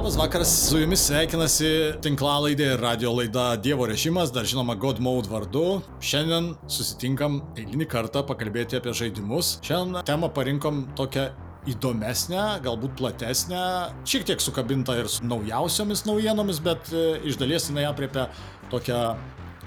Labas 0.00 0.16
vakaras, 0.16 0.50
su 0.70 0.78
jumis 0.80 1.02
sveikinasi 1.04 1.66
tinklalaidė 2.00 2.70
ir 2.72 2.80
radio 2.80 3.10
laida 3.12 3.42
Dievo 3.60 3.84
režimas, 3.84 4.30
dar 4.32 4.46
žinoma 4.48 4.72
God 4.80 4.96
Mode 5.04 5.28
vardu. 5.28 5.64
Šiandien 6.00 6.54
susitinkam 6.72 7.36
eilinį 7.52 7.84
kartą 7.92 8.22
pakalbėti 8.24 8.78
apie 8.78 8.94
žaidimus. 8.96 9.50
Šiandien 9.66 10.06
temą 10.08 10.30
parinkom 10.32 10.86
tokią 10.96 11.26
įdomesnę, 11.68 12.46
galbūt 12.64 12.96
platesnę, 12.96 13.60
šiek 14.08 14.24
tiek 14.30 14.40
sukabinta 14.40 14.96
ir 15.02 15.12
su 15.12 15.20
naujausiomis 15.20 16.06
naujienomis, 16.08 16.62
bet 16.64 16.88
e, 16.96 17.04
iš 17.28 17.36
dalies 17.36 17.68
jinai 17.68 17.84
apriepia 17.90 18.30
tokią 18.72 19.02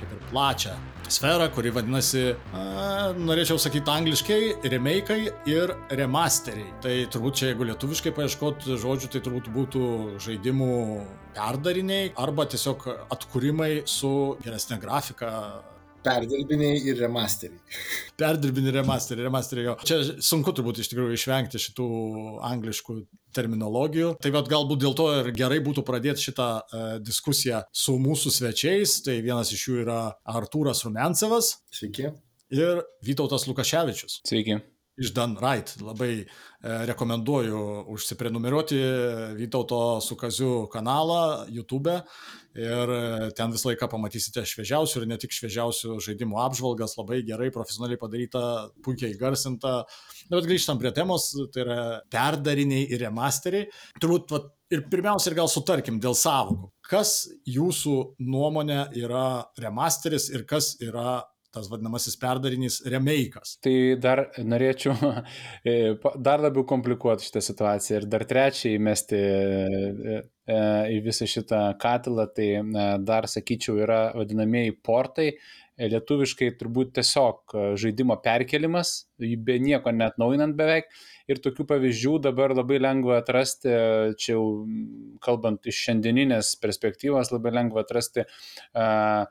kaip 0.04 0.14
ir 0.20 0.28
plačią 0.32 0.76
sferą, 1.14 1.50
kuri 1.54 1.72
vadinasi, 1.76 2.24
a, 2.56 2.64
norėčiau 3.18 3.60
sakyti 3.62 3.92
angliškai, 3.92 4.40
remake'ai 4.72 5.28
ir 5.52 5.74
remasteriai. 6.00 6.72
Tai 6.84 6.94
turbūt 7.14 7.42
čia, 7.42 7.50
jeigu 7.52 7.68
lietuviškai 7.70 8.14
paieškot 8.16 8.70
žodžių, 8.84 9.12
tai 9.14 9.22
turbūt 9.26 9.52
būtų 9.54 9.84
žaidimų 10.24 10.72
perdariniai 11.36 12.14
arba 12.24 12.48
tiesiog 12.50 12.88
atkūrimai 13.14 13.84
su 13.90 14.14
geresnė 14.46 14.80
grafika, 14.84 15.36
Perdirbiniai 16.04 16.82
ir 16.84 16.98
remasteriai. 17.00 17.62
perdirbinį 18.20 18.74
remasterį, 18.76 19.24
remasterį 19.24 19.62
jo. 19.70 19.76
Čia 19.88 20.00
sunku 20.20 20.52
turbūt 20.52 20.82
iš 20.84 20.90
tikrųjų 20.92 21.16
išvengti 21.16 21.62
šitų 21.64 21.86
angliškų 22.44 22.96
terminologijų. 23.36 24.14
Tai 24.24 24.34
vad 24.36 24.52
galbūt 24.52 24.84
dėl 24.84 24.98
to 24.98 25.08
ir 25.20 25.32
gerai 25.36 25.62
būtų 25.64 25.86
pradėti 25.88 26.30
šitą 26.30 26.50
uh, 26.60 26.84
diskusiją 27.04 27.64
su 27.74 27.98
mūsų 28.02 28.34
svečiais. 28.40 29.00
Tai 29.06 29.18
vienas 29.26 29.54
iš 29.56 29.68
jų 29.70 29.82
yra 29.86 30.02
Artūras 30.24 30.86
Rumencevas 30.88 31.58
Sveiki. 31.74 32.12
ir 32.54 32.86
Vytautas 33.06 33.48
Lukaševičius. 33.50 34.22
Sveiki. 34.28 34.62
Iš 34.98 35.14
Dan 35.14 35.34
Right. 35.42 35.74
Labai 35.82 36.12
e, 36.22 36.26
rekomenduoju 36.86 37.86
užsiprenumeruoti 37.90 38.78
Vytauto 39.40 40.02
su 40.02 40.16
Kaziu 40.16 40.68
kanalą 40.70 41.46
YouTube 41.50 41.96
ir 42.54 42.94
e, 42.94 43.32
ten 43.34 43.54
visą 43.54 43.72
laiką 43.72 43.90
pamatysite 43.90 44.44
šviežiausių 44.46 45.02
ir 45.02 45.08
ne 45.10 45.18
tik 45.18 45.34
šviežiausių 45.34 45.98
žaidimų 46.06 46.38
apžvalgas, 46.46 46.94
labai 47.00 47.24
gerai, 47.26 47.50
profesionaliai 47.54 47.98
padaryta, 47.98 48.44
puikiai 48.86 49.18
garsinta. 49.18 49.80
Na, 50.30 50.38
bet 50.38 50.46
grįžtam 50.52 50.78
prie 50.82 50.94
temos, 50.94 51.32
tai 51.54 51.66
yra 51.66 51.80
perdariniai 52.14 52.86
ir 52.94 53.02
remasteriai. 53.08 53.72
Turbūt 53.98 54.36
vat, 54.36 54.54
ir 54.74 54.86
pirmiausia 54.94 55.32
ir 55.32 55.40
gal 55.42 55.50
sutarkim 55.50 55.98
dėl 56.04 56.14
savokų. 56.18 56.70
Kas 56.86 57.24
jūsų 57.50 57.98
nuomonė 58.22 58.92
yra 59.02 59.48
remasteris 59.58 60.30
ir 60.34 60.46
kas 60.46 60.76
yra 60.84 61.24
tas 61.54 61.70
vadinamasis 61.70 62.18
perdarinys 62.18 62.80
remake'as. 62.90 63.58
Tai 63.64 63.76
dar 64.02 64.26
norėčiau 64.42 64.96
e, 65.70 65.94
dar 66.26 66.42
labiau 66.42 66.66
komplikuoti 66.70 67.28
šitą 67.28 67.44
situaciją 67.46 68.02
ir 68.02 68.08
dar 68.10 68.26
trečią 68.30 68.74
įmesti 68.74 69.20
e, 69.20 70.22
e, 70.50 70.62
į 70.98 71.02
visą 71.06 71.30
šitą 71.30 71.66
katilą, 71.82 72.26
tai 72.34 72.48
dar 73.06 73.30
sakyčiau 73.30 73.78
yra 73.86 74.06
vadinamieji 74.18 74.80
portai. 74.86 75.36
Lietuviškai 75.74 76.52
turbūt 76.60 76.92
tiesiog 77.00 77.56
žaidimo 77.82 78.20
perkelimas, 78.22 79.08
be 79.18 79.56
nieko 79.58 79.90
net 79.90 80.20
naujinant 80.22 80.54
beveik. 80.54 80.92
Ir 81.26 81.40
tokių 81.42 81.66
pavyzdžių 81.72 82.12
dabar 82.28 82.54
labai 82.54 82.78
lengva 82.78 83.18
atrasti, 83.24 83.72
čia 84.22 84.36
jau 84.36 84.44
kalbant 85.26 85.66
iš 85.66 85.80
šiandieninės 85.88 86.52
perspektyvos, 86.62 87.34
labai 87.34 87.56
lengva 87.56 87.82
atrasti 87.82 88.22
uh, 88.28 89.26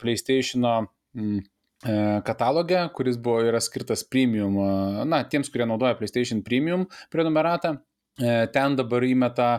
PlayStation'o 0.00 0.74
mm, 1.12 1.42
e, 1.86 2.20
katalogę, 2.26 2.88
kuris 2.94 3.16
buvo 3.16 3.42
yra 3.46 3.60
skirtas 3.60 4.04
premium, 4.04 4.58
e, 4.58 5.06
na, 5.08 5.22
tiems, 5.24 5.50
kurie 5.52 5.66
naudoja 5.66 5.96
PlayStation 5.98 6.42
Premium 6.42 6.86
prenumeratą. 7.10 7.76
E, 8.20 8.46
Ten 8.52 8.76
dabar 8.76 9.04
įmeta 9.08 9.52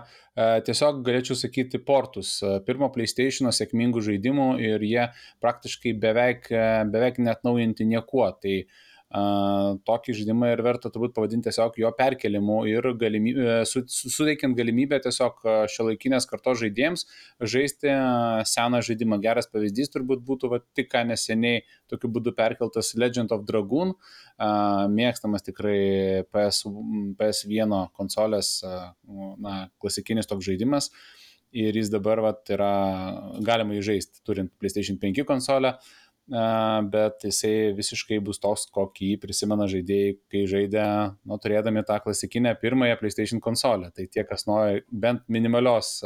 tiesiog, 0.66 1.04
galėčiau 1.06 1.36
sakyti, 1.38 1.78
portus 1.86 2.40
pirmo 2.66 2.88
PlayStation 2.94 3.52
sėkmingų 3.54 4.02
žaidimų 4.02 4.48
ir 4.66 4.82
jie 4.82 5.04
praktiškai 5.42 5.94
beveik, 6.02 6.48
beveik 6.90 7.20
net 7.22 7.44
naujinti 7.46 7.86
niekuo. 7.86 8.32
Tai 8.42 8.56
a, 8.64 8.66
tokį 9.14 10.16
žaidimą 10.18 10.48
ir 10.56 10.62
verta 10.66 10.90
turbūt 10.90 11.14
pavadinti 11.14 11.46
tiesiog 11.46 11.76
jo 11.78 11.92
perkelimu 11.94 12.64
ir 12.66 12.88
galimybę, 12.98 13.60
su, 13.70 13.84
su, 13.86 14.10
suteikiant 14.10 14.58
galimybę 14.58 14.98
tiesiog 15.04 15.44
šio 15.70 15.86
laikinės 15.92 16.26
kartos 16.30 16.58
žaidėjams 16.64 17.06
žaisti 17.54 17.92
a, 17.94 18.42
seną 18.50 18.82
žaidimą. 18.82 19.22
Geras 19.22 19.50
pavyzdys 19.54 19.94
turbūt 19.94 20.26
būtų 20.26 20.50
va, 20.56 20.62
tik 20.74 20.90
ką 20.90 21.06
neseniai 21.12 21.62
tokiu 21.92 22.10
būdu 22.10 22.34
perkeltas 22.34 22.96
Legend 22.98 23.36
of 23.36 23.46
Dragoon, 23.46 23.94
mėgstamas 24.98 25.46
tikrai 25.46 26.24
PS, 26.34 26.66
PS1 27.20 27.76
konsolės, 27.94 28.56
na, 28.66 29.68
klasikinis 29.78 30.30
toks 30.30 30.50
žaidimas. 30.50 30.90
Ir 31.54 31.76
jis 31.78 31.92
dabar 31.94 32.18
vat, 32.18 32.48
yra 32.50 32.74
galima 33.46 33.76
įžaisti, 33.78 34.24
turint 34.26 34.50
PlayStation 34.58 34.98
5 34.98 35.22
konsolę, 35.30 35.76
a, 35.78 36.03
bet 36.28 37.26
jisai 37.28 37.74
visiškai 37.76 38.20
bus 38.24 38.40
toks, 38.40 38.66
kokį 38.72 39.10
prisimena 39.20 39.68
žaidėjai, 39.68 40.14
kai 40.32 40.44
žaidė, 40.48 40.86
nu, 41.28 41.38
turėdami 41.44 41.84
tą 41.88 41.98
klasikinę 42.04 42.54
pirmąją 42.62 42.96
PlayStation 43.02 43.42
konsolę. 43.44 43.92
Tai 43.92 44.06
tie, 44.08 44.24
kas 44.28 44.48
nori 44.48 44.84
bent 44.88 45.26
minimalios, 45.28 45.98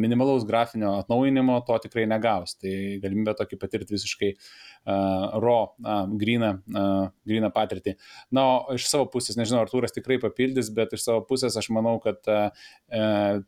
minimalaus 0.00 0.46
grafinio 0.48 0.94
atnaujinimo, 1.02 1.60
to 1.68 1.76
tikrai 1.84 2.06
negaus. 2.08 2.56
Tai 2.56 2.72
galimybė 3.02 3.36
tokį 3.38 3.58
patirti 3.60 3.96
visiškai 3.96 4.30
uh, 4.32 5.36
raw, 5.44 5.68
uh, 5.84 6.06
gryną, 6.20 6.54
uh, 6.72 7.10
gryną 7.28 7.52
patirtį. 7.54 7.98
Na, 8.32 8.46
o 8.48 8.78
iš 8.78 8.88
savo 8.88 9.10
pusės, 9.12 9.36
nežinau, 9.36 9.60
Artūras 9.66 9.92
tikrai 9.92 10.16
papildys, 10.22 10.72
bet 10.74 10.96
iš 10.96 11.04
savo 11.04 11.24
pusės 11.28 11.58
aš 11.60 11.68
manau, 11.76 11.98
kad 12.00 12.24
uh, 12.32 12.48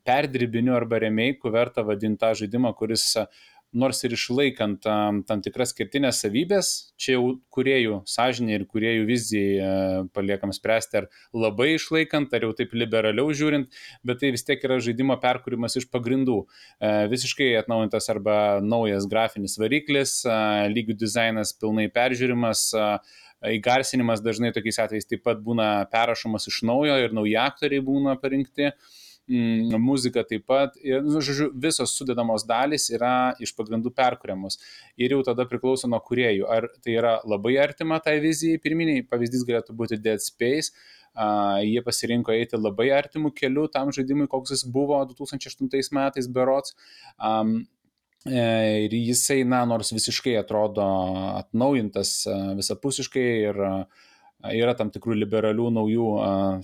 perdirbiniu 0.05 0.77
arba 0.77 1.01
remake'u 1.07 1.55
verta 1.55 1.87
vadinti 1.87 2.21
tą 2.21 2.35
žaidimą, 2.43 2.75
kuris 2.77 3.15
uh, 3.17 3.31
nors 3.73 4.03
ir 4.05 4.15
išlaikant 4.17 4.87
um, 4.91 5.21
tam 5.27 5.43
tikras 5.45 5.71
skirtinės 5.75 6.21
savybės, 6.25 6.71
čia 7.01 7.15
jau 7.17 7.37
kuriejų 7.55 8.01
sąžinė 8.11 8.57
ir 8.57 8.67
kuriejų 8.71 9.07
vizijai 9.09 9.53
uh, 9.61 10.09
paliekam 10.17 10.53
spręsti, 10.55 11.03
ar 11.03 11.09
labai 11.37 11.75
išlaikant, 11.77 12.35
ar 12.35 12.49
jau 12.49 12.53
taip 12.59 12.75
liberaliau 12.75 13.31
žiūrint, 13.37 13.71
bet 14.07 14.23
tai 14.23 14.33
vis 14.35 14.47
tiek 14.47 14.63
yra 14.67 14.81
žaidimo 14.83 15.17
perkūrimas 15.23 15.79
iš 15.79 15.87
pagrindų. 15.93 16.41
Uh, 16.43 17.07
visiškai 17.13 17.53
atnaujintas 17.63 18.11
arba 18.13 18.37
naujas 18.65 19.07
grafinis 19.11 19.59
variklis, 19.61 20.21
uh, 20.27 20.67
lygių 20.73 20.99
dizainas 21.05 21.55
pilnai 21.61 21.87
peržiūrimas, 21.95 22.67
uh, 22.75 23.21
įgarsinimas 23.49 24.21
dažnai 24.25 24.51
tokiais 24.53 24.81
atvejais 24.83 25.09
taip 25.09 25.23
pat 25.25 25.39
būna 25.45 25.87
perrašomas 25.93 26.49
iš 26.51 26.61
naujo 26.69 26.99
ir 27.01 27.15
nauji 27.17 27.39
aktoriai 27.41 27.85
būna 27.85 28.19
parinkti 28.21 28.69
mm, 28.69 29.01
muzika 29.81 30.25
taip 30.27 30.47
pat, 30.51 30.77
ir, 30.83 31.03
nu, 31.07 31.23
žodžiu, 31.25 31.51
visos 31.55 31.95
sudedamos 31.97 32.45
dalys 32.49 32.89
yra 32.91 33.33
iš 33.43 33.55
pagrindų 33.57 33.93
perkuriamos. 33.97 34.59
Ir 34.99 35.15
jau 35.15 35.21
tada 35.31 35.47
priklauso 35.49 35.91
nuo 35.91 36.01
kuriejų, 36.05 36.47
ar 36.51 36.69
tai 36.83 36.97
yra 36.99 37.19
labai 37.25 37.57
artima 37.63 38.01
tai 38.03 38.19
vizijai, 38.23 38.61
pirminiai 38.63 39.07
pavyzdys 39.07 39.47
galėtų 39.49 39.77
būti 39.77 40.01
Dead 40.01 40.23
Space, 40.25 40.75
Uh, 41.11 41.59
jie 41.67 41.81
pasirinko 41.83 42.31
eiti 42.31 42.55
labai 42.55 42.93
artimų 42.95 43.33
kelių 43.35 43.65
tam 43.75 43.89
žaidimui, 43.91 44.29
koks 44.31 44.53
jis 44.55 44.61
buvo 44.63 45.01
2008 45.11 45.91
metais 45.91 46.29
berots. 46.31 46.77
Um, 47.19 47.65
Ir 48.29 48.93
jisai, 48.93 49.47
na, 49.49 49.63
nors 49.65 49.95
visiškai 49.97 50.35
atrodo 50.37 50.85
atnaujintas 51.39 52.27
visapusiškai 52.59 53.23
ir 53.49 53.61
yra 54.51 54.75
tam 54.77 54.91
tikrų 54.93 55.17
liberalių 55.23 55.71
naujų 55.73 56.09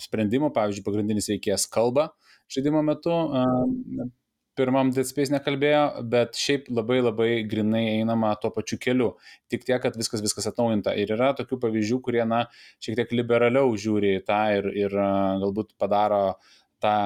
sprendimų, 0.05 0.51
pavyzdžiui, 0.53 0.85
pagrindinis 0.85 1.31
veikėjas 1.33 1.65
kalba 1.73 2.11
žaidimo 2.53 2.83
metu, 2.87 3.13
e, 3.13 4.09
pirmam 4.57 4.91
Dead 4.95 5.09
Space 5.09 5.33
nekalbėjo, 5.35 5.83
bet 6.13 6.39
šiaip 6.41 6.71
labai 6.73 6.99
labai 7.03 7.29
grinai 7.49 7.85
einama 7.99 8.33
tuo 8.41 8.51
pačiu 8.55 8.79
keliu. 8.81 9.11
Tik 9.53 9.67
tiek, 9.69 9.81
kad 9.83 9.99
viskas 10.01 10.25
viskas 10.25 10.49
atnaujinta. 10.51 10.95
Ir 10.97 11.13
yra 11.17 11.33
tokių 11.37 11.61
pavyzdžių, 11.67 12.01
kurie, 12.05 12.23
na, 12.29 12.47
šiek 12.81 12.97
tiek 13.01 13.13
liberaliau 13.21 13.75
žiūri 13.77 14.17
į 14.21 14.25
tą 14.27 14.41
ir, 14.57 14.71
ir 14.87 14.97
galbūt 15.45 15.75
padaro 15.81 16.39
tą 16.83 16.97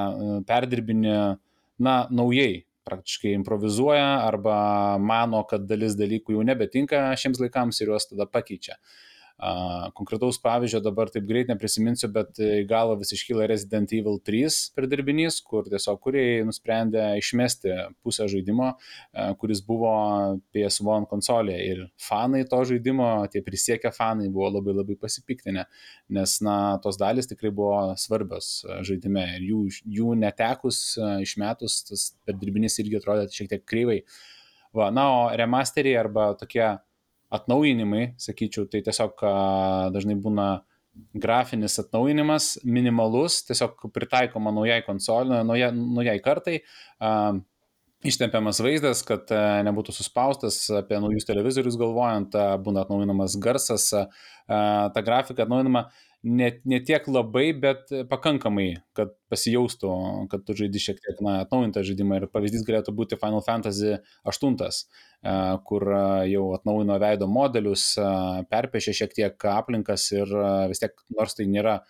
perdirbinį, 0.46 1.16
na, 1.82 1.96
naujai 2.14 2.64
praktiškai 2.86 3.34
improvizuoja 3.36 4.22
arba 4.24 4.56
mano, 5.02 5.42
kad 5.50 5.66
dalis 5.68 5.98
dalykų 5.98 6.38
jau 6.38 6.46
nebetinka 6.46 7.02
šiems 7.20 7.42
laikams 7.42 7.82
ir 7.82 7.92
juos 7.92 8.08
tada 8.10 8.26
pakeičia. 8.30 8.78
A, 8.78 9.09
Konkretaus 9.96 10.36
pavyzdžio 10.42 10.82
dabar 10.84 11.08
taip 11.08 11.24
greit 11.24 11.48
neprisiminsiu, 11.48 12.10
bet 12.12 12.36
į 12.44 12.66
galvą 12.68 12.98
vis 13.00 13.14
iškyla 13.16 13.46
Resident 13.48 13.92
Evil 13.96 14.18
3 14.20 14.58
perdirbinys, 14.76 15.38
kur 15.40 15.64
tiesiog 15.64 15.96
kuriai 16.04 16.42
nusprendė 16.44 17.06
išmesti 17.16 17.72
pusę 18.04 18.26
žaidimo, 18.28 18.74
a, 18.74 19.30
kuris 19.40 19.62
buvo 19.64 19.92
PS1 20.52 21.08
konsolėje. 21.08 21.62
Ir 21.72 21.80
fanai 22.04 22.42
to 22.50 22.60
žaidimo, 22.68 23.08
tie 23.32 23.40
prisiekę 23.46 23.94
fanai 23.96 24.28
buvo 24.28 24.50
labai 24.58 24.76
labai 24.76 24.98
pasipiktinę, 25.00 25.64
nes, 26.12 26.36
na, 26.44 26.58
tos 26.84 27.00
dalis 27.00 27.30
tikrai 27.30 27.54
buvo 27.54 27.96
svarbios 28.00 28.52
a, 28.68 28.82
žaidime 28.84 29.24
ir 29.38 29.48
jų, 29.48 29.62
jų 30.00 30.18
netekus, 30.20 30.82
a, 31.00 31.16
išmetus, 31.24 31.80
tas 31.88 32.06
perdirbinys 32.28 32.76
irgi 32.84 33.00
atrodė 33.00 33.24
šiek 33.32 33.54
tiek 33.54 33.64
kreivai. 33.64 34.02
Va, 34.76 34.92
na, 34.94 35.08
o 35.16 35.20
remasteriai 35.34 35.96
arba 35.98 36.30
tokie 36.38 36.68
atnaujinimai, 37.30 38.14
sakyčiau, 38.20 38.66
tai 38.70 38.82
tiesiog 38.86 39.22
dažnai 39.94 40.16
būna 40.18 40.48
grafinis 41.14 41.78
atnaujinimas, 41.80 42.56
minimalus, 42.66 43.40
tiesiog 43.46 43.86
pritaikoma 43.94 44.52
naujai 44.54 44.82
konsolį, 44.86 45.44
naujai, 45.46 45.70
naujai 45.76 46.18
kartai. 46.24 46.58
Ištempiamas 48.00 48.62
vaizdas, 48.64 49.02
kad 49.04 49.28
nebūtų 49.66 49.92
suspaustas 49.92 50.62
apie 50.72 50.96
naujus 51.02 51.26
televizorius 51.28 51.76
galvojant, 51.80 52.34
būna 52.64 52.86
atnaujinamas 52.86 53.36
garsas, 53.40 53.90
ta 54.48 55.02
grafika 55.04 55.44
atnaujinama 55.44 55.86
ne, 56.22 56.48
ne 56.64 56.80
tiek 56.84 57.06
labai, 57.08 57.50
bet 57.56 57.92
pakankamai, 58.10 58.80
kad 58.96 59.12
pasijaustų, 59.32 59.90
kad 60.32 60.44
tu 60.46 60.56
žaidži 60.58 60.82
šiek 60.88 61.00
tiek 61.00 61.22
na, 61.24 61.38
atnaujintą 61.44 61.82
žaidimą. 61.86 62.20
Ir 62.20 62.32
pavyzdys 62.32 62.64
galėtų 62.66 62.94
būti 62.96 63.18
Final 63.20 63.44
Fantasy 63.46 63.96
VIII, 64.28 64.70
kur 65.68 65.86
jau 66.28 66.44
atnaujino 66.58 66.98
veido 67.00 67.28
modelius, 67.30 67.92
perpešė 68.52 68.96
šiek 69.02 69.16
tiek 69.16 69.48
aplinkas 69.54 70.10
ir 70.16 70.32
vis 70.70 70.82
tiek, 70.82 70.96
nors 71.16 71.36
tai 71.38 71.48
nėra 71.50 71.80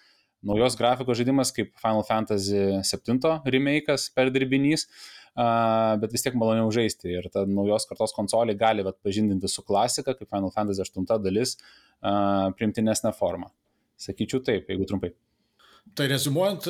naujos 0.46 0.76
grafikos 0.78 1.18
žaidimas 1.20 1.52
kaip 1.56 1.74
Final 1.82 2.06
Fantasy 2.06 2.60
VII 2.86 3.40
remake'as 3.52 4.08
perdirbinys, 4.14 4.86
bet 5.34 6.14
vis 6.14 6.24
tiek 6.26 6.38
maloniau 6.38 6.70
žaisti. 6.74 7.10
Ir 7.18 7.30
ta 7.34 7.44
naujos 7.48 7.88
kartos 7.90 8.14
konsolė 8.16 8.54
gali 8.58 8.86
pažindinti 9.02 9.50
su 9.50 9.66
klasika, 9.66 10.14
kaip 10.14 10.30
Final 10.30 10.54
Fantasy 10.54 10.86
8 10.86 11.18
dalis, 11.24 11.58
primtinesnė 12.00 13.12
forma. 13.16 13.50
Sakyčiau 14.00 14.40
taip, 14.44 14.70
jeigu 14.70 14.86
trumpai. 14.88 15.12
Tai 15.96 16.06
rezumuojant, 16.06 16.66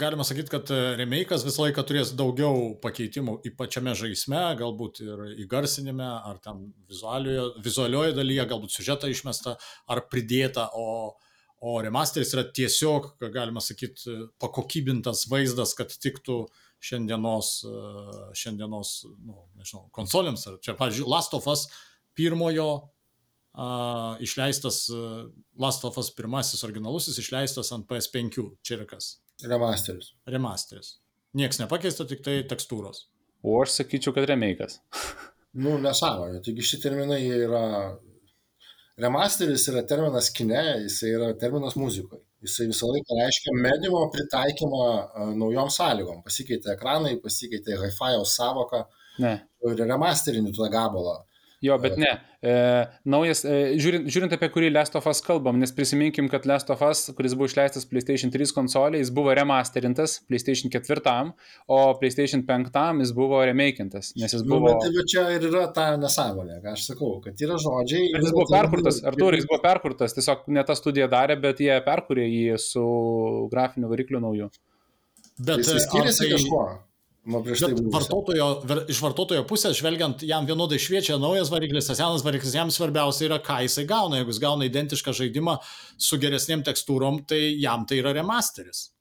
galima 0.00 0.24
sakyti, 0.26 0.50
kad 0.50 0.70
remake'as 0.98 1.44
visą 1.46 1.66
laiką 1.66 1.84
turės 1.86 2.10
daugiau 2.18 2.72
pakeitimų 2.82 3.36
į 3.46 3.52
pačiame 3.58 3.92
žaisme, 3.94 4.40
galbūt 4.58 5.02
ir 5.04 5.22
įgarsinime, 5.44 6.08
ar 6.30 6.40
ten 6.42 6.64
vizualioje 6.90 8.16
dalyje, 8.16 8.48
galbūt 8.50 8.74
siužetą 8.74 9.12
išmesta, 9.12 9.54
ar 9.92 10.02
pridėta, 10.10 10.66
o, 10.74 11.14
o 11.62 11.76
remasteris 11.84 12.34
yra 12.34 12.46
tiesiog, 12.58 13.12
galima 13.34 13.62
sakyti, 13.62 14.16
pakokybintas 14.42 15.26
vaizdas, 15.30 15.76
kad 15.78 15.92
tiktų 15.92 16.42
šiandienos, 16.82 17.52
šiandienos 18.40 18.96
nu, 19.20 19.46
nežinau, 19.60 19.86
konsolėms. 19.94 20.48
Ar 20.50 20.58
čia, 20.64 20.74
pavyzdžiui, 20.80 21.08
Last 21.12 21.38
of 21.38 21.46
Us 21.52 21.68
pirmojo 22.16 22.70
uh, 23.56 24.16
išleistas, 24.22 24.84
uh, 24.92 25.26
Last 25.58 25.84
of 25.88 25.98
Us 25.98 26.12
pirmasis 26.14 26.64
originalusis 26.66 27.18
išleistas 27.22 27.72
ant 27.74 27.88
PS5. 27.90 28.46
Čia 28.62 28.78
yra 28.80 28.88
kas? 28.90 29.16
Remasteris. 29.44 30.12
Remasteris. 30.28 30.96
Niekas 31.36 31.60
nepakeista, 31.60 32.06
tik 32.08 32.22
tai 32.24 32.38
tekstūros. 32.48 33.06
O 33.44 33.58
aš 33.62 33.80
sakyčiau, 33.80 34.14
kad 34.16 34.28
remake'as. 34.30 34.80
nu, 35.62 35.76
nesąmonė. 35.82 36.40
Taigi 36.44 36.64
šitie 36.64 36.88
terminai 36.88 37.22
yra 37.26 37.66
Remasteris 38.96 39.66
yra 39.68 39.82
terminas 39.84 40.30
kine, 40.32 40.62
jisai 40.86 41.10
yra 41.18 41.26
terminas 41.36 41.74
muzikoje. 41.76 42.22
Jisai 42.46 42.68
visą 42.70 42.88
laiką 42.88 43.16
reiškia 43.18 43.52
mediumo 43.58 44.06
pritaikymą 44.12 44.84
naujom 45.36 45.68
sąlygom. 45.72 46.22
Pasikeitė 46.24 46.72
ekranai, 46.72 47.18
pasikeitė 47.20 47.76
hi-fi 47.82 48.14
savoka. 48.30 48.86
Ne. 49.20 49.34
Ir 49.68 49.82
remasterini 49.82 50.52
tą 50.56 50.68
gabalą. 50.72 51.18
Jo, 51.64 51.78
bet 51.80 51.96
ne. 51.96 52.10
E, 52.44 52.52
naujas, 53.08 53.40
e, 53.48 53.76
žiūrint, 53.80 54.10
žiūrint 54.12 54.34
apie 54.36 54.48
kurį 54.52 54.68
Last 54.74 54.96
of 54.98 55.06
Us 55.08 55.22
kalbam, 55.24 55.56
nes 55.60 55.72
prisiminkim, 55.74 56.28
kad 56.30 56.44
Last 56.48 56.68
of 56.72 56.82
Us, 56.84 57.06
kuris 57.16 57.32
buvo 57.38 57.48
išleistas 57.48 57.88
PlayStation 57.88 58.32
3 58.34 58.52
konsolė, 58.54 59.00
jis 59.00 59.10
buvo 59.16 59.32
remasterintas 59.34 60.18
PlayStation 60.28 60.72
4, 60.72 61.14
o 61.72 61.78
PlayStation 62.00 62.44
5 62.46 63.00
jis 63.00 63.14
buvo 63.16 63.40
remakintas, 63.48 64.12
nes 64.20 64.36
jis 64.36 64.44
nu, 64.44 64.58
buvo... 64.58 64.74
Nu, 64.74 64.82
bet, 64.84 64.98
bet 64.98 65.12
čia 65.14 65.24
ir 65.38 65.46
yra 65.48 65.64
ta 65.76 65.88
nesąmonė, 66.00 66.60
ką 66.64 66.76
aš 66.76 66.84
sakau, 66.90 67.14
kad 67.24 67.40
yra 67.46 67.56
žodžiai... 67.62 68.10
Bet 68.12 68.28
jis 68.28 68.36
buvo 68.36 68.48
perkurtas, 68.52 69.00
Artūrai, 69.12 69.40
jis 69.40 69.48
buvo 69.48 69.62
perkurtas, 69.64 70.16
tiesiog 70.18 70.44
ne 70.52 70.66
ta 70.68 70.76
studija 70.76 71.08
darė, 71.12 71.38
bet 71.40 71.64
jie 71.64 71.72
perkūrė 71.88 72.28
jį 72.28 72.60
su 72.60 72.84
grafiniu 73.52 73.88
varikliu 73.92 74.20
nauju. 74.20 74.52
Bet 75.40 75.64
jis 75.64 75.88
skiriasi 75.88 76.26
tai... 76.26 76.34
kažkuo. 76.36 76.66
Tai 77.26 77.72
vartotojo, 77.90 78.46
iš 78.92 79.00
vartotojo 79.02 79.42
pusės, 79.50 79.74
žvelgiant, 79.80 80.22
jam 80.28 80.46
vienodai 80.46 80.78
šviečia 80.78 81.16
naujas 81.18 81.50
variklis, 81.50 81.88
senas 81.90 82.22
variklis, 82.22 82.54
jam 82.54 82.70
svarbiausia 82.70 83.26
yra, 83.26 83.40
ką 83.42 83.64
jisai 83.64 83.82
gauna. 83.90 84.20
Jeigu 84.20 84.30
jis 84.30 84.42
gauna 84.44 84.68
identišką 84.68 85.14
žaidimą 85.16 85.56
su 85.98 86.20
geresniem 86.22 86.62
tekstūrom, 86.66 87.24
tai 87.26 87.40
jam 87.58 87.82
tai 87.88 87.98
yra 87.98 88.14
remasteris. 88.14 88.92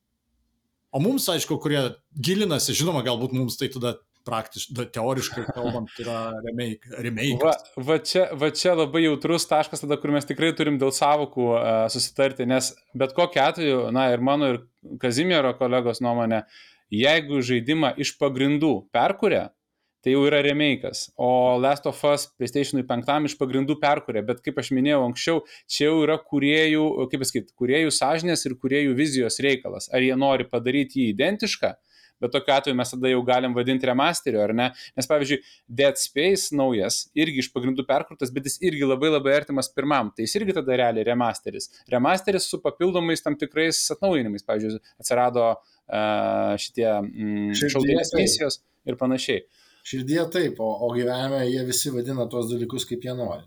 O 0.90 1.04
mums, 1.04 1.30
aišku, 1.30 1.60
kurie 1.62 1.84
gilinasi, 2.18 2.74
žinoma, 2.74 3.06
galbūt 3.06 3.38
mums 3.38 3.62
tai 3.62 3.70
tada 3.70 3.94
praktiškai, 4.26 4.90
teoriškai 4.96 5.48
kalbant, 5.54 5.94
yra 6.02 6.20
remake. 6.42 6.98
remake. 7.06 7.38
Va, 7.46 7.54
va, 7.78 8.02
čia, 8.02 8.32
va 8.34 8.50
čia 8.58 8.74
labai 8.74 9.06
jautrus 9.06 9.46
taškas 9.52 9.86
tada, 9.86 10.02
kur 10.02 10.16
mes 10.16 10.26
tikrai 10.26 10.56
turim 10.58 10.82
dėl 10.82 10.96
savokų 10.96 11.52
uh, 11.54 11.74
susitarti, 11.94 12.50
nes 12.50 12.74
bet 12.98 13.14
kokiu 13.14 13.46
atveju, 13.46 13.82
na 13.94 14.10
ir 14.16 14.26
mano 14.26 14.56
ir 14.56 14.64
Kazimiero 15.02 15.50
kolegos 15.58 16.02
nuomonė, 16.02 16.42
uh, 16.42 16.75
Jeigu 16.94 17.42
žaidimą 17.42 17.96
iš 18.02 18.16
pagrindų 18.20 18.74
perkuria, 18.94 19.50
tai 20.06 20.14
jau 20.14 20.22
yra 20.28 20.44
remake'as. 20.46 21.08
O 21.18 21.58
Last 21.58 21.88
of 21.90 22.04
Us 22.06 22.28
PlayStation 22.38 22.84
5 22.86 23.26
iš 23.26 23.36
pagrindų 23.40 23.80
perkuria, 23.82 24.22
bet 24.22 24.44
kaip 24.46 24.60
aš 24.62 24.70
minėjau 24.78 25.02
anksčiau, 25.08 25.42
čia 25.66 25.88
jau 25.88 26.04
yra 26.04 26.20
kuriejų, 26.22 26.86
kaip 27.10 27.24
pasakyti, 27.24 27.56
kuriejų 27.58 27.94
sąžinės 27.96 28.46
ir 28.46 28.54
kuriejų 28.62 28.94
vizijos 29.00 29.42
reikalas. 29.42 29.90
Ar 29.90 30.06
jie 30.06 30.14
nori 30.14 30.46
padaryti 30.46 31.02
jį 31.02 31.16
identišką, 31.16 31.74
bet 32.22 32.34
tokiu 32.36 32.56
atveju 32.56 32.78
mes 32.78 32.94
tada 32.94 33.12
jau 33.12 33.22
galim 33.28 33.56
vadinti 33.58 33.90
remasteriu, 33.90 34.42
ar 34.44 34.54
ne? 34.58 34.70
Nes 34.98 35.10
pavyzdžiui, 35.10 35.42
Dead 35.82 36.00
Space 36.02 36.56
naujas 36.56 37.06
irgi 37.18 37.44
iš 37.44 37.52
pagrindų 37.54 37.86
perkurtas, 37.88 38.34
bet 38.36 38.50
jis 38.50 38.60
irgi 38.66 38.88
labai 38.88 39.12
labai 39.14 39.36
artimas 39.38 39.72
pirmam, 39.74 40.12
tai 40.16 40.28
jis 40.28 40.38
irgi 40.40 40.56
tada 40.58 40.80
realiai 40.84 41.08
remasteris. 41.08 41.70
Remasteris 41.92 42.50
su 42.52 42.62
papildomais 42.64 43.24
tam 43.26 43.38
tikrais 43.40 43.82
atnaujinimais, 43.96 44.46
pavyzdžiui, 44.48 44.82
atsirado 45.02 45.50
uh, 45.56 46.56
šitie 46.62 46.88
mm, 47.02 47.52
šaudinės 47.66 48.16
misijos 48.18 48.62
ir 48.86 49.00
panašiai. 49.00 49.46
Širdie 49.86 50.24
taip, 50.34 50.62
o, 50.64 50.72
o 50.82 50.94
gyvenime 50.96 51.44
jie 51.46 51.62
visi 51.68 51.92
vadina 51.94 52.26
tuos 52.30 52.50
dalykus 52.50 52.88
kaip 52.90 53.04
jie 53.06 53.14
nori. 53.18 53.46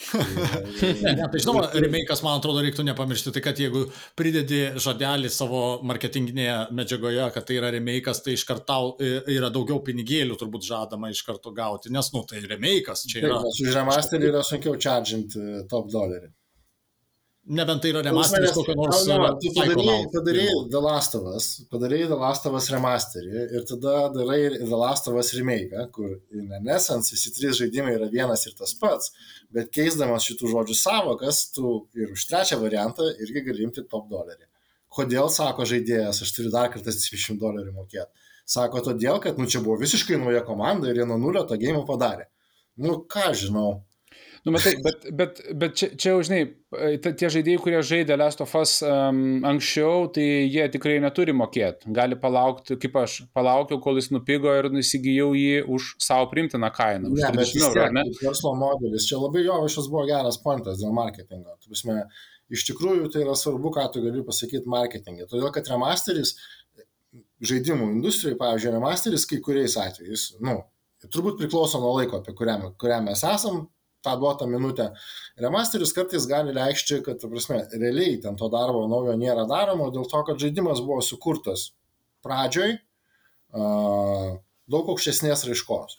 ne, 1.04 1.26
tai 1.30 1.40
žinoma, 1.42 1.66
remake'as, 1.76 2.22
man 2.24 2.40
atrodo, 2.40 2.62
reiktų 2.64 2.84
nepamiršti, 2.88 3.32
tai 3.36 3.42
kad 3.44 3.60
jeigu 3.60 3.84
pridedi 4.18 4.62
žodelį 4.80 5.30
savo 5.32 5.62
marketinginėje 5.86 6.56
medžiagoje, 6.76 7.28
kad 7.34 7.46
tai 7.48 7.58
yra 7.60 7.72
remake'as, 7.74 8.22
tai 8.24 8.34
iš 8.38 8.46
karto 8.48 8.80
yra 9.00 9.52
daugiau 9.52 9.82
pinigėlių 9.84 10.38
turbūt 10.40 10.66
žadama 10.66 11.12
iš 11.12 11.22
karto 11.28 11.52
gauti, 11.56 11.92
nes, 11.92 12.12
nu, 12.16 12.24
tai 12.28 12.42
remake'as 12.46 13.06
čia 13.10 13.24
yra. 13.24 13.40
Taip, 13.44 13.64
už 13.66 13.76
remasterį 13.76 14.30
yra 14.32 14.44
sunkiau 14.46 14.78
čardžinti 14.80 15.40
e, 15.40 15.64
top 15.70 15.90
dolerį. 15.92 16.32
Nebent 17.48 17.80
tai 17.82 17.90
yra 17.90 18.02
remasteris 18.04 18.52
kokio 18.52 18.74
nors. 18.76 19.00
Ne, 19.08 19.28
tu 19.40 19.50
padarėjai, 19.56 20.02
padarėjai 20.12 20.56
The 20.70 20.82
Last 20.84 21.16
of 21.16 21.24
Us, 21.32 21.46
padarėjai 21.72 22.10
The 22.10 22.18
Last 22.20 22.46
of 22.46 22.58
Us 22.58 22.68
remasterį 22.70 23.44
ir 23.56 23.64
tada 23.70 23.94
darai 24.12 24.42
The 24.58 24.78
Last 24.78 25.08
of 25.08 25.16
Us 25.18 25.32
remake, 25.34 25.86
kur 25.96 26.12
in 26.36 26.68
essence 26.68 27.14
visi 27.14 27.32
trys 27.34 27.56
žaidimai 27.62 27.96
yra 27.96 28.10
vienas 28.12 28.44
ir 28.46 28.54
tas 28.58 28.76
pats, 28.76 29.10
bet 29.50 29.72
keisdamas 29.74 30.28
šitų 30.28 30.52
žodžių 30.52 30.78
savokas, 30.82 31.46
tu 31.56 31.74
ir 31.96 32.12
už 32.12 32.28
trečią 32.28 32.60
variantą 32.60 33.08
irgi 33.24 33.46
gali 33.48 33.66
imti 33.66 33.88
top 33.88 34.06
dolerį. 34.12 34.46
Kodėl, 34.90 35.30
sako 35.32 35.64
žaidėjas, 35.70 36.20
aš 36.22 36.36
turiu 36.36 36.52
dar 36.52 36.68
kartą 36.70 36.92
20 36.92 37.40
dolerių 37.40 37.72
mokėti. 37.72 38.10
Sako, 38.50 38.82
todėl, 38.82 39.20
kad, 39.22 39.38
nu, 39.38 39.46
čia 39.46 39.62
buvo 39.62 39.78
visiškai 39.78 40.18
nauja 40.18 40.42
komanda 40.46 40.90
ir 40.90 40.98
jie 40.98 41.06
nuo 41.06 41.18
nulio 41.22 41.44
tą 41.46 41.58
gėjimą 41.58 41.84
padarė. 41.86 42.26
Nu, 42.82 42.96
ką 43.10 43.30
žinau, 43.38 43.84
Nu, 44.44 44.52
matai, 44.54 44.72
bet, 44.84 45.04
bet, 45.12 45.40
bet 45.60 45.74
čia, 45.76 45.88
čia 46.00 46.12
jau, 46.14 46.20
žinai, 46.24 46.40
tie 47.04 47.28
žaidėjai, 47.34 47.60
kurie 47.60 47.80
žaidė 47.84 48.16
Last 48.16 48.40
of 48.40 48.54
Us 48.56 48.78
um, 48.86 49.42
anksčiau, 49.44 50.06
tai 50.14 50.24
jie 50.48 50.64
tikrai 50.72 50.96
neturi 51.04 51.34
mokėti. 51.36 51.90
Gali 51.96 52.16
palaukti, 52.20 52.78
kaip 52.80 52.96
aš 53.02 53.16
palaukiau, 53.36 53.80
kol 53.84 54.00
jis 54.00 54.08
nupigo 54.14 54.52
ir 54.56 54.70
įsigijau 54.80 55.34
jį 55.36 55.66
už 55.68 55.90
savo 56.00 56.30
primtiną 56.32 56.70
kainą. 56.72 57.12
Ne, 57.12 57.32
bet 57.36 57.42
vis 57.42 57.52
tiek, 57.58 57.76
eurų, 57.84 58.04
verslo 58.22 58.54
modelis. 58.56 59.08
Čia 59.10 59.20
labai 59.20 59.44
jo, 59.44 59.58
šis 59.74 59.90
buvo 59.92 60.06
geras 60.08 60.40
pointas 60.40 60.80
dėl 60.80 60.94
marketingo. 60.96 61.58
Prasme, 61.66 61.98
iš 62.48 62.64
tikrųjų 62.70 63.10
tai 63.12 63.26
yra 63.26 63.36
svarbu, 63.36 63.74
ką 63.76 63.84
tu 63.92 64.04
gali 64.06 64.24
pasakyti 64.24 64.72
marketingė. 64.72 65.28
Todėl, 65.28 65.50
kad 65.52 65.68
remasteris 65.68 66.38
žaidimų 67.44 67.90
industrijai, 67.96 68.38
pavyzdžiui, 68.40 68.72
remasteris 68.78 69.26
kai 69.28 69.40
kuriais 69.44 69.76
atvejais, 69.80 70.26
nu, 70.44 70.56
turbūt 71.08 71.38
priklauso 71.40 71.80
nuo 71.80 71.92
laiko, 71.96 72.20
apie 72.20 72.34
kurią, 72.36 72.56
kurią 72.80 73.00
mes 73.06 73.24
esam, 73.24 73.62
tą 74.02 74.16
duotą 74.20 74.46
minutę. 74.46 74.90
Remasteris 75.36 75.92
kartais 75.92 76.26
gali 76.26 76.54
reikšti, 76.56 77.00
kad, 77.04 77.22
prasme, 77.32 77.60
realiai 77.72 78.18
ten 78.22 78.36
to 78.40 78.48
darbo 78.52 78.86
naujo 78.88 79.16
nėra 79.20 79.46
daroma, 79.48 79.90
dėl 79.94 80.08
to, 80.08 80.22
kad 80.28 80.40
žaidimas 80.40 80.82
buvo 80.84 81.00
sukurtas 81.04 81.70
pradžioj 82.24 82.76
uh, 82.76 84.38
daug 84.70 84.92
aukštesnės 84.94 85.44
raiškos, 85.48 85.98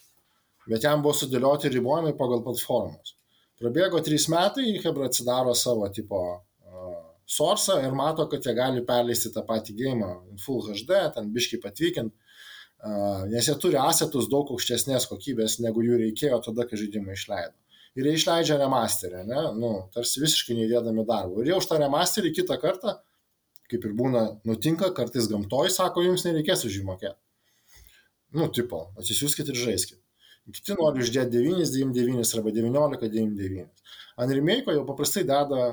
bet 0.70 0.86
jam 0.88 1.06
buvo 1.06 1.16
sudėlioti 1.18 1.74
ribojimai 1.74 2.14
pagal 2.18 2.44
platformas. 2.46 3.16
Prabėgo 3.62 4.02
trys 4.02 4.26
metai, 4.34 4.72
Hebra 4.82 5.10
atsidaro 5.10 5.54
savo 5.58 5.86
tipo 5.94 6.22
uh, 6.34 6.98
source 7.30 7.78
ir 7.86 7.94
mato, 7.98 8.26
kad 8.30 8.46
jie 8.46 8.58
gali 8.58 8.86
perleisti 8.86 9.34
tą 9.34 9.46
patį 9.46 9.78
gėjimą 9.78 10.12
Full 10.42 10.74
HD, 10.74 11.06
ten 11.14 11.30
biškai 11.34 11.62
patvykinti, 11.62 12.18
uh, 12.82 13.28
nes 13.30 13.50
jie 13.50 13.58
turi 13.62 13.78
asetus 13.82 14.30
daug 14.30 14.50
aukštesnės 14.54 15.06
kokybės, 15.10 15.60
negu 15.62 15.86
jų 15.86 16.02
reikėjo 16.08 16.42
tada, 16.50 16.66
kai 16.70 16.82
žaidimą 16.82 17.18
išleido 17.18 17.58
ir 18.00 18.08
jie 18.08 18.18
išleidžia 18.18 18.58
remasterį, 18.62 19.24
ne, 19.28 19.42
nu, 19.58 19.72
tarsi 19.96 20.22
visiškai 20.24 20.58
neįdėdami 20.60 21.06
darbo. 21.08 21.42
Ir 21.42 21.54
jau 21.54 21.62
už 21.62 21.68
tą 21.72 21.80
remasterį 21.82 22.34
kitą 22.38 22.58
kartą, 22.62 22.96
kaip 23.72 23.88
ir 23.88 23.96
būna, 23.98 24.24
nutinka, 24.48 24.92
kartais 24.96 25.28
gamtoj, 25.32 25.72
sako, 25.74 26.04
jums 26.06 26.26
nereikės 26.28 26.66
už 26.68 26.80
jį 26.80 26.88
mokėti. 26.88 27.20
Nu, 28.38 28.48
tipo, 28.54 28.86
atsisiųskit 29.00 29.52
ir 29.52 29.60
žaiskit. 29.60 30.00
Kiti 30.52 30.76
nori 30.76 31.04
uždėti 31.04 31.40
999 31.44 32.36
arba 32.40 32.52
1999. 32.56 33.68
Ant 34.20 34.34
remake 34.36 34.74
jau 34.76 34.86
paprastai 34.88 35.24
deda 35.28 35.68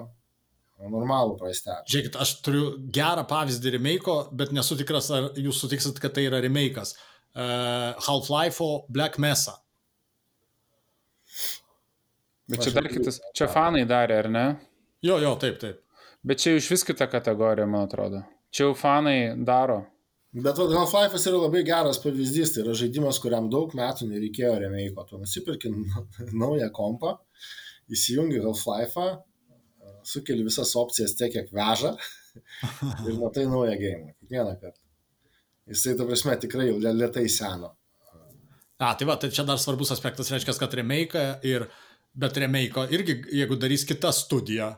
normalų 0.78 1.38
praistelį. 1.40 1.86
Žiūrėkit, 1.90 2.18
aš 2.22 2.34
turiu 2.46 2.66
gerą 2.94 3.24
pavyzdį 3.30 3.74
remake, 3.74 4.16
bet 4.38 4.52
nesu 4.54 4.76
tikras, 4.78 5.10
ar 5.14 5.30
jūs 5.38 5.62
sutiksit, 5.64 5.98
kad 6.02 6.14
tai 6.14 6.28
yra 6.28 6.42
remake'as. 6.44 6.94
Uh, 7.38 7.94
Half-Life'o 8.06 8.84
Black 8.90 9.18
Mesa. 9.22 9.56
Bet 12.48 12.64
čia 12.64 12.72
dar 12.72 12.88
kitas, 12.88 13.20
čia 13.36 13.48
fanai 13.52 13.84
darė, 13.88 14.22
ar 14.24 14.30
ne? 14.32 14.46
Jo, 15.04 15.18
jo, 15.20 15.34
taip, 15.40 15.60
taip. 15.60 15.82
Bet 16.26 16.40
čia 16.42 16.56
iš 16.58 16.70
vis 16.72 16.84
kita 16.86 17.06
kategorija, 17.10 17.68
man 17.68 17.86
atrodo. 17.86 18.22
Čia 18.50 18.70
jau 18.70 18.74
fanai 18.78 19.18
daro. 19.46 19.82
Bet 20.32 20.58
Half-Life'as 20.60 21.24
yra 21.28 21.38
labai 21.44 21.62
geras 21.64 22.00
pavyzdys, 22.02 22.52
tai 22.54 22.64
yra 22.64 22.74
žaidimas, 22.76 23.20
kuriam 23.22 23.48
daug 23.52 23.72
metų 23.76 24.10
nereikėjo 24.10 24.56
remake, 24.60 25.06
tu 25.08 25.20
nusipirki 25.20 25.72
naują 26.42 26.68
kompą, 26.76 27.14
įsijungi 27.92 28.42
Half-Life'ą, 28.44 29.08
sukeli 30.08 30.44
visas 30.44 30.74
opcijas 30.76 31.16
tiek, 31.16 31.32
kiek 31.32 31.48
veža 31.54 31.94
ir 33.08 33.16
matai 33.20 33.48
naują 33.48 33.76
gėjimą, 33.80 34.14
kiekvieną 34.20 34.54
kartą. 34.60 34.80
Jisai, 35.68 35.96
ta 35.98 36.06
prasme, 36.08 36.36
tikrai 36.40 36.70
jau 36.70 36.78
lietai 36.80 37.26
seno. 37.32 37.74
A, 38.78 38.92
tai 38.94 39.08
va, 39.08 39.16
tai 39.20 39.32
čia 39.34 39.44
dar 39.44 39.58
svarbus 39.60 39.90
aspektas, 39.92 40.30
reiškia, 40.32 40.54
kad 40.60 40.76
remake 40.78 41.24
ir, 41.44 41.66
bet 42.18 42.36
remake 42.42 42.88
irgi, 42.94 43.22
jeigu 43.40 43.58
darys 43.60 43.84
kita 43.88 44.12
studija, 44.14 44.72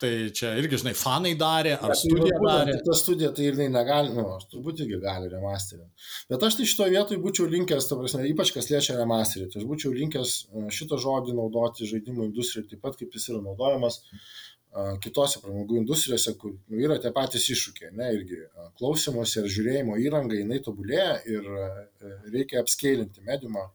tai 0.00 0.10
čia 0.34 0.50
irgi, 0.58 0.80
žinai, 0.82 0.92
fanai 0.98 1.32
darė, 1.38 1.74
ar 1.78 1.92
Bet 1.92 2.00
studija 2.00 2.26
būtent 2.26 2.48
darė. 2.48 2.76
Ta 2.86 2.96
studija 2.98 3.30
tai 3.36 3.46
ir 3.48 3.58
negali, 3.72 4.12
nu, 4.16 4.24
turbūt 4.50 4.82
irgi 4.84 4.98
gali 5.02 5.30
remasterinti. 5.32 6.08
Bet 6.30 6.44
aš 6.48 6.58
tai 6.58 6.68
šitoje 6.68 6.94
vietoje 6.96 7.20
būčiau 7.22 7.46
linkęs, 7.52 7.88
ta 7.88 7.98
prasme, 8.00 8.24
ypač 8.32 8.52
kas 8.56 8.70
liečia 8.72 8.98
remasterį, 8.98 9.48
tai 9.52 9.62
aš 9.62 9.68
būčiau 9.70 9.94
linkęs 9.96 10.34
e, 10.34 10.64
šitą 10.78 10.98
žodį 11.00 11.36
naudoti 11.38 11.88
žaidimų 11.88 12.28
industrijai 12.30 12.66
taip 12.72 12.82
pat, 12.84 12.98
kaip 13.00 13.14
jis 13.14 13.28
yra 13.32 13.42
naudojamas 13.44 14.00
e, 14.02 14.08
kitose 15.04 15.44
pramogų 15.44 15.78
industrijose, 15.84 16.34
kur 16.40 16.56
nu, 16.56 16.80
yra 16.82 16.98
tie 17.00 17.14
patys 17.14 17.46
iššūkiai, 17.54 17.94
ne, 17.94 18.10
irgi 18.18 18.40
e, 18.42 18.66
klausimuose 18.80 19.44
ir 19.44 19.52
žiūrėjimo 19.56 20.00
įranga, 20.02 20.36
jinai 20.42 20.58
tobulėja 20.66 21.20
ir 21.30 21.48
reikia 22.34 22.64
apskailinti 22.64 23.22
mediumą 23.24 23.70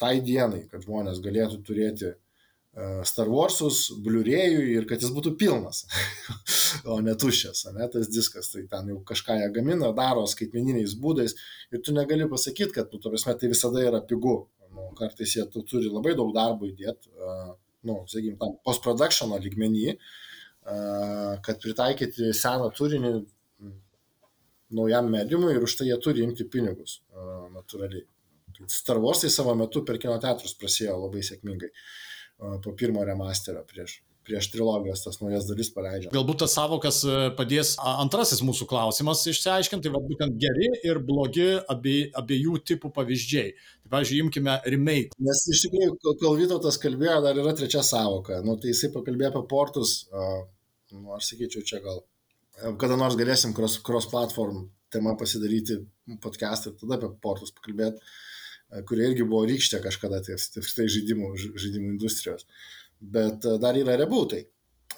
tai 0.00 0.18
dienai, 0.24 0.64
kad 0.70 0.84
žmonės 0.86 1.20
galėtų 1.24 1.60
turėti 1.66 2.08
e, 2.08 2.16
Star 3.08 3.30
Warsus, 3.30 3.88
Blu-ray'ui 4.04 4.76
ir 4.76 4.86
kad 4.90 5.02
jis 5.02 5.12
būtų 5.14 5.34
pilnas, 5.40 5.84
o 6.92 7.00
ne 7.04 7.14
tuščias, 7.18 7.66
ne 7.76 7.88
tas 7.92 8.10
diskas, 8.12 8.52
tai 8.54 8.64
ten 8.70 8.92
jau 8.92 9.00
kažką 9.08 9.38
jie 9.40 9.48
gamina, 9.56 9.90
daro 9.96 10.26
skaitmeniniais 10.30 10.94
būdais 11.02 11.34
ir 11.72 11.82
tu 11.82 11.94
negali 11.96 12.28
pasakyti, 12.30 12.74
kad, 12.78 12.92
nu, 12.92 13.02
to 13.02 13.12
prasme, 13.14 13.34
tai 13.38 13.50
visada 13.50 13.82
yra 13.84 14.02
pigu. 14.04 14.40
Nu, 14.68 14.90
kartais 14.94 15.32
jie 15.32 15.46
tu 15.50 15.62
turi 15.66 15.88
labai 15.90 16.12
daug 16.14 16.28
darbo 16.36 16.68
įdėti, 16.68 17.08
uh, 17.16 17.54
nu, 17.88 18.02
sakykime, 18.06 18.36
tam 18.38 18.52
post-productiono 18.66 19.38
lygmenį, 19.42 19.94
uh, 19.96 21.38
kad 21.42 21.58
pritaikyti 21.64 22.30
seną 22.36 22.68
turinį 22.76 23.14
naujam 24.76 25.08
mediumui 25.10 25.54
ir 25.56 25.64
už 25.64 25.78
tai 25.80 25.88
jie 25.88 25.96
turi 26.04 26.22
imti 26.26 26.44
pinigus 26.52 26.98
uh, 27.16 27.48
natūraliai. 27.54 28.04
Tai 28.58 28.68
Star 28.74 28.98
Warsai 29.02 29.30
savo 29.32 29.54
metu 29.58 29.84
per 29.86 29.98
kino 30.02 30.18
teatrus 30.22 30.56
prasėjo 30.58 30.98
labai 31.06 31.22
sėkmingai 31.26 31.70
po 32.38 32.72
pirmo 32.78 33.02
remasterio 33.04 33.64
prieš, 33.66 33.98
prieš 34.26 34.50
trilogijos 34.52 35.02
tas 35.02 35.18
naujas 35.20 35.48
dalis 35.48 35.70
paleidžia. 35.74 36.10
Galbūt 36.14 36.42
tas 36.44 36.54
savokas 36.54 37.00
e, 37.02 37.16
padės 37.38 37.72
antrasis 37.82 38.42
mūsų 38.46 38.68
klausimas 38.70 39.24
išsiaiškinti, 39.32 39.88
tai 39.88 39.94
va, 39.94 40.02
būtent 40.04 40.38
geri 40.42 40.68
ir 40.86 41.00
blogi 41.02 41.48
abie, 41.72 41.96
abiejų 42.20 42.60
tipų 42.70 42.92
pavyzdžiai. 42.94 43.56
Tai, 43.56 43.90
pavyzdžiui, 43.96 44.20
imkime 44.26 44.54
remake. 44.74 45.18
Nes 45.18 45.42
iš 45.54 45.64
tikrųjų, 45.66 45.98
kol- 46.04 46.38
Vytautas 46.38 46.78
kalbėjo, 46.78 47.18
dar 47.24 47.40
yra 47.42 47.56
trečia 47.58 47.82
savoka. 47.82 48.38
Nu, 48.46 48.54
tai 48.62 48.70
jisai 48.70 48.92
pakalbėjo 48.94 49.32
apie 49.32 49.44
portus, 49.50 49.96
nu, 50.14 51.08
aš 51.16 51.32
sakyčiau, 51.32 51.64
čia 51.66 51.82
gal 51.82 52.04
e, 52.04 52.76
kada 52.78 53.00
nors 53.00 53.18
galėsim 53.18 53.56
cross, 53.56 53.80
cross 53.82 54.06
platform 54.12 54.68
tema 54.94 55.16
pasidaryti 55.18 55.82
podcastą 56.22 56.70
ir 56.70 56.78
tada 56.80 56.96
apie 57.00 57.10
portus 57.24 57.50
pakalbėti, 57.52 57.98
kurie 58.88 59.08
irgi 59.08 59.24
buvo 59.28 59.46
rykštė 59.48 59.80
kažkada, 59.84 60.20
tai 60.24 60.36
apskritai 60.36 60.88
žaidimų, 60.92 61.32
ž- 61.40 61.52
žaidimų 61.64 61.92
industrijos. 61.94 62.46
Bet 63.00 63.46
e, 63.46 63.56
dar 63.62 63.78
yra 63.78 63.96
rebūtai. 64.00 64.44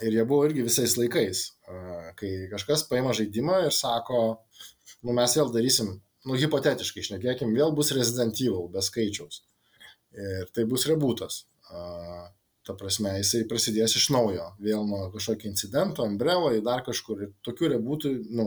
Ir 0.07 0.15
jie 0.17 0.25
buvo 0.25 0.47
irgi 0.49 0.65
visais 0.65 0.95
laikais, 0.97 1.43
e, 1.69 1.81
kai 2.19 2.31
kažkas 2.53 2.87
paima 2.89 3.12
žaidimą 3.17 3.65
ir 3.67 3.75
sako, 3.77 4.23
nu 5.07 5.15
mes 5.17 5.35
vėl 5.37 5.53
darysim, 5.55 5.93
nu 6.27 6.37
hipotetiškai 6.41 7.05
išnekėkim, 7.05 7.53
vėl 7.57 7.75
bus 7.77 7.93
Resident 7.97 8.41
Evil 8.41 8.69
be 8.73 8.83
skaičiaus. 8.85 9.43
Ir 10.17 10.49
tai 10.55 10.65
bus 10.67 10.89
rebūtas. 10.91 11.45
Ta 12.67 12.75
prasme, 12.77 13.12
jisai 13.21 13.45
prasidės 13.49 13.95
iš 13.97 14.09
naujo, 14.12 14.50
vėl 14.62 14.83
nuo 14.87 15.05
kažkokio 15.15 15.49
incidento, 15.49 16.05
Umbrello, 16.05 16.50
į 16.55 16.61
dar 16.67 16.83
kažkur. 16.87 17.23
Ir 17.25 17.31
tokių 17.47 17.71
rebūtų, 17.77 18.11
nu, 18.37 18.47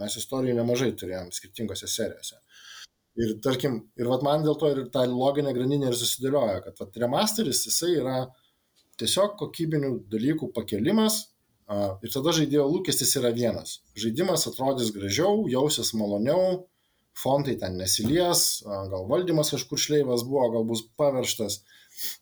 mes 0.00 0.16
istorijų 0.18 0.56
nemažai 0.58 0.90
turėjom 0.98 1.30
skirtingose 1.32 1.88
serijose. 1.90 2.40
Ir 3.14 3.36
tarkim, 3.42 3.76
ir 3.94 4.08
vat 4.10 4.24
man 4.26 4.42
dėl 4.42 4.56
to 4.58 4.70
ir 4.72 4.80
ta 4.94 5.04
loginė 5.06 5.52
grandinė 5.54 5.92
ir 5.92 5.98
susidėlioja, 5.98 6.64
kad 6.64 6.80
vat 6.82 6.96
remasteris 6.98 7.62
jisai 7.68 7.92
yra 8.00 8.16
tiesiog 8.98 9.36
kokybinių 9.38 9.92
dalykų 10.10 10.50
pakelimas 10.56 11.20
a, 11.70 11.94
ir 12.02 12.10
tada 12.10 12.34
žaidėjo 12.34 12.66
lūkestis 12.72 13.14
yra 13.20 13.30
vienas. 13.34 13.78
Žaidimas 13.98 14.48
atrodys 14.50 14.90
gražiau, 14.94 15.44
jausis 15.50 15.92
maloniau, 15.94 16.64
fontai 17.14 17.54
ten 17.60 17.78
nesilies, 17.78 18.64
a, 18.66 18.82
gal 18.90 19.06
valdymas 19.10 19.54
kažkur 19.54 19.78
šleivas 19.78 20.26
buvo, 20.26 20.50
gal 20.56 20.66
bus 20.66 20.82
pavirštas, 20.98 21.60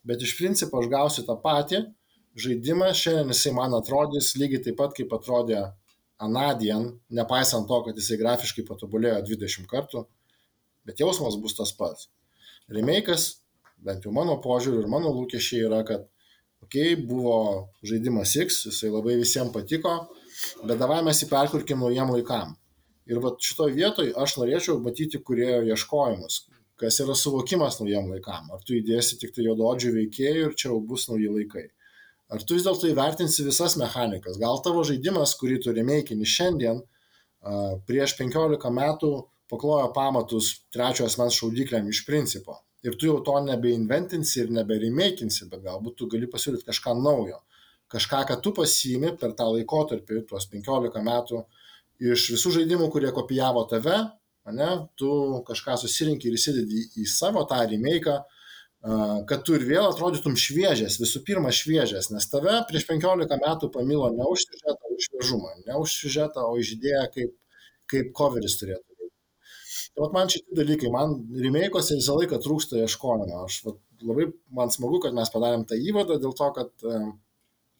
bet 0.05 0.21
iš 0.21 0.37
principo 0.37 0.81
aš 0.81 0.89
gausiu 0.93 1.25
tą 1.25 1.39
patį 1.41 1.87
žaidimą, 2.37 2.93
šiandien 2.97 3.33
jisai 3.33 3.53
man 3.57 3.73
atrodys 3.77 4.33
lygiai 4.37 4.61
taip 4.65 4.77
pat, 4.77 4.93
kaip 4.97 5.13
atrodė 5.13 5.61
anadien, 6.23 6.91
nepaisant 7.13 7.65
to, 7.69 7.79
kad 7.87 7.97
jisai 7.97 8.17
grafiškai 8.21 8.65
patobulėjo 8.67 9.21
20 9.33 9.69
kartų, 9.69 10.05
bet 10.87 10.99
jausmas 10.99 11.37
bus 11.41 11.55
tas 11.57 11.73
pats. 11.75 12.09
Remake'as, 12.71 13.43
bent 13.83 14.05
jau 14.05 14.13
mano 14.15 14.39
požiūriu 14.43 14.83
ir 14.83 14.89
mano 14.91 15.11
lūkesčiai 15.15 15.67
yra, 15.67 15.83
kad 15.87 16.07
okei, 16.63 16.93
okay, 16.95 17.05
buvo 17.07 17.37
žaidimas 17.83 18.35
X, 18.39 18.63
jisai 18.69 18.91
labai 18.93 19.17
visiems 19.19 19.53
patiko, 19.55 19.95
bet 20.63 20.79
davai 20.79 21.01
mes 21.05 21.19
jį 21.23 21.29
perkurkim 21.31 21.83
naujam 21.83 22.13
laikam. 22.15 22.55
Ir 23.09 23.19
va 23.23 23.33
šitoje 23.35 23.75
vietoje 23.75 24.13
aš 24.15 24.37
norėčiau 24.39 24.79
matyti 24.83 25.19
kurėjo 25.19 25.65
ieškojimus, 25.73 26.45
kas 26.79 26.99
yra 27.03 27.15
suvokimas 27.19 27.81
naujam 27.81 28.07
laikam. 28.11 28.47
Ar 28.55 28.63
tu 28.63 28.77
įdėsi 28.77 29.19
tik 29.19 29.35
tai 29.35 29.49
juododžių 29.49 29.91
veikėjų 29.97 30.45
ir 30.47 30.55
čia 30.55 30.69
jau 30.69 30.79
bus 30.87 31.09
nauji 31.11 31.31
laikai. 31.31 31.67
Ar 32.33 32.41
tu 32.41 32.55
vis 32.55 32.63
dėlto 32.65 32.87
įvertinsi 32.89 33.43
visas 33.45 33.75
mechanikas? 33.77 34.39
Gal 34.41 34.61
tavo 34.63 34.85
žaidimas, 34.87 35.35
kurį 35.37 35.59
tu 35.65 35.75
remėkini 35.75 36.25
šiandien, 36.25 36.79
prieš 37.89 38.15
15 38.17 38.71
metų 38.73 39.11
paklojo 39.51 39.89
pamatus 39.95 40.53
trečio 40.73 41.07
asmens 41.09 41.37
šaudikliam 41.39 41.89
iš 41.89 42.03
principo. 42.07 42.61
Ir 42.83 42.97
tu 42.99 43.07
jau 43.07 43.19
to 43.23 43.37
nebeinventinsi 43.45 44.41
ir 44.43 44.51
neberimėkinsi, 44.51 45.47
bet 45.51 45.63
galbūt 45.63 45.95
tu 45.99 46.09
gali 46.11 46.27
pasiūlyti 46.31 46.67
kažką 46.67 46.95
naujo. 46.99 47.39
Kažką, 47.93 48.23
ką 48.27 48.39
tu 48.43 48.51
pasiimi 48.57 49.13
per 49.19 49.35
tą 49.37 49.47
laikotarpį, 49.53 50.23
tuos 50.27 50.49
15 50.51 51.03
metų, 51.05 51.43
iš 52.03 52.31
visų 52.33 52.57
žaidimų, 52.57 52.89
kurie 52.91 53.11
kopijavo 53.15 53.63
tave, 53.71 53.95
ane, 54.49 54.69
tu 54.99 55.09
kažką 55.47 55.77
susirinkti 55.79 56.27
ir 56.27 56.37
įsidedi 56.39 56.83
į, 56.99 57.07
savo 57.07 57.45
tą 57.47 57.61
remake, 57.69 58.17
kad 59.29 59.45
tu 59.47 59.55
ir 59.55 59.63
vėl 59.69 59.85
atrodytum 59.87 60.35
šviežias, 60.39 60.97
visų 60.99 61.21
pirma 61.27 61.53
šviežias, 61.55 62.09
nes 62.11 62.27
tave 62.27 62.57
prieš 62.67 62.89
15 62.89 63.37
metų 63.45 63.69
pamilo 63.71 64.09
ne 64.11 64.27
už 64.27 64.43
siužetą, 64.49 64.95
už 64.97 65.07
šviežumą, 65.07 65.53
ne 65.69 65.77
už 65.79 65.99
siužetą, 66.01 66.49
o 66.49 66.57
už 66.59 66.75
idėją, 66.75 67.05
kaip, 67.13 67.37
kaip 67.93 68.11
coveris 68.17 68.57
turėtų 68.59 68.92
vat 69.99 70.15
man 70.15 70.31
šitie 70.31 70.57
dalykai, 70.57 70.89
man 70.93 71.15
remake'ose 71.45 71.97
visą 71.99 72.17
laiką 72.17 72.39
trūksta 72.43 72.79
ieškojimo. 72.81 73.43
Aš 73.45 73.59
vat, 73.67 73.79
labai 74.03 74.29
man 74.57 74.73
smagu, 74.73 74.99
kad 75.03 75.15
mes 75.17 75.31
padarėm 75.33 75.67
tą 75.69 75.77
įvadą 75.77 76.19
dėl 76.21 76.35
to, 76.37 76.49
kad 76.57 76.87
um, 76.89 77.13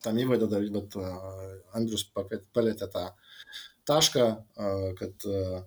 tam 0.04 0.20
įvadą 0.22 0.50
dar 0.52 0.66
vat, 0.78 0.98
uh, 1.00 1.60
Andrius 1.78 2.06
pakviet- 2.14 2.50
palėtė 2.54 2.90
tą 2.94 3.08
tašką, 3.90 4.28
uh, 4.30 4.86
kad 5.00 5.26
uh, 5.28 5.64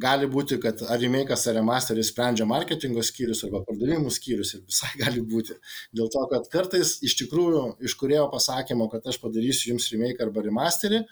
gali 0.00 0.28
būti, 0.32 0.56
kad 0.62 0.80
ar 0.86 1.02
remake'as 1.02 1.44
ar 1.50 1.58
remasteris 1.58 2.08
sprendžia 2.12 2.46
marketingo 2.48 3.02
skyrius 3.04 3.42
arba 3.44 3.60
pardavimų 3.66 4.12
skyrius 4.14 4.54
ir 4.56 4.62
visai 4.64 4.94
gali 5.02 5.24
būti. 5.34 5.58
Dėl 5.96 6.08
to, 6.14 6.24
kad 6.32 6.48
kartais 6.52 6.96
iš 7.04 7.18
tikrųjų 7.24 7.66
iš 7.84 7.98
kurėjo 8.00 8.30
pasakymo, 8.32 8.88
kad 8.92 9.04
aš 9.10 9.20
padarysiu 9.24 9.74
jums 9.74 9.90
remake 9.92 10.22
arba 10.24 10.46
remasterį, 10.46 11.02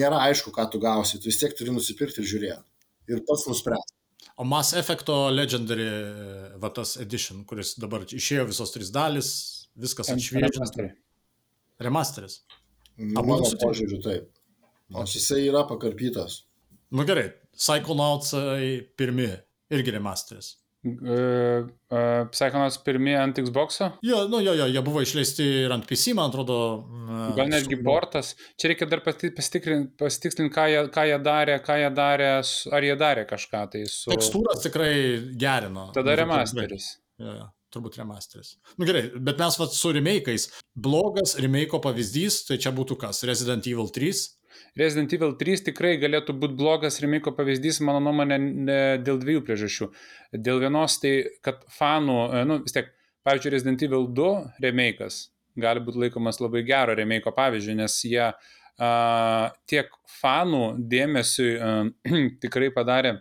nėra 0.00 0.24
aišku, 0.30 0.50
ką 0.54 0.66
tu 0.72 0.80
gausi. 0.82 1.20
Tu 1.20 1.30
vis 1.30 1.38
tiek 1.38 1.54
turi 1.58 1.74
nusipirkti 1.74 2.22
ir 2.22 2.30
žiūrėti. 2.32 2.66
Ir 3.08 3.22
pats 3.28 3.46
nuspręsti. 3.48 3.96
O 4.40 4.44
Mass 4.44 4.74
Effecto 4.76 5.14
Legendary, 5.32 5.86
va 6.60 6.70
tas 6.72 6.96
Edition, 7.00 7.42
kuris 7.48 7.74
dabar 7.80 8.04
išėjo 8.04 8.46
visos 8.48 8.72
trys 8.72 8.92
dalis, 8.92 9.30
viskas 9.76 10.12
atšviežinta. 10.12 10.90
Remasteris. 11.80 12.42
Mano 13.00 13.40
požiūriu, 13.60 14.00
taip. 14.04 14.28
Nors 14.92 15.14
jisai 15.16 15.46
yra 15.48 15.64
pakarpytas. 15.68 16.42
Nu 16.92 17.04
gerai, 17.08 17.30
Psychonauts 17.56 18.34
pirmi 18.98 19.28
irgi 19.72 19.94
remasteris. 19.94 20.54
Uh, 20.80 21.68
uh, 21.92 22.24
Psychonauts 22.32 22.78
pirmie 22.80 23.12
ant 23.20 23.36
Xbox? 23.36 23.82
Jo, 24.00 24.22
nu 24.32 24.38
jo, 24.40 24.54
jo, 24.56 24.64
jie 24.72 24.82
buvo 24.84 25.02
išleisti 25.04 25.44
ir 25.66 25.74
ant 25.74 25.84
PC, 25.84 26.14
man 26.16 26.30
atrodo. 26.32 26.56
Uh, 26.88 27.26
Gal 27.36 27.52
netgi 27.52 27.76
su... 27.76 27.82
portas. 27.84 28.32
Čia 28.56 28.70
reikia 28.72 28.88
dar 28.88 29.02
pasitikslinti, 29.04 29.92
pasitikslinti 30.00 30.54
ką, 30.54 30.64
jie, 30.72 30.80
ką 30.94 31.04
jie 31.10 31.20
darė, 31.26 31.58
ką 31.66 31.76
jie 31.82 31.92
darė, 32.00 32.32
ar 32.78 32.88
jie 32.88 32.96
darė 33.04 33.26
kažką 33.28 33.62
tai 33.74 33.84
su... 33.92 34.08
Tekstūras 34.14 34.64
tikrai 34.64 34.94
gerino. 35.36 35.90
Tada 35.96 36.16
remasteris. 36.22 36.94
Jo, 37.20 37.36
jo, 37.36 37.46
turbūt 37.76 38.00
remasteris. 38.00 38.56
Na 38.72 38.80
nu, 38.80 38.88
gerai, 38.88 39.04
bet 39.20 39.44
mes 39.44 39.60
vat 39.60 39.76
su 39.76 39.92
remake'ais. 39.92 40.48
Blogas 40.88 41.36
remake'o 41.44 41.82
pavyzdys, 41.84 42.46
tai 42.48 42.56
čia 42.62 42.72
būtų 42.72 42.96
kas? 43.04 43.20
Resident 43.28 43.68
Evil 43.68 43.92
3 43.92 44.24
Resident 44.78 45.12
Evil 45.16 45.34
3 45.40 45.64
tikrai 45.70 45.96
galėtų 46.00 46.34
būti 46.40 46.56
blogas 46.58 47.00
remiko 47.02 47.32
pavyzdys, 47.36 47.80
mano 47.86 48.00
nuomonė, 48.04 48.38
dėl 49.06 49.20
dviejų 49.22 49.44
priežasčių. 49.46 49.90
Dėl 50.46 50.62
vienos 50.64 50.98
tai, 51.02 51.14
kad 51.44 51.62
fanų, 51.76 52.18
e, 52.28 52.42
nu 52.48 52.60
vis 52.64 52.76
tiek, 52.76 52.90
pavyzdžiui, 53.26 53.54
Resident 53.56 53.84
Evil 53.86 54.08
2 54.16 54.32
remake'as 54.64 55.22
gali 55.60 55.82
būti 55.84 56.04
laikomas 56.04 56.40
labai 56.40 56.62
gero 56.64 56.94
remiko 56.96 57.32
pavyzdžiu, 57.36 57.74
nes 57.76 57.96
jie 58.06 58.22
uh, 58.30 59.48
tiek 59.68 59.90
fanų 60.20 60.62
dėmesiui 60.88 61.50
uh, 61.58 61.90
tikrai 62.44 62.70
padarė 62.72 63.18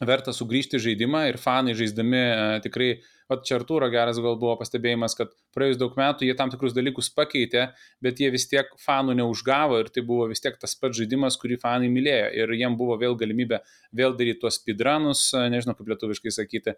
verta 0.00 0.32
sugrįžti 0.32 0.80
žaidimą 0.80 1.26
ir 1.28 1.40
fanai 1.42 1.74
žaisdami 1.76 2.22
uh, 2.22 2.54
tikrai 2.64 2.92
uh, 2.94 3.08
Vat 3.30 3.44
čia 3.46 3.60
Artūro 3.60 3.86
geras 3.92 4.18
gal 4.18 4.34
buvo 4.40 4.56
pastebėjimas, 4.58 5.14
kad 5.14 5.30
praėjus 5.54 5.78
daug 5.78 5.94
metų 5.94 6.26
jie 6.26 6.34
tam 6.38 6.50
tikrus 6.50 6.72
dalykus 6.74 7.12
pakeitė, 7.14 7.68
bet 8.02 8.18
jie 8.18 8.30
vis 8.34 8.48
tiek 8.50 8.72
fanų 8.82 9.14
neužgavo 9.20 9.78
ir 9.78 9.90
tai 9.94 10.02
buvo 10.06 10.26
vis 10.32 10.42
tiek 10.42 10.56
tas 10.58 10.74
pats 10.74 10.98
žaidimas, 10.98 11.36
kurį 11.38 11.60
fanai 11.62 11.90
mylėjo. 11.94 12.32
Ir 12.40 12.54
jiem 12.58 12.74
buvo 12.80 12.96
vėl 12.98 13.14
galimybė 13.20 13.60
vėl 13.94 14.16
daryti 14.18 14.42
tuos 14.42 14.58
speedrunus, 14.58 15.28
nežinau 15.54 15.76
kaip 15.78 15.92
lietuviškai 15.92 16.34
sakyti, 16.40 16.74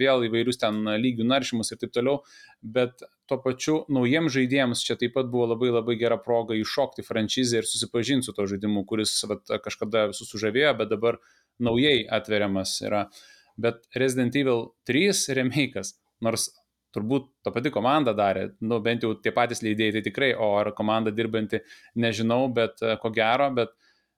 vėl 0.00 0.26
įvairius 0.30 0.62
ten 0.64 0.80
lygių 1.04 1.28
naršymus 1.28 1.74
ir 1.74 1.82
taip 1.84 1.92
toliau. 1.92 2.22
Bet 2.64 3.04
tuo 3.28 3.40
pačiu 3.44 3.82
naujiems 3.92 4.32
žaidėjams 4.32 4.88
čia 4.88 4.96
taip 4.96 5.18
pat 5.18 5.28
buvo 5.28 5.50
labai 5.52 5.68
labai 5.74 6.00
gera 6.00 6.16
proga 6.16 6.56
iššokti 6.56 7.04
franšizę 7.04 7.60
ir 7.60 7.68
susipažinti 7.68 8.24
su 8.24 8.32
to 8.32 8.48
žaidimu, 8.48 8.88
kuris 8.88 9.18
vat, 9.28 9.44
kažkada 9.68 10.08
visus 10.16 10.32
sužavėjo, 10.32 10.72
bet 10.80 10.96
dabar 10.96 11.20
naujai 11.60 12.06
atveriamas 12.12 12.78
yra. 12.84 13.06
Uh, 13.06 13.35
bet 13.56 13.82
Resident 13.96 14.36
Evil 14.36 14.70
3 14.88 15.34
remake'as, 15.36 15.94
nors 16.24 16.50
turbūt 16.96 17.28
ta 17.44 17.52
pati 17.52 17.72
komanda 17.72 18.14
darė, 18.16 18.50
nu 18.64 18.78
bent 18.84 19.04
jau 19.04 19.14
tie 19.20 19.32
patys 19.34 19.62
leidėjai 19.64 19.98
tai 19.98 20.04
tikrai, 20.06 20.30
o 20.32 20.54
ar 20.60 20.72
komanda 20.76 21.12
dirbanti, 21.12 21.60
nežinau, 22.00 22.46
bet 22.52 22.80
e, 22.80 22.96
ko 23.02 23.12
gero, 23.14 23.50
bet 23.56 23.74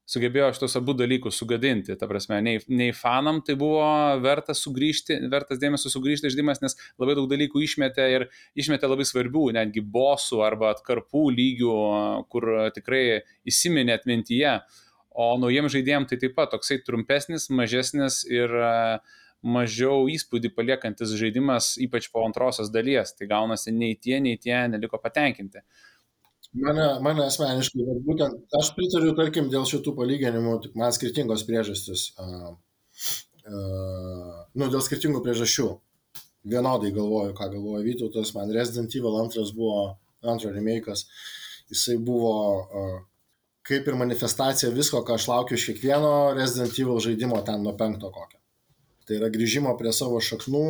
sugebėjo 0.09 0.49
šitos 0.57 0.79
abu 0.79 0.95
dalykus 0.97 1.37
sugadinti. 1.37 1.97
Ta 2.01 2.09
prasme, 2.09 2.39
nei, 2.45 2.63
nei 2.73 2.95
fanam 2.97 3.43
tai 3.45 3.59
buvo 3.61 3.83
vertas 4.25 4.63
sugrįžti, 4.65 5.19
vertas 5.33 5.61
dėmesio 5.61 5.93
sugrįžti 5.93 6.31
žaidimas, 6.33 6.63
nes 6.65 6.79
labai 7.01 7.19
daug 7.19 7.29
dalykų 7.31 7.65
išmetė 7.67 8.09
ir 8.15 8.27
išmetė 8.59 8.89
labai 8.89 9.05
svarbių, 9.09 9.49
netgi 9.59 9.85
bosų 9.85 10.41
arba 10.47 10.73
atkarpų 10.77 11.27
lygių, 11.37 11.79
kur 12.33 12.49
tikrai 12.77 13.03
įsiminė 13.49 13.99
atmintyje. 13.99 14.59
O 15.19 15.33
naujiems 15.43 15.75
žaidėjams 15.75 16.09
tai 16.09 16.21
taip 16.23 16.37
pat 16.39 16.55
toksai 16.55 16.79
trumpesnis, 16.87 17.49
mažesnis 17.51 18.23
ir 18.31 18.53
uh, 18.55 19.17
mažiau 19.43 20.09
įspūdį 20.11 20.51
paliekantis 20.57 21.13
žaidimas, 21.19 21.77
ypač 21.83 22.09
po 22.13 22.25
antrosios 22.27 22.73
dalies. 22.75 23.15
Tai 23.17 23.29
gaunasi 23.31 23.75
nei 23.75 23.95
tie, 23.95 24.19
nei 24.25 24.39
tie 24.41 24.65
neliko 24.71 25.01
patenkinti. 25.03 25.63
Mane, 26.59 26.87
mane 27.05 27.27
asmeniškai, 27.29 27.85
bet 27.85 27.99
būtent 28.07 28.57
aš 28.57 28.71
pritariu, 28.77 29.13
tarkim, 29.17 29.51
dėl 29.53 29.67
šitų 29.69 29.93
palyginimų, 29.99 30.55
tik 30.65 30.79
man 30.81 30.95
skirtingos 30.97 31.45
priežastys. 31.45 32.07
Uh, 32.17 32.55
uh, 33.45 34.39
nu, 34.57 34.71
dėl 34.71 34.81
skirtingų 34.85 35.21
priežasčių. 35.27 35.69
Vienodai 36.49 36.95
galvoju, 36.97 37.35
ką 37.37 37.51
galvoja 37.53 37.85
Vytautas, 37.85 38.33
man 38.33 38.55
Resident 38.55 38.95
Evil 38.97 39.19
2 39.29 39.45
buvo, 39.59 39.99
antro 40.25 40.49
remake'as, 40.55 41.05
jisai 41.69 41.99
buvo 42.01 42.33
uh, 42.65 42.97
kaip 43.69 43.89
ir 43.89 44.01
manifestacija 44.01 44.73
visko, 44.73 45.03
ką 45.05 45.19
aš 45.19 45.29
laukiu 45.29 45.59
iš 45.59 45.69
kiekvieno 45.69 46.13
Resident 46.39 46.79
Evil 46.81 47.03
žaidimo 47.05 47.43
ten 47.45 47.61
nuo 47.63 47.77
penkto 47.77 48.09
kokio. 48.15 48.38
Tai 49.09 49.17
yra 49.17 49.31
grįžimo 49.33 49.73
prie 49.81 49.93
savo 49.97 50.21
šaknų, 50.21 50.65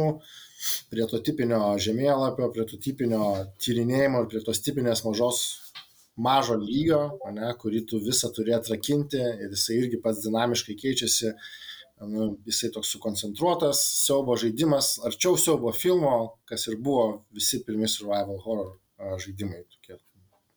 prie 0.93 1.07
to 1.11 1.19
tipinio 1.27 1.61
žemėlapio, 1.83 2.51
prie 2.55 2.67
to 2.71 2.79
tipinio 2.83 3.25
tyrinėjimo 3.63 4.23
ir 4.23 4.29
prie 4.31 4.43
tos 4.47 4.63
tipinės 4.63 5.03
mažos 5.07 5.41
mažo 6.19 6.57
lygio, 6.59 7.01
ne, 7.35 7.51
kurį 7.63 7.85
tu 7.91 8.01
visą 8.03 8.31
turi 8.35 8.55
atrakinti 8.55 9.19
ir 9.19 9.55
jisai 9.55 9.79
irgi 9.83 10.01
pats 10.03 10.25
dinamiškai 10.25 10.75
keičiasi, 10.79 11.33
nu, 12.11 12.29
jisai 12.47 12.73
toks 12.75 12.91
sukoncentruotas, 12.95 13.83
siaubo 14.07 14.35
žaidimas, 14.39 14.97
arčiau 15.07 15.39
siaubo 15.39 15.73
filmo, 15.75 16.15
kas 16.49 16.67
ir 16.71 16.79
buvo 16.83 17.07
visi 17.35 17.63
pirmi 17.67 17.91
survival 17.91 18.43
horror 18.45 18.75
žaidimai. 19.23 19.63
Tokie. 19.75 19.99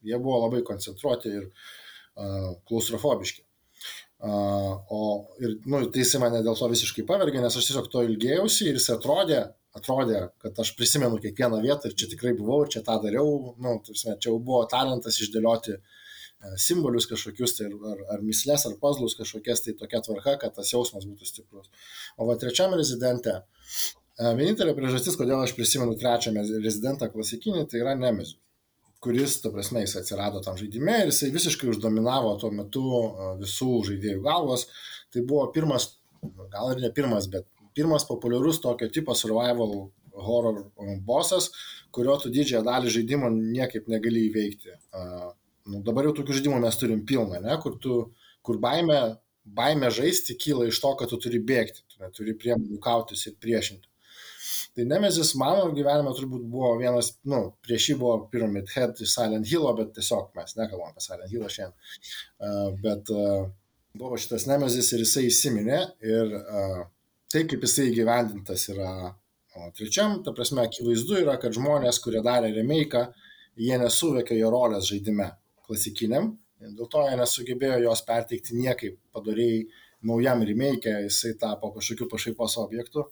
Jie 0.05 0.17
buvo 0.17 0.41
labai 0.47 0.63
koncentruoti 0.65 1.33
ir 1.39 1.47
uh, 1.49 2.53
klaustrofobiški. 2.69 3.45
O 4.21 5.27
ir, 5.39 5.57
nu, 5.65 5.79
tai 5.89 6.03
jisai 6.03 6.19
mane 6.21 6.43
dėl 6.45 6.57
to 6.57 6.67
visiškai 6.69 7.05
pavergė, 7.09 7.41
nes 7.41 7.55
aš 7.57 7.71
tiesiog 7.71 7.87
to 7.89 8.03
ilgėjausi 8.05 8.67
ir 8.69 8.77
jis 8.77 8.91
atrodė, 8.93 9.39
atrodė, 9.77 10.19
kad 10.43 10.59
aš 10.61 10.75
prisimenu 10.77 11.17
kiekvieną 11.23 11.61
vietą 11.63 11.89
ir 11.89 11.95
čia 11.97 12.09
tikrai 12.11 12.35
buvau 12.37 12.59
ir 12.61 12.69
čia 12.75 12.83
tą 12.85 12.99
dariau, 13.01 13.55
nu, 13.57 13.79
tarsi, 13.87 14.11
čia 14.11 14.29
jau 14.29 14.35
buvo 14.37 14.59
talentas 14.69 15.17
išdėlioti 15.25 15.73
e, 15.73 15.81
simbolius 16.67 17.09
kažkokius, 17.09 17.55
tai 17.57 17.71
ar, 17.71 18.05
ar 18.17 18.21
mislės, 18.27 18.67
ar 18.69 18.77
puzzlus 18.83 19.17
kažkokias, 19.17 19.65
tai 19.65 19.73
tokia 19.79 20.03
tvarka, 20.05 20.37
kad 20.43 20.53
tas 20.59 20.69
jausmas 20.75 21.09
būtų 21.09 21.31
stiprus. 21.31 21.73
O 22.21 22.29
va 22.29 22.37
trečiam 22.37 22.77
rezidente, 22.77 23.39
e, 23.39 24.29
vienintelė 24.37 24.77
priežastis, 24.77 25.17
kodėl 25.17 25.41
aš 25.41 25.57
prisimenu 25.57 25.97
trečią 25.97 26.35
rezidentą 26.37 27.09
klasikinį, 27.09 27.65
tai 27.73 27.81
yra 27.81 27.97
Nemezius 27.97 28.37
kuris, 29.01 29.39
ta 29.41 29.49
prasme, 29.53 29.81
jis 29.85 29.95
atsirado 30.01 30.41
tam 30.45 30.57
žaidime 30.59 30.99
ir 31.01 31.09
jisai 31.09 31.31
visiškai 31.33 31.71
uždominavo 31.71 32.35
tuo 32.41 32.51
metu 32.53 32.83
visų 33.41 33.79
žaidėjų 33.89 34.21
galvos. 34.25 34.67
Tai 35.11 35.23
buvo 35.27 35.47
pirmas, 35.55 35.87
gal 36.53 36.75
ir 36.75 36.83
ne 36.83 36.91
pirmas, 36.93 37.27
bet 37.31 37.47
pirmas 37.75 38.05
populiarus 38.07 38.61
tokio 38.61 38.89
tipo 38.93 39.15
survival 39.17 39.89
horror 40.21 40.65
bosas, 41.07 41.49
kurio 41.95 42.17
tu 42.21 42.31
didžiąją 42.33 42.63
dalį 42.67 42.93
žaidimo 42.97 43.31
niekaip 43.33 43.87
negali 43.91 44.27
įveikti. 44.29 44.75
Uh, 44.93 45.31
nu, 45.71 45.81
dabar 45.85 46.07
jau 46.07 46.15
tokių 46.19 46.37
žaidimų 46.37 46.61
mes 46.63 46.79
turim 46.79 47.05
pilną, 47.07 47.41
ne, 47.43 47.57
kur, 47.63 47.77
tu, 47.81 48.01
kur 48.45 48.59
baime, 48.61 48.99
baime 49.45 49.91
žaisti 49.93 50.37
kyla 50.39 50.67
iš 50.69 50.81
to, 50.83 50.93
kad 50.99 51.11
tu 51.11 51.19
turi 51.21 51.41
bėgti, 51.41 51.85
tu 51.89 52.03
neturi 52.03 52.37
priemonių 52.37 52.79
kautis 52.83 53.25
ir 53.29 53.37
priešinti. 53.41 53.90
Tai 54.75 54.85
Nemezis 54.87 55.33
mano 55.35 55.65
gyvenime 55.75 56.13
turbūt 56.15 56.43
buvo 56.47 56.75
vienas, 56.79 57.09
nu, 57.27 57.41
prieš 57.65 57.89
jį 57.89 57.95
buvo 57.99 58.13
Pyramid 58.31 58.69
Head 58.71 59.01
iš 59.03 59.17
Silent 59.17 59.49
Hill, 59.49 59.67
bet 59.75 59.91
tiesiog 59.97 60.29
mes 60.37 60.55
nekalbam 60.55 60.93
apie 60.93 61.03
Silent 61.03 61.31
Hill 61.33 61.49
šiandien. 61.51 61.73
Uh, 62.39 62.69
bet 62.83 63.11
uh, 63.11 63.49
buvo 63.99 64.19
šitas 64.21 64.47
Nemezis 64.47 64.93
ir 64.95 65.03
jisai 65.03 65.25
įsiminė 65.27 65.81
ir 66.07 66.37
uh, 66.39 66.85
tai, 67.27 67.43
kaip 67.51 67.67
jisai 67.67 67.89
įgyvendintas 67.89 68.69
yra 68.71 68.93
o 69.55 69.67
trečiam, 69.75 70.21
ta 70.23 70.31
prasme, 70.35 70.63
akivaizdu 70.63 71.19
yra, 71.25 71.35
kad 71.41 71.55
žmonės, 71.55 71.99
kurie 72.03 72.21
darė 72.23 72.53
remake, 72.55 73.03
jie 73.59 73.77
nesuvokė 73.81 74.37
jo 74.39 74.51
rolės 74.53 74.87
žaidime 74.87 75.27
klasikiniam, 75.67 76.31
dėl 76.61 76.87
to 76.91 77.03
jie 77.09 77.17
nesugebėjo 77.19 77.81
jos 77.89 78.03
perteikti 78.07 78.55
niekaip. 78.55 78.99
Padariai 79.11 79.65
naujam 80.07 80.45
remake, 80.47 80.93
jisai 81.09 81.35
tapo 81.39 81.73
kažkokiu 81.75 82.07
pašaipos 82.11 82.55
objektu 82.63 83.09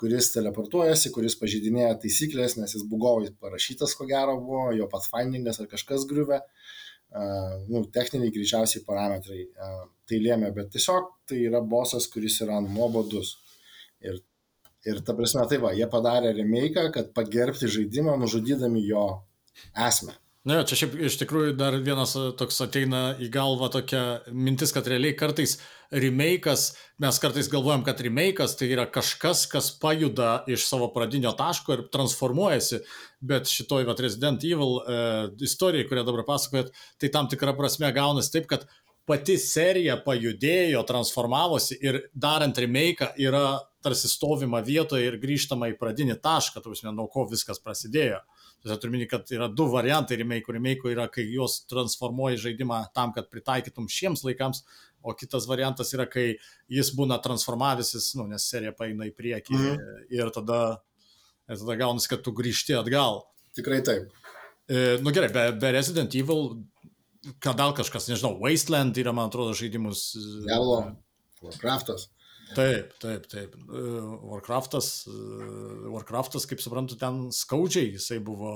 kuris 0.00 0.30
teleportuojasi, 0.34 1.12
kuris 1.14 1.36
pažydinėja 1.40 1.96
taisyklės, 2.02 2.56
nes 2.60 2.74
jis 2.76 2.84
bugovai 2.88 3.30
parašytas, 3.40 3.94
ko 3.96 4.06
gero 4.08 4.36
buvo, 4.40 4.70
jo 4.76 4.88
pathfindingas 4.92 5.60
ar 5.62 5.70
kažkas 5.70 6.06
griuvė. 6.10 6.42
Uh, 7.10 7.64
nu, 7.66 7.82
techniniai 7.90 8.30
greičiausiai 8.30 8.84
parametrai 8.86 9.40
uh, 9.42 9.80
tai 10.06 10.20
lėmė, 10.22 10.52
bet 10.54 10.68
tiesiog 10.76 11.08
tai 11.26 11.40
yra 11.48 11.58
bosas, 11.58 12.06
kuris 12.12 12.36
yra 12.44 12.60
nuobodus. 12.62 13.32
Ir, 14.06 14.20
ir 14.86 15.00
ta 15.02 15.16
prasme, 15.18 15.42
tai 15.50 15.58
va, 15.64 15.72
jie 15.74 15.88
padarė 15.90 16.30
remake, 16.36 16.86
kad 16.94 17.10
pagerbti 17.16 17.66
žaidimą, 17.72 18.14
nužudydami 18.20 18.84
jo 18.86 19.08
esmę. 19.74 20.14
Na, 20.48 20.54
jo, 20.56 20.62
čia 20.70 20.76
šiaip 20.80 20.94
iš 21.04 21.18
tikrųjų 21.20 21.52
dar 21.52 21.74
vienas 21.84 22.14
e, 22.16 22.30
toks 22.40 22.62
ateina 22.64 23.00
į 23.20 23.26
galvą 23.32 23.66
tokia 23.74 24.04
mintis, 24.32 24.70
kad 24.72 24.86
realiai 24.88 25.12
kartais 25.12 25.58
remake'as, 25.92 26.62
mes 27.02 27.18
kartais 27.20 27.50
galvojam, 27.52 27.82
kad 27.84 28.00
remake'as 28.00 28.56
tai 28.56 28.70
yra 28.72 28.86
kažkas, 28.88 29.42
kas 29.52 29.68
pajuda 29.82 30.46
iš 30.48 30.64
savo 30.64 30.88
pradinio 30.94 31.34
taško 31.36 31.76
ir 31.76 31.82
transformuojasi, 31.92 32.80
bet 33.20 33.52
šitoj 33.52 33.84
vat, 33.90 34.00
Resident 34.00 34.46
Evil 34.48 34.78
e, 34.80 34.98
istorijai, 35.44 35.84
kurią 35.90 36.06
dabar 36.08 36.24
pasakojat, 36.32 36.72
tai 36.96 37.12
tam 37.12 37.28
tikrą 37.28 37.52
prasme 37.60 37.92
gaunasi 37.92 38.32
taip, 38.38 38.48
kad 38.48 38.64
pati 39.10 39.36
serija 39.42 39.98
pajudėjo, 40.06 40.80
transformavosi 40.88 41.76
ir 41.84 42.00
darant 42.16 42.56
remake 42.64 43.12
yra 43.20 43.58
tarsi 43.84 44.08
stovima 44.08 44.64
vietoje 44.64 45.04
ir 45.04 45.20
grįžtama 45.20 45.68
į 45.74 45.76
pradinį 45.80 46.16
tašką, 46.24 46.64
tu 46.64 46.72
žinai, 46.80 46.96
nuo 46.96 47.10
ko 47.12 47.28
viskas 47.28 47.60
prasidėjo. 47.60 48.24
Tai 48.60 48.76
turiu 48.76 48.92
minį, 48.92 49.06
kad 49.08 49.30
yra 49.32 49.48
du 49.48 49.64
variantai 49.72 50.18
remake. 50.20 50.52
Remake 50.52 50.92
yra, 50.92 51.06
kai 51.12 51.24
juos 51.32 51.62
transformuoji 51.70 52.42
žaidimą 52.42 52.82
tam, 52.96 53.14
kad 53.16 53.30
pritaikytum 53.32 53.88
šiems 53.88 54.24
laikams, 54.26 54.60
o 55.00 55.14
kitas 55.16 55.46
variantas 55.48 55.94
yra, 55.96 56.04
kai 56.10 56.34
jis 56.68 56.92
būna 56.96 57.16
transformavęsis, 57.24 58.12
nu, 58.20 58.28
nes 58.28 58.44
serija 58.52 58.74
paeina 58.76 59.08
į 59.08 59.14
priekį 59.16 59.56
mm. 59.56 59.88
ir, 60.12 60.32
tada, 60.36 60.60
ir 61.48 61.62
tada 61.62 61.78
gaunasi, 61.80 62.10
kad 62.12 62.24
tu 62.26 62.36
grįžti 62.36 62.76
atgal. 62.76 63.22
Tikrai 63.56 63.80
taip. 63.86 64.12
E, 64.68 64.98
nu 65.00 65.14
gerai, 65.16 65.32
be, 65.32 65.46
be 65.62 65.72
Resident 65.78 66.14
Evil, 66.20 66.52
ką 67.40 67.56
dar 67.56 67.72
kažkas, 67.80 68.10
nežinau, 68.12 68.36
Wasteland 68.44 69.00
yra, 69.00 69.16
man 69.16 69.32
atrodo, 69.32 69.56
žaidimus. 69.56 70.10
Diablo, 70.44 70.82
Warcraftas. 71.40 72.10
Taip, 72.54 72.94
taip, 72.98 73.26
taip. 73.30 73.54
E, 73.54 73.82
Warcraftas, 74.30 74.88
e, 75.06 75.16
Warcraftas, 75.92 76.46
kaip 76.50 76.62
suprantu, 76.62 76.98
ten 76.98 77.28
skaudžiai 77.34 77.92
jisai 77.94 78.18
buvo 78.24 78.54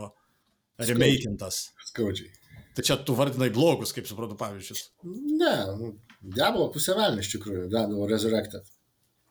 remakintas. 0.81 1.69
Skaudžiai. 1.91 2.33
Tai 2.75 2.83
čia 2.87 2.97
tu 3.07 3.15
vardinai 3.15 3.53
blogus, 3.55 3.95
kaip 3.95 4.09
suprantu, 4.11 4.39
pavyzdžius. 4.41 4.89
Ne, 5.07 5.55
nu, 5.79 5.93
Diablo 6.21 6.71
pusė 6.75 6.97
velnė 6.99 7.23
iš 7.23 7.37
tikrųjų, 7.37 7.69
Diablo 7.71 8.09
Resurrected. 8.11 8.67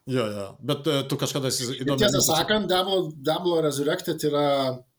Jo, 0.08 0.24
jo, 0.28 0.46
bet 0.64 0.88
uh, 0.88 1.02
tu 1.08 1.16
kažkada 1.20 1.50
esi 1.52 1.68
įdomus. 1.78 2.00
Tiesą 2.04 2.22
sakant, 2.24 2.68
Diablo, 2.68 3.10
Diablo 3.24 3.60
Resurrected 3.64 4.24
yra 4.28 4.46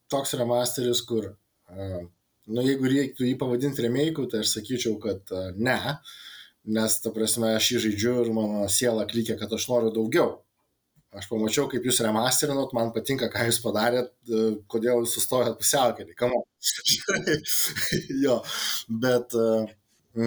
toks 0.09 0.33
remasteris, 0.37 1.01
kur, 1.09 1.31
uh, 1.73 1.99
nu, 2.49 2.65
jeigu 2.65 2.89
reiktų 2.89 3.29
jį 3.31 3.35
pavadinti 3.41 3.85
remake'u, 3.85 4.29
tai 4.29 4.43
aš 4.45 4.57
sakyčiau, 4.59 4.97
kad 5.01 5.33
uh, 5.33 5.49
ne. 5.57 5.77
Uh, 5.77 6.15
nes, 6.65 6.97
ta 7.01 7.11
prasme, 7.13 7.53
aš 7.55 7.71
jį 7.71 7.83
žaidžiu 7.85 8.15
ir 8.23 8.33
mano 8.33 8.65
siela 8.71 9.05
klikė, 9.09 9.37
kad 9.39 9.53
aš 9.53 9.67
noriu 9.71 9.93
daugiau. 9.93 10.33
Aš 11.15 11.29
pamačiau, 11.31 11.69
kaip 11.71 11.85
jūs 11.87 12.01
remasterinot, 12.03 12.73
man 12.75 12.91
patinka, 12.95 13.29
ką 13.31 13.45
jūs 13.47 13.61
padarėt, 13.63 14.11
e, 14.27 14.41
kodėl 14.71 15.05
jūs 15.05 15.13
sustojot 15.15 15.55
pusiaukelį, 15.61 16.15
kam. 16.19 16.33
jo, 18.25 18.35
bet, 19.03 19.37
e, 19.39 20.25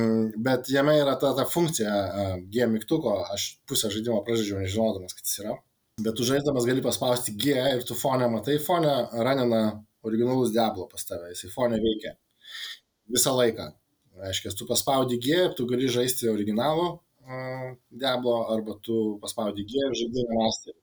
bet 0.49 0.71
jame 0.73 0.95
yra 1.03 1.19
ta, 1.21 1.35
ta 1.37 1.45
funkcija 1.49 1.93
e, 1.93 2.29
G 2.55 2.69
mygtuko, 2.73 3.19
aš 3.35 3.51
pusę 3.69 3.93
žaidimo 3.93 4.23
pražaidžiau 4.25 4.63
nežinodamas, 4.63 5.13
kad 5.19 5.29
jis 5.29 5.43
yra. 5.43 5.59
Bet 6.01 6.17
tu 6.17 6.25
žaiddamas 6.25 6.65
gali 6.65 6.85
paspausti 6.85 7.37
G 7.37 7.59
ir 7.59 7.85
tu 7.85 7.99
fone 7.99 8.31
matai, 8.33 8.57
fone 8.63 8.95
ranina 9.13 9.63
originalus 10.09 10.55
Diablo 10.55 10.89
pas 10.89 11.05
tave, 11.05 11.35
jisai 11.35 11.53
fone 11.53 11.83
veikia 11.85 12.15
visą 13.13 13.35
laiką. 13.37 13.69
Reiškia, 14.19 14.55
tu 14.59 14.67
paspaudi 14.69 15.19
G, 15.23 15.45
tu 15.57 15.67
gali 15.71 15.91
žaisti 15.93 16.31
originalų 16.31 16.87
uh, 16.95 17.69
Diablo, 17.91 18.41
arba 18.55 18.79
tu 18.83 19.19
paspaudi 19.23 19.67
G 19.69 19.85
ir 19.85 19.95
žaidži 20.01 20.25
remasterį. 20.31 20.79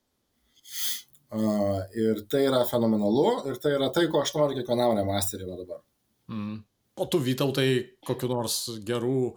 Uh, 1.36 1.82
ir 1.98 2.22
tai 2.30 2.46
yra 2.46 2.62
fenomenalu, 2.68 3.26
ir 3.50 3.58
tai 3.60 3.74
yra 3.76 3.90
tai, 3.92 4.06
ko 4.12 4.22
aš 4.22 4.32
noriu 4.36 4.56
kiekvienam 4.60 4.94
remasteriui 4.96 5.58
dabar. 5.58 5.82
Mm. 6.30 6.62
O 6.96 7.04
tu 7.12 7.20
vytautai 7.20 7.68
kokiu 8.06 8.30
nors 8.30 8.56
gerų 8.86 9.34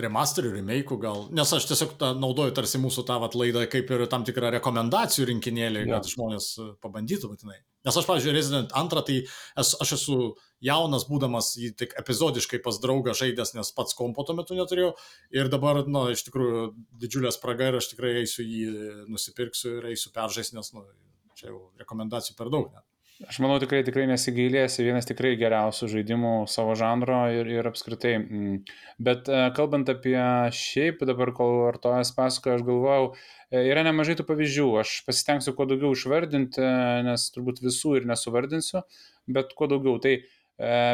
remasterių, 0.00 0.52
remake'ų 0.58 0.98
gal, 1.02 1.24
nes 1.34 1.50
aš 1.56 1.66
tiesiog 1.72 1.96
tą 2.00 2.12
naudoju 2.20 2.54
tarsi 2.56 2.78
mūsų 2.80 3.04
tą 3.08 3.16
vat, 3.22 3.34
laidą 3.36 3.64
kaip 3.72 3.90
ir 3.90 4.04
tam 4.12 4.22
tikrą 4.28 4.52
rekomendacijų 4.54 5.26
rinkinėlį, 5.32 5.82
ja. 5.88 5.98
kad 5.98 6.12
žmonės 6.12 6.52
pabandytų 6.84 7.32
būtinai. 7.32 7.58
Nes 7.86 7.96
aš, 7.96 8.04
pavyzdžiui, 8.04 8.34
Resident 8.36 8.72
2, 8.76 9.02
tai 9.08 9.16
esu, 9.62 9.78
aš 9.80 9.94
esu 9.96 10.16
jaunas, 10.64 11.06
būdamas 11.08 11.54
jį 11.56 11.70
tik 11.80 11.94
epizodiškai 12.00 12.60
pas 12.64 12.76
draugą 12.82 13.14
žaidęs, 13.16 13.54
nes 13.56 13.72
pats 13.76 13.96
kompo 13.96 14.26
tuo 14.28 14.36
metu 14.36 14.58
neturėjau. 14.58 14.92
Ir 15.32 15.48
dabar, 15.52 15.80
na, 15.88 16.10
iš 16.12 16.26
tikrųjų, 16.28 16.66
didžiulė 17.00 17.32
spraga 17.32 17.70
ir 17.70 17.80
aš 17.80 17.92
tikrai 17.94 18.18
eisiu 18.20 18.44
jį, 18.44 18.68
nusipirksiu 19.08 19.78
ir 19.78 19.90
eisiu 19.94 20.12
peržaisti, 20.12 20.58
nes, 20.58 20.74
na, 20.76 20.84
nu, 20.84 21.34
čia 21.40 21.54
jau 21.54 21.62
rekomendacijų 21.80 22.36
per 22.36 22.52
daug 22.52 22.68
net. 22.68 22.84
Aš 23.28 23.36
manau, 23.44 23.58
tikrai, 23.60 23.82
tikrai 23.84 24.06
nesigailėsi, 24.08 24.80
vienas 24.86 25.04
tikrai 25.04 25.34
geriausių 25.36 25.90
žaidimų 25.92 26.30
savo 26.48 26.72
žanro 26.80 27.18
ir, 27.36 27.50
ir 27.52 27.66
apskritai. 27.68 28.14
Mm. 28.16 28.54
Bet 28.96 29.28
e, 29.28 29.42
kalbant 29.56 29.92
apie 29.92 30.16
šiaip, 30.56 31.02
dabar 31.08 31.34
kol 31.36 31.66
vartojas 31.66 32.14
pasakoja, 32.16 32.56
aš 32.56 32.64
galvojau, 32.64 33.10
yra 33.50 33.84
nemažai 33.86 34.16
tų 34.18 34.26
pavyzdžių. 34.28 34.66
Aš 34.82 34.92
pasitengsiu 35.06 35.54
kuo 35.58 35.66
daugiau 35.70 35.94
išvardinti, 35.96 36.62
nes 37.06 37.26
turbūt 37.34 37.62
visų 37.64 37.96
ir 38.00 38.06
nesuvardinsiu, 38.10 38.84
bet 39.30 39.54
kuo 39.58 39.68
daugiau. 39.70 39.98
Tai 40.02 40.16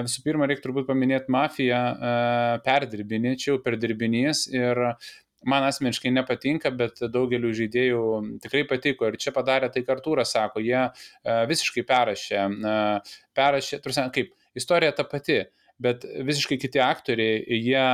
visų 0.07 0.23
pirma, 0.23 0.47
reikia 0.47 0.63
turbūt 0.69 0.87
paminėti 0.89 1.33
mafiją, 1.35 1.81
perdirbinį, 2.67 3.37
čia 3.43 3.53
jau 3.53 3.61
perdirbinys 3.65 4.47
ir 4.55 4.79
man 5.47 5.67
asmeniškai 5.67 6.11
nepatinka, 6.15 6.71
bet 6.75 7.03
daugeliu 7.13 7.53
žaidėjų 7.55 8.03
tikrai 8.43 8.65
patiko. 8.71 9.11
Ir 9.11 9.19
čia 9.21 9.35
padarė 9.35 9.69
tai, 9.75 9.83
ką 9.87 9.99
Artūras 9.99 10.33
sako, 10.35 10.63
jie 10.65 10.87
visiškai 11.51 11.85
perrašė, 11.87 12.47
perrašė, 13.37 13.81
tursi, 13.85 14.07
kaip, 14.15 14.33
istorija 14.59 14.95
ta 14.97 15.07
pati, 15.07 15.43
bet 15.83 16.07
visiškai 16.27 16.59
kiti 16.61 16.81
aktoriai, 16.83 17.43
jie 17.61 17.85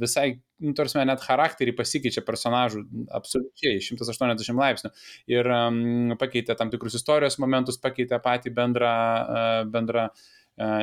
visai, 0.00 0.26
nu, 0.64 0.72
tarsi, 0.76 0.98
net 1.04 1.22
charakterį 1.24 1.74
pasikeičia 1.78 2.24
personažų 2.26 2.84
absoliučiai 3.16 3.80
180 3.84 4.60
laipsnių 4.60 4.92
ir 5.36 5.52
um, 5.54 6.16
pakeitė 6.20 6.56
tam 6.58 6.72
tikrus 6.72 6.98
istorijos 7.00 7.40
momentus, 7.42 7.80
pakeitė 7.82 8.20
patį 8.24 8.54
bendrą, 8.56 8.94
uh, 9.20 9.62
bendrą 9.70 10.08
uh, 10.08 10.26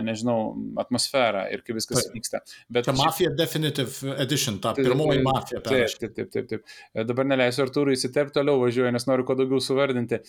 nežinau, 0.05 0.55
atmosferą 0.81 1.45
ir 1.53 1.61
kaip 1.65 1.77
viskas 1.77 2.05
taip. 2.05 2.15
vyksta. 2.17 2.41
Bet 2.73 2.87
čia 2.87 2.95
Mafia 2.97 3.33
Definitive 3.37 4.15
Edition, 4.23 4.57
ta 4.63 4.73
pirmoji 4.77 5.21
mafija. 5.25 5.61
Taip, 5.65 5.93
taip, 6.01 6.15
taip, 6.15 6.31
taip, 6.33 6.49
taip. 6.53 7.05
Dabar 7.09 7.29
neleisiu 7.29 7.65
Artūrui 7.65 7.97
įsiterpti 7.97 8.39
toliau 8.39 8.61
važiuoju, 8.63 8.93
nes 8.95 9.07
noriu 9.09 9.27
kuo 9.27 9.37
daugiau 9.37 9.61
suvardinti. 9.63 10.21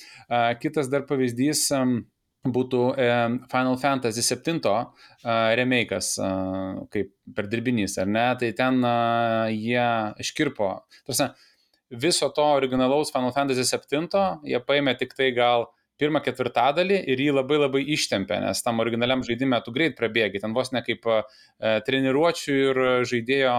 Kitas 0.62 0.90
dar 0.92 1.06
pavyzdys 1.08 1.68
būtų 2.46 2.82
Final 3.50 3.78
Fantasy 3.82 4.22
VII 4.22 4.60
remake'as 5.58 6.12
kaip 6.92 7.10
perdirbinys, 7.34 7.98
ar 7.98 8.06
ne? 8.06 8.28
Tai 8.40 8.52
ten 8.56 8.78
jie 9.54 9.88
iškirpo. 10.22 10.70
Tarsi, 11.08 11.28
viso 11.90 12.28
to 12.34 12.46
originalaus 12.58 13.12
Final 13.12 13.34
Fantasy 13.34 13.66
VII 13.66 14.52
jie 14.52 14.62
paėmė 14.64 14.96
tik 15.00 15.16
tai 15.18 15.32
gal 15.36 15.68
pirmą 15.98 16.20
ketvirtadalį 16.22 17.00
ir 17.10 17.20
jį 17.20 17.32
labai 17.34 17.58
labai 17.58 17.82
ištempė, 17.96 18.38
nes 18.44 18.62
tam 18.62 18.78
originaliam 18.84 19.24
žaidimui 19.26 19.58
tu 19.66 19.74
greit 19.74 19.96
prabėgi, 19.98 20.38
ten 20.44 20.54
vos 20.54 20.70
ne 20.70 20.82
kaip 20.86 21.06
e, 21.10 21.22
treniruočių 21.88 22.58
ir 22.68 22.80
žaidėjo 23.10 23.54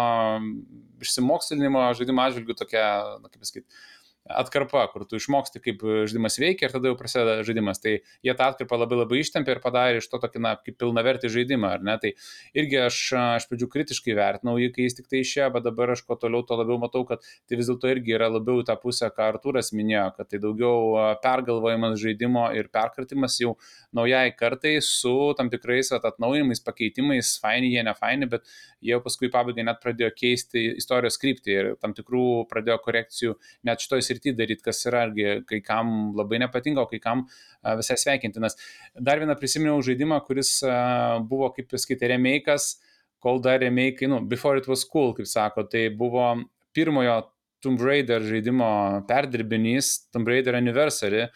išsimokslinimo 1.04 1.84
žaidimo 2.00 2.24
atžvilgių 2.24 2.56
tokia, 2.62 2.86
na, 3.20 3.32
kaip 3.32 3.44
pasakyti, 3.44 3.82
atkarpa, 4.30 4.86
kur 4.94 5.06
tu 5.10 5.18
išmoksti, 5.20 5.62
kaip 5.64 5.84
žaidimas 5.84 6.38
veikia 6.42 6.68
ir 6.68 6.74
tada 6.76 6.92
jau 6.92 6.98
prasideda 7.00 7.44
žaidimas. 7.48 7.82
Tai 7.82 7.96
jie 7.98 8.36
tą 8.38 8.50
atkarpą 8.52 8.78
labai 8.80 9.00
labai 9.02 9.22
ištempė 9.24 9.56
ir 9.56 9.62
padarė 9.64 10.02
iš 10.02 10.10
to 10.12 10.20
tokį, 10.22 10.42
na, 10.46 10.54
kaip 10.62 10.78
pilnavertį 10.82 11.32
žaidimą, 11.34 11.72
ar 11.80 11.86
ne? 11.86 11.96
Tai 12.02 12.12
irgi 12.58 12.80
aš, 12.86 13.00
aš 13.40 13.48
pradžių 13.50 13.70
kritiškai 13.74 14.16
vertinau 14.18 14.58
jį, 14.62 14.70
kai 14.76 14.86
jis 14.86 15.00
tik 15.00 15.10
tai 15.12 15.24
išėjo, 15.24 15.50
bet 15.56 15.66
dabar 15.66 15.94
aš 15.96 16.04
kuo 16.06 16.18
toliau, 16.20 16.46
to 16.46 16.58
labiau 16.60 16.80
matau, 16.82 17.04
kad 17.10 17.26
tai 17.50 17.60
vis 17.60 17.70
dėlto 17.72 17.90
irgi 17.92 18.16
yra 18.18 18.30
labiau 18.32 18.64
tą 18.68 18.78
pusę, 18.82 19.10
ką 19.16 19.32
Artūras 19.34 19.74
minėjo, 19.76 20.06
kad 20.18 20.30
tai 20.30 20.42
daugiau 20.44 20.94
pergalvojimas 21.24 21.98
žaidimo 22.02 22.48
ir 22.58 22.70
perkratimas 22.74 23.40
jau 23.42 23.56
naujai 23.96 24.30
kartai 24.38 24.78
su 24.86 25.16
tam 25.38 25.50
tikrais 25.50 25.92
at, 25.96 26.06
atnaujimais, 26.06 26.62
pakeitimais, 26.66 27.36
faini 27.42 27.74
jie, 27.74 27.84
ne 27.86 27.96
faini, 27.98 28.30
bet 28.30 28.46
jie 28.86 29.00
paskui 29.04 29.32
pabaigai 29.34 29.66
net 29.66 29.82
pradėjo 29.84 30.12
keisti 30.16 30.66
istorijos 30.80 31.18
kryptį 31.22 31.56
ir 31.56 31.72
tam 31.82 31.96
tikrų 31.98 32.46
pradėjo 32.52 32.78
korekcijų 32.86 33.36
net 33.68 33.84
šitoj 33.84 34.04
srity 34.20 34.36
daryti, 34.38 34.64
kas 34.64 34.86
yra 34.86 35.08
irgi 35.08 35.46
kai 35.48 35.62
kam 35.62 36.14
labai 36.16 36.40
nepatinka, 36.40 36.82
o 36.82 36.86
kai 36.86 37.00
kam 37.00 37.28
visai 37.78 37.98
sveikintinas. 37.98 38.58
Dar 39.00 39.20
vieną 39.20 39.36
prisiminiau 39.40 39.82
žaidimą, 39.82 40.22
kuris 40.26 40.62
buvo, 41.28 41.52
kaip 41.56 41.70
pasakyti, 41.70 42.08
remake'as, 42.08 42.78
kol 43.20 43.40
dar 43.42 43.60
remake, 43.60 44.08
nu, 44.08 44.22
Before 44.22 44.58
It 44.58 44.68
Was 44.68 44.86
Cool, 44.86 45.14
kaip 45.14 45.28
sako, 45.28 45.64
tai 45.64 45.90
buvo 45.90 46.44
pirmojo 46.74 47.24
Tomb 47.64 47.82
Raider 47.84 48.24
žaidimo 48.24 48.70
perdirbinys, 49.10 50.10
Tomb 50.14 50.30
Raider 50.30 50.56
Anniversary, 50.56 51.28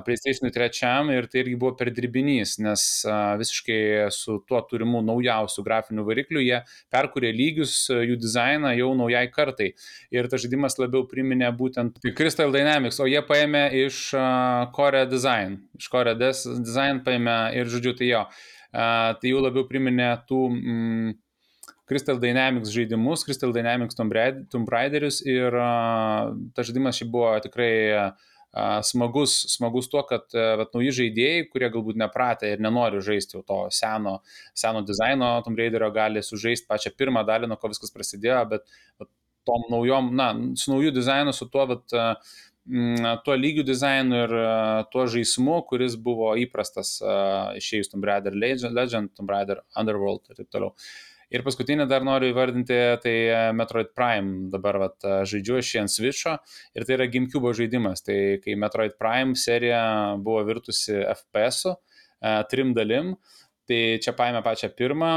PlayStation 0.00 0.48
3 0.48 1.12
ir 1.12 1.26
tai 1.28 1.42
irgi 1.42 1.56
buvo 1.60 1.74
perdirbinys, 1.76 2.56
nes 2.64 2.84
visiškai 3.40 4.08
su 4.14 4.38
tuo 4.48 4.60
turimu 4.68 5.02
naujausiu 5.04 5.64
grafiniu 5.66 6.06
varikliu 6.06 6.40
jie 6.40 6.62
perkūrė 6.92 7.32
lygius 7.36 7.74
jų 7.92 8.16
dizainą 8.20 8.72
jau 8.78 8.92
naujai 8.96 9.26
kartai. 9.32 9.72
Ir 10.14 10.30
tas 10.32 10.44
žaidimas 10.44 10.78
labiau 10.80 11.04
priminė 11.08 11.52
būtent 11.56 12.00
Crystal 12.16 12.52
Dynamics, 12.54 13.00
o 13.00 13.08
jie 13.10 13.20
paėmė 13.28 13.66
iš 13.84 14.08
Core 14.76 15.04
Design. 15.10 15.60
Iš 15.78 15.92
Core 15.92 16.16
Design 16.16 17.04
paėmė 17.04 17.38
ir 17.58 17.68
žodžiu, 17.72 17.96
tai 17.98 18.12
jo. 18.14 18.24
Tai 18.72 19.28
jau 19.28 19.40
labiau 19.44 19.66
priminė 19.68 20.14
tų 20.24 20.46
mm, 20.48 21.16
Crystal 21.92 22.18
Dynamics 22.22 22.72
žaidimus, 22.72 23.26
Crystal 23.28 23.52
Dynamics 23.54 23.98
Tomb 23.98 24.72
Raiderius 24.72 25.20
ir 25.28 25.52
uh, 25.52 26.32
tas 26.56 26.68
žaidimas 26.68 26.98
šiaip 26.98 27.12
buvo 27.12 27.32
tikrai 27.44 27.72
uh, 27.92 28.30
smagus, 28.84 29.46
smagus 29.48 29.88
tuo, 29.88 30.02
kad 30.08 30.28
vat, 30.32 30.74
nauji 30.74 30.92
žaidėjai, 30.98 31.46
kurie 31.52 31.70
galbūt 31.72 31.96
nepratę 32.00 32.50
ir 32.52 32.60
nenori 32.60 33.00
žaisti 33.04 33.38
jau 33.38 33.42
to 33.48 33.58
seno, 33.72 34.18
seno 34.54 34.82
dizaino 34.84 35.34
Tomb 35.44 35.58
Raiderio, 35.58 35.88
gali 35.94 36.22
sužaisti 36.22 36.68
pačią 36.68 36.92
pirmą 36.96 37.24
dalį, 37.28 37.48
nuo 37.48 37.56
ko 37.60 37.72
viskas 37.72 37.94
prasidėjo, 37.94 38.42
bet 38.50 38.66
vat, 39.00 39.08
tom 39.48 39.64
naujom, 39.72 40.12
na, 40.14 40.32
su 40.60 40.70
naujų 40.70 40.92
dizainu, 40.94 41.32
su 41.34 41.48
tuo, 41.50 41.64
vat, 41.72 41.96
tuo 43.24 43.34
lygių 43.34 43.64
dizainu 43.66 44.20
ir 44.26 44.34
tuo 44.92 45.06
žaismu, 45.10 45.62
kuris 45.66 45.96
buvo 45.98 46.34
įprastas 46.38 46.98
išėjus 47.58 47.90
Tomb 47.90 48.04
Raider 48.06 48.36
Legend, 48.36 49.14
Tomb 49.16 49.32
Raider 49.32 49.64
Underworld 49.80 50.28
ir 50.28 50.42
taip 50.42 50.52
toliau. 50.52 50.76
Ir 51.32 51.40
paskutinį 51.46 51.86
dar 51.88 52.04
noriu 52.04 52.28
įvardinti, 52.28 52.76
tai 53.00 53.12
e, 53.24 53.36
Metroid 53.56 53.94
Prime 53.96 54.50
dabar 54.52 54.76
vat, 54.82 54.98
e, 55.00 55.12
žaidžiu 55.30 55.62
šį 55.64 55.78
ant 55.80 55.92
Switch'o 55.92 56.34
ir 56.76 56.84
tai 56.84 56.98
yra 56.98 57.06
GameCube 57.08 57.54
žaidimas. 57.56 58.04
Tai 58.04 58.16
kai 58.44 58.56
Metroid 58.60 58.98
Prime 59.00 59.38
serija 59.40 59.82
buvo 60.20 60.42
virtusi 60.48 60.98
FPS-u, 61.14 61.72
e, 62.20 62.34
trim 62.52 62.74
dalim, 62.76 63.14
tai 63.70 63.80
čia 64.04 64.12
paėmė 64.18 64.42
pačią 64.44 64.68
pirmą 64.76 65.12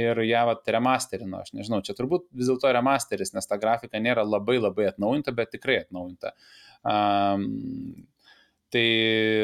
ir 0.00 0.18
ją 0.24 0.42
vat 0.48 0.70
remasterino, 0.72 1.42
aš 1.44 1.52
nežinau, 1.54 1.82
čia 1.84 1.94
turbūt 1.94 2.24
vis 2.34 2.48
dėlto 2.48 2.72
remasteris, 2.72 3.34
nes 3.36 3.46
ta 3.46 3.58
grafika 3.60 4.00
nėra 4.02 4.24
labai 4.26 4.56
labai 4.56 4.88
atnaujinta, 4.88 5.34
bet 5.36 5.52
tikrai 5.54 5.82
atnaujinta. 5.84 6.32
Um, 6.88 7.44
Tai 8.74 8.86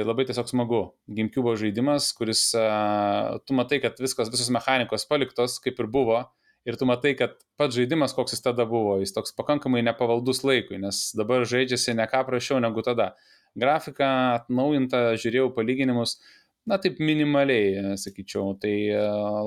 labai 0.03 0.27
tiesiog 0.27 0.49
smagu. 0.51 0.83
GameCube 1.07 1.55
žaidimas, 1.61 2.11
kuris 2.19 2.49
uh, 2.59 3.39
tu 3.47 3.55
matai, 3.55 3.79
kad 3.85 4.01
viskas, 4.03 4.33
visos 4.33 4.51
mechanikos 4.51 5.07
paliktos 5.07 5.61
kaip 5.63 5.79
ir 5.79 5.91
buvo. 5.91 6.25
Ir 6.67 6.79
tu 6.79 6.87
matai, 6.87 7.15
kad 7.19 7.37
pats 7.59 7.75
žaidimas, 7.75 8.15
koks 8.15 8.37
jis 8.37 8.43
tada 8.43 8.67
buvo, 8.71 8.97
jis 9.03 9.15
toks 9.15 9.35
pakankamai 9.35 9.83
nepavaldus 9.83 10.45
laikui, 10.47 10.79
nes 10.83 11.09
dabar 11.19 11.47
žaidžiasi 11.47 11.95
ne 11.99 12.07
ką 12.11 12.23
prašiau 12.29 12.61
negu 12.63 12.85
tada. 12.87 13.13
Grafika 13.59 14.09
atnaujinta, 14.39 15.01
žiūrėjau 15.21 15.51
palyginimus, 15.57 16.17
na 16.69 16.79
taip 16.83 17.01
minimaliai, 17.03 17.97
sakyčiau. 18.01 18.55
Tai 18.63 18.73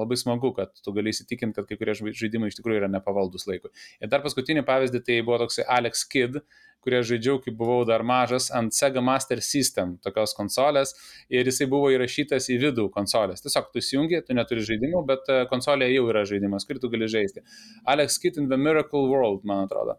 labai 0.02 0.20
smagu, 0.20 0.52
kad 0.58 0.74
tu 0.84 0.94
gali 0.96 1.14
įsitikinti, 1.16 1.58
kad 1.58 1.70
kai 1.70 1.80
kurie 1.80 1.96
žaidimai 1.96 2.52
iš 2.52 2.60
tikrųjų 2.60 2.84
yra 2.84 2.92
nepavaldus 2.92 3.48
laikui. 3.50 3.72
Ir 4.02 4.12
dar 4.12 4.26
paskutinį 4.26 4.66
pavyzdį 4.68 5.04
tai 5.08 5.22
buvo 5.24 5.44
toks 5.46 5.62
Alex 5.66 6.04
Kidd, 6.12 6.42
uh, 6.42 6.64
kurią 6.86 7.02
žaidžiau, 7.10 7.40
kai 7.42 7.54
buvau 7.58 7.82
dar 7.88 8.04
mažas, 8.06 8.52
ant 8.54 8.74
Sega 8.78 9.02
Master 9.02 9.42
System, 9.44 9.96
tokios 10.06 10.36
konsolės, 10.38 10.94
ir 11.34 11.48
jisai 11.50 11.68
buvo 11.72 11.90
įrašytas 11.94 12.52
į 12.54 12.60
vidų 12.62 12.88
konsolės. 12.94 13.42
Tiesiog 13.46 13.72
tu 13.74 13.82
įsijungi, 13.82 14.22
tu 14.28 14.38
neturi 14.38 14.66
žaidimų, 14.68 15.02
bet 15.10 15.32
e, 15.34 15.40
konsolėje 15.50 15.98
jau 15.98 16.06
yra 16.14 16.26
žaidimas, 16.30 16.68
kurį 16.70 16.84
tu 16.84 16.92
gali 16.94 17.10
žaisti. 17.10 17.42
Alex 17.90 18.20
Kidd 18.22 18.38
in 18.42 18.52
the 18.52 18.60
Miracle 18.62 19.08
World, 19.10 19.42
man 19.50 19.66
atrodo, 19.66 19.98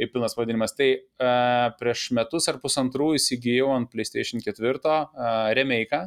pilnas 0.00 0.34
pavadinimas. 0.38 0.72
Tai 0.78 0.88
uh, 0.96 1.68
prieš 1.78 2.08
metus 2.16 2.48
ar 2.50 2.56
pusantrų 2.62 3.12
įsigijau 3.18 3.68
ant 3.76 3.92
PlayStation 3.92 4.40
4 4.42 4.72
uh, 4.72 5.52
remake'ą. 5.58 6.06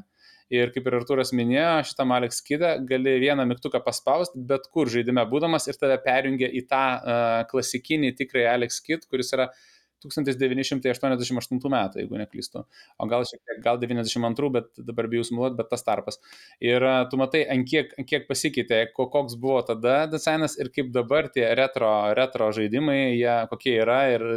Ir 0.53 0.69
kaip 0.73 0.85
ir 0.85 0.95
Arturas 0.99 1.31
minėjo, 1.33 1.69
šitam 1.89 2.11
Alex 2.13 2.43
Kidą 2.45 2.75
gali 2.85 3.15
vieną 3.23 3.47
mygtuką 3.49 3.79
paspausti, 3.81 4.37
bet 4.49 4.67
kur 4.69 4.91
žaidime 4.93 5.23
būdamas 5.31 5.65
ir 5.71 5.79
tave 5.81 5.97
perjungia 6.03 6.51
į 6.53 6.67
tą 6.69 6.83
uh, 6.97 7.39
klasikinį 7.49 8.13
tikrąjį 8.19 8.51
Alex 8.51 8.77
Kid, 8.85 9.07
kuris 9.09 9.33
yra 9.33 9.49
uh, 9.49 9.63
1988 10.07 11.61
metų, 11.73 12.01
jeigu 12.01 12.19
neklystu. 12.19 12.63
O 12.99 13.07
gal 13.11 13.25
šiek 13.27 13.41
tiek, 13.41 13.61
gal 13.65 13.79
92, 13.81 14.51
bet 14.55 14.69
dabar 14.87 15.09
bijau 15.11 15.25
sumuot, 15.27 15.57
bet 15.57 15.69
tas 15.73 15.85
tarpas. 15.85 16.19
Ir 16.63 16.85
tu 17.11 17.19
matai, 17.21 17.45
ant 17.51 17.67
kiek, 17.69 17.93
ant 17.99 18.09
kiek 18.09 18.27
pasikeitė, 18.29 18.81
koks 18.95 19.37
buvo 19.41 19.61
tada 19.67 20.05
dizainas 20.11 20.57
ir 20.61 20.71
kaip 20.75 20.91
dabar 20.95 21.29
tie 21.33 21.47
retro, 21.57 21.91
retro 22.17 22.51
žaidimai, 22.55 23.15
jie 23.17 23.37
kokie 23.51 23.77
yra 23.83 24.01
ir 24.13 24.27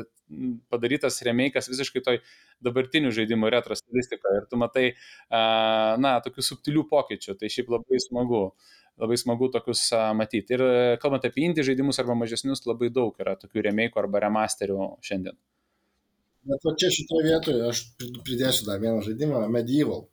padarytas 0.69 1.23
remake'as 1.25 1.71
visiškai 1.71 2.03
toj 2.05 2.19
dabartinių 2.65 3.13
žaidimų 3.15 3.53
retro 3.55 3.77
stilistikoje. 3.79 4.43
Ir 4.43 4.49
tu 4.51 4.59
matai, 4.61 4.89
na, 5.31 6.19
tokių 6.25 6.45
subtilių 6.51 6.85
pokyčių. 6.91 7.39
Tai 7.39 7.53
šiaip 7.53 7.73
labai 7.73 8.03
smagu 8.05 8.43
labai 8.99 9.19
smagu 9.21 9.49
tokius 9.55 9.85
matyti. 10.19 10.57
Ir 10.57 10.65
kalbant 11.03 11.27
apie 11.29 11.47
indie 11.47 11.65
žaidimus 11.67 12.01
arba 12.03 12.17
mažesnius, 12.19 12.65
labai 12.67 12.91
daug 12.95 13.15
yra 13.23 13.37
tokių 13.39 13.69
remake'ų 13.69 14.03
arba 14.03 14.25
remasterių 14.27 14.91
šiandien. 15.07 15.39
Bet 16.47 16.65
va 16.65 16.75
čia 16.79 16.91
šitoje 16.95 17.27
vietoje 17.27 17.67
aš 17.69 17.83
pridėsiu 17.99 18.69
dar 18.69 18.81
vieną 18.83 19.03
žaidimą- 19.07 19.43
Medieval. 19.57 20.07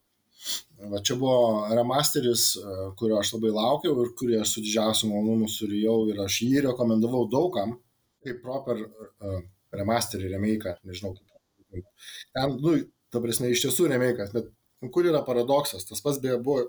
Va 0.91 0.99
čia 1.05 1.15
buvo 1.17 1.65
remasteris, 1.71 2.43
e, 2.57 2.73
kurio 2.99 3.19
aš 3.21 3.33
labai 3.35 3.51
laukiau 3.55 3.95
ir 4.03 4.11
kurį 4.19 4.39
aš 4.41 4.55
su 4.55 4.63
didžiausiu 4.65 5.09
malonumu 5.11 5.47
surijau 5.49 5.97
ir 6.11 6.19
aš 6.25 6.41
jį 6.45 6.65
rekomendavau 6.67 7.23
daugam, 7.31 7.77
kaip 8.25 8.41
proper 8.41 8.81
uh, 8.81 9.39
remasterį, 9.79 10.31
remake, 10.33 10.75
nežinau 10.89 11.13
kaip. 11.13 11.85
Ten, 12.33 12.55
nu, 12.61 12.73
ta 13.13 13.21
prasme, 13.21 13.51
iš 13.53 13.67
tiesų 13.67 13.85
remake'as, 13.91 14.33
bet 14.33 14.49
kur 14.93 15.05
yra 15.05 15.21
paradoksas, 15.27 15.85
tas 15.85 16.01
pats 16.01 16.17
beje 16.23 16.39
buvo 16.41 16.65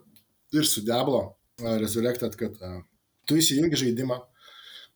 ir 0.52 0.68
su 0.68 0.84
Diablo 0.84 1.22
uh, 1.24 1.70
Resurrected, 1.80 2.36
kad 2.36 2.60
uh, 2.60 2.82
tu 3.24 3.40
įsijungi 3.40 3.80
žaidimą, 3.86 4.20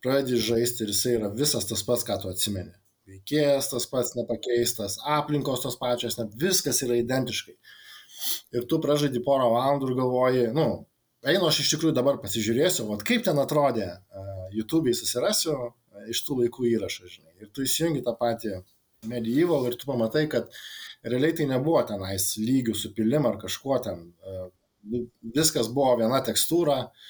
pradedi 0.05 0.37
žaisti 0.37 0.85
ir 0.85 0.93
jisai 0.93 1.17
yra 1.17 1.33
visas 1.33 1.65
tas 1.69 1.81
pats, 1.87 2.05
ką 2.05 2.21
tu 2.21 2.29
atsimeni 2.29 2.80
veikėjas 3.11 3.69
tas 3.71 3.87
pats 3.91 4.15
nepakeistas, 4.17 4.97
aplinkos 5.17 5.63
tos 5.65 5.77
pačios, 5.81 6.17
ne, 6.19 6.27
viskas 6.41 6.81
yra 6.85 6.97
identiškai. 6.99 7.55
Ir 8.55 8.67
tu 8.69 8.79
pražaidi 8.83 9.21
porą 9.25 9.49
valandų 9.53 9.89
ir 9.89 9.97
galvoji, 9.97 10.47
nu, 10.55 10.67
einu 11.25 11.47
aš 11.49 11.63
iš 11.63 11.75
tikrųjų 11.75 11.95
dabar 11.97 12.19
pasižiūrėsiu, 12.21 12.85
vat 12.89 13.05
kaip 13.07 13.25
ten 13.25 13.39
atrodė, 13.41 13.87
uh, 13.91 14.43
YouTube'ai 14.55 14.93
susirasiu 14.97 15.55
uh, 15.55 15.71
iš 16.11 16.23
tų 16.27 16.43
laikų 16.43 16.69
įrašą, 16.75 17.09
žinai. 17.09 17.33
Ir 17.41 17.49
tu 17.53 17.65
įsijungi 17.65 18.03
tą 18.05 18.13
patį 18.19 18.59
medieval 19.09 19.65
ir 19.69 19.77
tu 19.79 19.89
pamatai, 19.89 20.27
kad 20.29 20.51
realiai 21.01 21.33
tai 21.37 21.49
nebuvo 21.49 21.81
tenais 21.89 22.35
lygių 22.37 22.77
supilim 22.77 23.25
ar 23.29 23.41
kažkuo 23.41 23.79
ten. 23.87 24.11
Uh, 24.21 24.51
viskas 25.33 25.69
buvo 25.73 25.95
viena 25.99 26.21
tekstūra, 26.25 26.77
uh, 26.85 27.09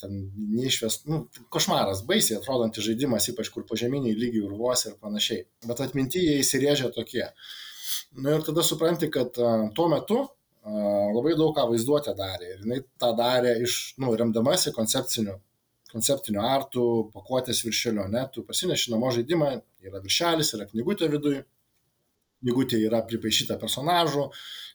ten 0.00 0.14
neišvest, 0.34 1.06
nu, 1.06 1.20
košmaras, 1.54 2.02
baisiai 2.08 2.40
atrodantis 2.40 2.84
žaidimas, 2.88 3.28
ypač 3.30 3.50
kur 3.54 3.66
požeminiai 3.68 4.16
lygiai 4.18 4.42
urvuose 4.48 4.90
ir 4.90 4.96
panašiai. 5.02 5.44
Bet 5.68 5.82
atminti 5.84 6.22
jie 6.22 6.40
įsirėžia 6.42 6.90
tokie. 6.94 7.28
Na 8.18 8.24
nu, 8.24 8.34
ir 8.34 8.46
tada 8.46 8.64
supranti, 8.66 9.10
kad 9.14 9.38
tuo 9.76 9.86
metu 9.92 10.24
labai 10.64 11.36
daug 11.38 11.54
ką 11.54 11.68
vaizduotė 11.70 12.16
darė. 12.18 12.54
Ir 12.54 12.66
jinai 12.66 12.80
tą 12.98 13.12
darė 13.18 13.54
iš, 13.62 13.94
nu, 14.02 14.10
remdamasi 14.18 14.74
koncepciniu, 14.74 15.38
konceptiniu 15.92 16.42
artų, 16.42 16.86
pakuotės 17.14 17.62
viršelio, 17.66 18.08
ne, 18.10 18.26
tu 18.34 18.42
pasineši 18.48 18.90
namo 18.90 19.12
žaidimą, 19.14 19.50
yra 19.86 20.02
viršelis, 20.02 20.54
yra 20.56 20.66
knygutė 20.72 21.12
viduje, 21.12 21.44
knygutė 22.42 22.80
yra 22.88 23.04
pripaišyta 23.06 23.60
personažų, 23.60 24.30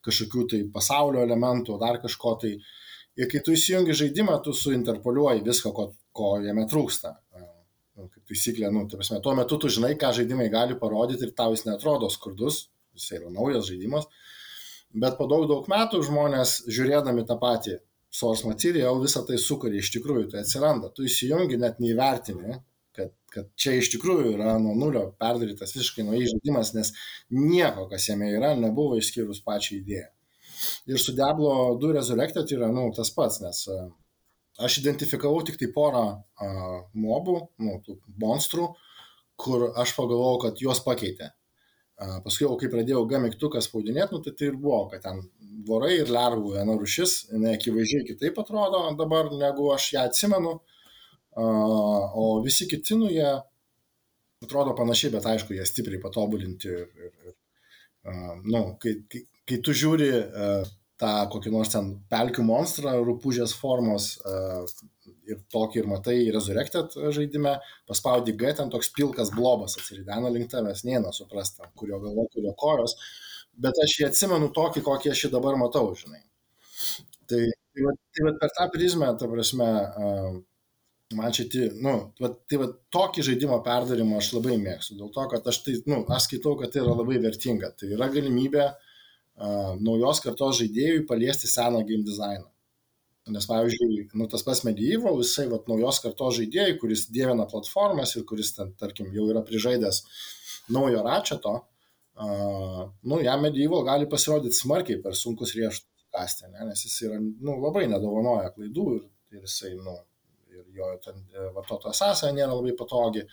kažkokių 0.06 0.46
tai 0.54 0.62
pasaulio 0.72 1.26
elementų, 1.28 1.76
dar 1.82 2.00
kažko 2.00 2.38
tai. 2.46 2.56
Uh, 2.60 2.76
Ir 3.20 3.28
kai 3.28 3.42
tu 3.44 3.52
įsijungi 3.52 3.96
žaidimą, 4.00 4.38
tu 4.46 4.54
suinterpoliuoji 4.56 5.44
viską, 5.44 5.74
ko, 5.76 5.90
ko 6.16 6.38
jame 6.44 6.64
trūksta. 6.72 7.18
Nu, 8.00 8.08
kaip 8.08 8.32
taisyklė, 8.32 8.70
nu, 8.72 8.86
prasme, 8.92 9.20
tuo 9.24 9.34
metu 9.36 9.58
tu 9.60 9.72
žinai, 9.76 9.92
ką 10.00 10.14
žaidimai 10.16 10.48
gali 10.54 10.78
parodyti 10.80 11.28
ir 11.28 11.34
tau 11.36 11.52
jis 11.52 11.66
netrodo 11.68 12.08
skurdus, 12.14 12.70
jis 12.96 13.10
yra 13.18 13.32
naujas 13.34 13.68
žaidimas. 13.68 14.08
Bet 15.04 15.18
po 15.20 15.28
daug, 15.30 15.44
daug 15.52 15.68
metų 15.70 16.00
žmonės, 16.08 16.62
žiūrėdami 16.72 17.26
tą 17.28 17.36
patį 17.42 17.76
source 18.10 18.48
material, 18.48 19.02
visą 19.04 19.26
tai 19.28 19.38
sukuria 19.42 19.84
iš 19.84 19.92
tikrųjų, 19.98 20.30
tai 20.32 20.46
atsiranda. 20.46 20.90
Tu 20.96 21.10
įsijungi 21.10 21.60
net 21.60 21.84
neįvertini, 21.84 22.56
kad, 22.96 23.12
kad 23.36 23.52
čia 23.60 23.76
iš 23.82 23.92
tikrųjų 23.98 24.38
yra 24.38 24.56
nuo 24.64 24.78
nulio 24.80 25.10
perdarytas 25.20 25.76
visiškai 25.76 26.08
naujai 26.08 26.32
žaidimas, 26.32 26.72
nes 26.78 26.94
nieko, 27.36 27.90
kas 27.92 28.08
jame 28.10 28.32
yra, 28.32 28.56
nebuvo 28.58 28.98
išskyrus 29.00 29.44
pačią 29.46 29.82
idėją. 29.82 30.08
Ir 30.90 31.00
su 31.02 31.16
Diablo 31.18 31.78
2 31.82 31.96
Resurrected 31.98 32.52
yra, 32.56 32.70
nu, 32.74 32.90
tas 32.96 33.12
pats, 33.16 33.40
nes 33.44 33.64
e, 33.72 33.80
aš 34.66 34.80
identifikavau 34.82 35.42
tik 35.48 35.60
tai 35.60 35.70
porą 35.76 36.06
uh, 36.20 36.80
mobų, 37.00 37.36
nu, 37.64 37.78
tų 37.86 37.96
monstrų, 38.20 38.68
kur 39.40 39.70
aš 39.80 39.94
pagalvojau, 39.96 40.40
kad 40.44 40.64
juos 40.64 40.82
pakeitė. 40.84 41.30
Uh, 42.00 42.18
paskui 42.24 42.46
jau, 42.46 42.56
kai 42.60 42.70
pradėjau 42.72 43.06
G 43.08 43.20
mygtuką 43.24 43.62
spaudinėti, 43.64 44.16
nu, 44.16 44.24
tai 44.24 44.34
tai 44.40 44.50
ir 44.50 44.58
buvo, 44.60 44.82
kad 44.92 45.04
ten 45.04 45.22
vorai 45.68 45.98
ir 46.00 46.12
lervų 46.12 46.56
viena 46.58 46.76
rušis, 46.80 47.16
jinai 47.32 47.56
akivaizdžiai 47.58 48.08
kitaip 48.08 48.40
atrodo 48.44 48.84
dabar, 49.00 49.32
negu 49.40 49.72
aš 49.76 49.90
ją 49.96 50.06
atsimenu, 50.08 50.54
uh, 50.60 52.20
o 52.20 52.30
visi 52.44 52.68
kiti, 52.72 53.00
nu, 53.00 53.12
jie 53.12 53.28
atrodo 54.44 54.76
panašiai, 54.76 55.12
bet 55.16 55.28
aišku, 55.28 55.56
jie 55.56 55.68
stipriai 55.68 56.04
patobulinti 56.04 56.72
ir, 56.72 56.88
ir, 57.08 57.12
ir 57.28 57.36
uh, 57.36 58.36
nu, 58.44 58.64
kai, 58.80 58.96
kai, 59.12 59.24
kai 59.50 59.60
tu 59.66 59.74
žiūri 59.76 60.12
uh, 60.14 60.70
tą 61.00 61.12
kokį 61.32 61.52
nors 61.54 61.72
ten 61.74 61.94
pelkių 62.12 62.44
monstrą, 62.46 62.98
rūpužės 63.08 63.54
formos 63.56 64.12
uh, 64.20 64.66
ir 65.30 65.40
tokį 65.54 65.84
ir 65.84 65.88
matai 65.90 66.18
Resurrected 66.34 66.98
žaidime, 67.16 67.56
paspaudi 67.90 68.36
G, 68.40 68.52
ten 68.58 68.72
toks 68.74 68.92
pilkas 68.96 69.32
blobas 69.36 69.78
atsiridena 69.80 70.32
link 70.34 70.52
tavęs, 70.52 70.84
neina 70.88 71.14
suprasti, 71.16 71.64
kurio 71.80 72.02
galvo, 72.04 72.28
kurio 72.34 72.54
kojos, 72.60 72.98
bet 73.64 73.80
aš 73.86 73.96
jį 74.00 74.10
atsimenu 74.10 74.52
tokį, 74.56 74.84
kokį 74.86 75.14
aš 75.14 75.26
jį 75.26 75.32
dabar 75.38 75.58
matau, 75.62 75.88
žinai. 76.00 76.22
Tai, 77.30 77.42
tai, 77.48 77.86
va, 77.86 77.96
tai 77.96 78.28
va 78.28 78.36
per 78.42 78.54
tą 78.58 78.70
prizmę, 78.76 79.16
ta 79.20 79.32
prasme, 79.32 79.74
uh, 80.04 80.38
Man 81.18 81.32
čia, 81.34 81.48
tai, 81.50 81.72
nu, 81.82 81.92
va, 82.22 82.28
tai 82.46 82.60
va, 82.62 82.68
tokį 82.94 83.24
žaidimo 83.26 83.56
perdarimą 83.66 84.20
aš 84.20 84.28
labai 84.36 84.60
mėgstu, 84.62 84.94
dėl 85.00 85.08
to, 85.16 85.24
kad 85.32 85.48
aš 85.50 85.58
tai, 85.66 85.74
nu, 85.90 86.04
aš 86.14 86.28
skaitau, 86.28 86.52
kad 86.60 86.70
tai 86.70 86.84
yra 86.84 86.94
labai 86.94 87.18
vertinga. 87.24 87.72
Tai 87.80 87.90
yra 87.96 88.12
galimybė 88.14 88.62
uh, 88.68 88.89
naujos 89.40 90.22
kartos 90.24 90.60
žaidėjui 90.60 91.06
paliesti 91.10 91.48
seną 91.48 91.84
game 91.88 92.04
dizainą. 92.08 92.48
Nes, 93.30 93.46
pavyzdžiui, 93.46 94.08
nu, 94.18 94.26
tas 94.32 94.42
pats 94.42 94.64
Medieval, 94.66 95.20
jisai, 95.22 95.46
va, 95.52 95.60
naujos 95.70 96.00
kartos 96.02 96.40
žaidėjai, 96.40 96.78
kuris 96.82 97.06
dievina 97.14 97.46
platformas 97.50 98.16
ir 98.18 98.24
kuris, 98.30 98.56
ten, 98.56 98.72
tarkim, 98.80 99.12
jau 99.14 99.28
yra 99.30 99.44
prižaidęs 99.46 100.02
naujo 100.74 101.04
račeto, 101.06 101.52
uh, 101.60 102.80
nu, 103.06 103.20
jam 103.22 103.46
Medieval 103.46 103.86
gali 103.86 104.10
pasirodyti 104.10 104.58
smarkiai 104.58 105.02
per 105.04 105.18
sunkus 105.18 105.54
riešutus 105.58 105.90
kasti, 106.12 106.50
ne? 106.50 106.66
nes 106.70 106.86
jis 106.86 106.96
yra, 107.08 107.20
nu, 107.22 107.60
labai 107.62 107.86
nedovanoja 107.92 108.50
klaidų 108.56 108.86
ir, 108.96 109.04
ir 109.36 109.46
jisai, 109.46 109.76
nu, 109.78 109.96
ir 110.50 110.66
jo 110.76 110.90
ten 111.04 111.22
e, 111.22 111.50
vartotojo 111.56 111.94
sąsaja 111.96 112.34
nėra 112.36 112.56
labai 112.56 112.74
patogi. 112.78 113.26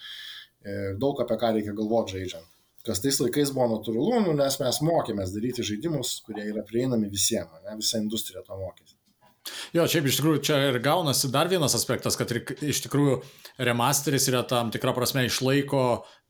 Ir 0.66 0.98
daug 1.00 1.20
apie 1.22 1.38
ką 1.40 1.52
reikia 1.54 1.74
galvoti 1.78 2.16
žaidžiant. 2.16 2.48
Kas 2.86 3.02
tais 3.02 3.18
laikais 3.22 3.50
buvo 3.54 3.70
natūralu, 3.74 4.20
nu, 4.28 4.36
nes 4.38 4.60
mes 4.62 4.82
mokėmės 4.86 5.34
daryti 5.34 5.66
žaidimus, 5.66 6.20
kurie 6.26 6.46
yra 6.52 6.62
prieinami 6.66 7.10
visiems, 7.10 7.58
ne, 7.64 7.80
visa 7.80 7.98
industrija 8.02 8.44
to 8.46 8.58
mokėsi. 8.60 8.94
Jo, 9.74 9.84
šiaip 9.90 10.08
iš 10.08 10.18
tikrųjų 10.18 10.40
čia 10.46 10.56
ir 10.70 10.78
gaunasi 10.82 11.28
dar 11.30 11.50
vienas 11.50 11.76
aspektas, 11.78 12.16
kad 12.18 12.32
iš 12.32 12.80
tikrųjų 12.86 13.18
remasteris 13.66 14.26
yra 14.30 14.42
tam 14.48 14.72
tikrą 14.74 14.94
prasme 14.96 15.26
išlaiko 15.28 15.82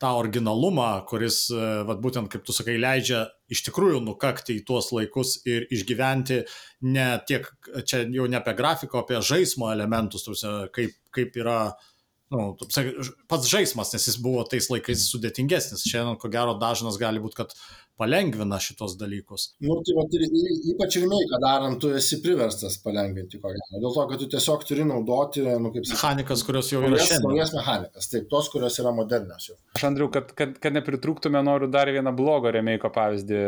tą 0.03 0.12
originalumą, 0.21 0.90
kuris, 1.09 1.47
e, 1.49 1.69
vat, 1.88 2.01
būtent 2.05 2.31
kaip 2.33 2.45
tu 2.47 2.55
sakai, 2.57 2.77
leidžia 2.81 3.25
iš 3.53 3.64
tikrųjų 3.69 4.03
nukakti 4.05 4.59
į 4.59 4.64
tuos 4.69 4.90
laikus 4.92 5.38
ir 5.49 5.69
išgyventi 5.73 6.42
ne 6.92 7.09
tiek, 7.29 7.49
čia 7.88 8.05
jau 8.05 8.29
ne 8.29 8.40
apie 8.40 8.57
grafiko, 8.59 9.01
apie 9.01 9.23
žaismo 9.25 9.71
elementus, 9.73 10.27
tuose, 10.27 10.57
kaip, 10.77 10.97
kaip 11.14 11.40
yra 11.40 11.61
nu, 12.35 12.57
pats 13.31 13.51
žaidimas, 13.51 13.93
nes 13.95 14.09
jis 14.09 14.19
buvo 14.23 14.43
tais 14.51 14.67
laikais 14.73 15.07
sudėtingesnis. 15.12 15.87
Šiandien, 15.87 16.19
ko 16.21 16.31
gero, 16.33 16.57
dažnas 16.59 16.99
gali 17.01 17.23
būti, 17.23 17.39
kad 17.43 17.55
palengvina 17.97 18.59
šitos 18.61 18.97
dalykus. 19.01 19.47
Nu, 19.65 19.79
tai 19.87 19.95
va, 19.97 20.05
ir, 20.13 20.25
ypač 20.73 20.99
ir 21.01 21.07
meiką 21.09 21.39
darant, 21.41 21.79
tu 21.81 21.91
esi 21.97 22.19
priverstas 22.25 22.77
palengvinti 22.85 23.41
ko 23.41 23.53
gero. 23.55 23.81
Dėl 23.81 23.95
to, 23.95 24.05
kad 24.11 24.21
tu 24.21 24.29
tiesiog 24.35 24.67
turi 24.69 24.85
naudoti, 24.89 25.45
nu, 25.47 25.71
kaip 25.73 25.87
sakyti, 25.87 25.97
mechanikas, 25.97 26.43
kurios 26.47 26.71
jau 26.73 26.83
yra 26.85 27.01
šiandien. 27.01 27.25
Naujas 27.31 27.55
mechanikas, 27.57 28.11
taip, 28.13 28.27
tos, 28.33 28.51
kurios 28.53 28.77
yra 28.83 28.93
modernios 28.97 29.49
jau. 29.49 29.57
Aš, 29.79 29.87
Andriu, 29.89 30.11
kad, 30.13 30.35
kad, 30.37 30.57
kad 30.61 30.77
nepritrūktume, 30.77 31.41
noriu 31.47 31.71
dar 31.73 31.91
vieną 31.93 32.13
blogo 32.17 32.53
remeiko 32.53 32.91
pavyzdį 32.93 33.41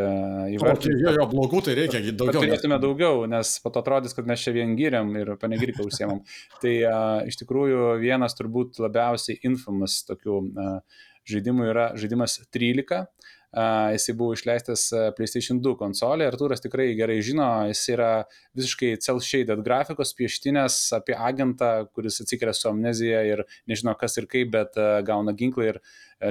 įvardinti. 0.56 0.96
Jo, 1.04 1.14
jo, 1.18 1.28
blogų 1.34 1.62
tai 1.68 1.76
reikia 1.82 2.02
daugiau. 2.08 2.44
Turėtume 2.46 2.80
daugiau, 2.82 3.26
nes 3.30 3.52
po 3.64 3.72
to 3.74 3.84
atrodys, 3.84 4.16
kad 4.16 4.28
mes 4.28 4.44
čia 4.44 4.56
vien 4.56 4.72
gyriam 4.78 5.12
ir 5.20 5.34
panegiriką 5.40 5.84
užsiemam. 5.88 6.24
tai 6.62 6.78
uh, 6.88 7.20
iš 7.28 7.40
tikrųjų 7.42 7.98
vienas 8.00 8.36
turbūt 8.38 8.80
labiausiai 8.80 9.40
infamas 9.48 10.00
tokių 10.08 10.40
uh, 10.40 11.04
žaidimų 11.28 11.68
yra 11.72 11.90
žaidimas 11.98 12.38
13 12.54 13.04
jisai 13.52 14.14
buvo 14.16 14.34
išleistas 14.36 14.88
PlayStation 15.16 15.62
2 15.64 15.76
konsolė, 15.80 16.26
Arturas 16.28 16.60
tikrai 16.60 16.90
gerai 16.98 17.20
žino, 17.24 17.46
jis 17.70 17.84
yra 17.94 18.10
visiškai 18.58 18.90
cel-shaded 19.00 19.62
grafikos, 19.64 20.12
pieštinės 20.18 20.76
apie 20.98 21.16
agentą, 21.16 21.88
kuris 21.96 22.20
atsikelia 22.20 22.52
su 22.52 22.68
amnezija 22.68 23.22
ir 23.24 23.44
nežino 23.70 23.94
kas 23.96 24.18
ir 24.20 24.28
kaip, 24.28 24.52
bet 24.52 24.76
gauna 25.08 25.32
ginklą 25.32 25.70
ir 25.70 25.80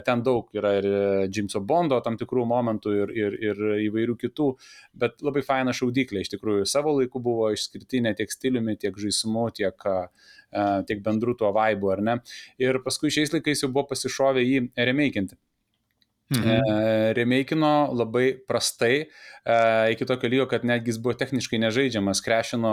ten 0.05 0.21
daug 0.21 0.51
yra 0.53 0.75
ir 0.77 0.87
Jameso 1.33 1.63
Bondo 1.63 1.97
tam 2.05 2.19
tikrų 2.19 2.45
momentų 2.45 2.93
ir, 3.01 3.15
ir, 3.17 3.37
ir 3.49 3.61
įvairių 3.87 4.17
kitų, 4.21 4.51
bet 4.93 5.25
labai 5.25 5.41
faina 5.47 5.73
šaudyklė, 5.73 6.21
iš 6.21 6.35
tikrųjų 6.35 6.67
savo 6.69 6.93
laiku 6.99 7.23
buvo 7.23 7.49
išskirtinė 7.55 8.13
tiek 8.19 8.33
stiliumi, 8.33 8.77
tiek 8.77 8.97
žaismu, 8.99 9.49
tiek 9.57 9.89
tiek 10.87 11.01
bendrų 11.03 11.35
tuo 11.41 11.51
vaibu, 11.55 11.91
ar 11.91 12.03
ne. 12.03 12.17
Ir 12.61 12.79
paskui 12.85 13.11
šiais 13.11 13.33
laikais 13.33 13.63
jau 13.63 13.71
buvo 13.71 13.89
pasišovę 13.89 14.45
jį 14.45 14.67
remeikinti. 14.77 15.35
Mhm. 16.29 16.49
E, 16.49 17.13
Remeikino 17.15 17.89
labai 17.95 18.33
prastai, 18.47 19.07
e, 19.45 19.57
iki 19.93 20.05
tokio 20.05 20.29
lygio, 20.29 20.47
kad 20.51 20.65
netgi 20.67 20.91
jis 20.91 20.99
buvo 20.99 21.15
techniškai 21.15 21.59
nežaidžiamas, 21.63 22.21
krešino, 22.25 22.71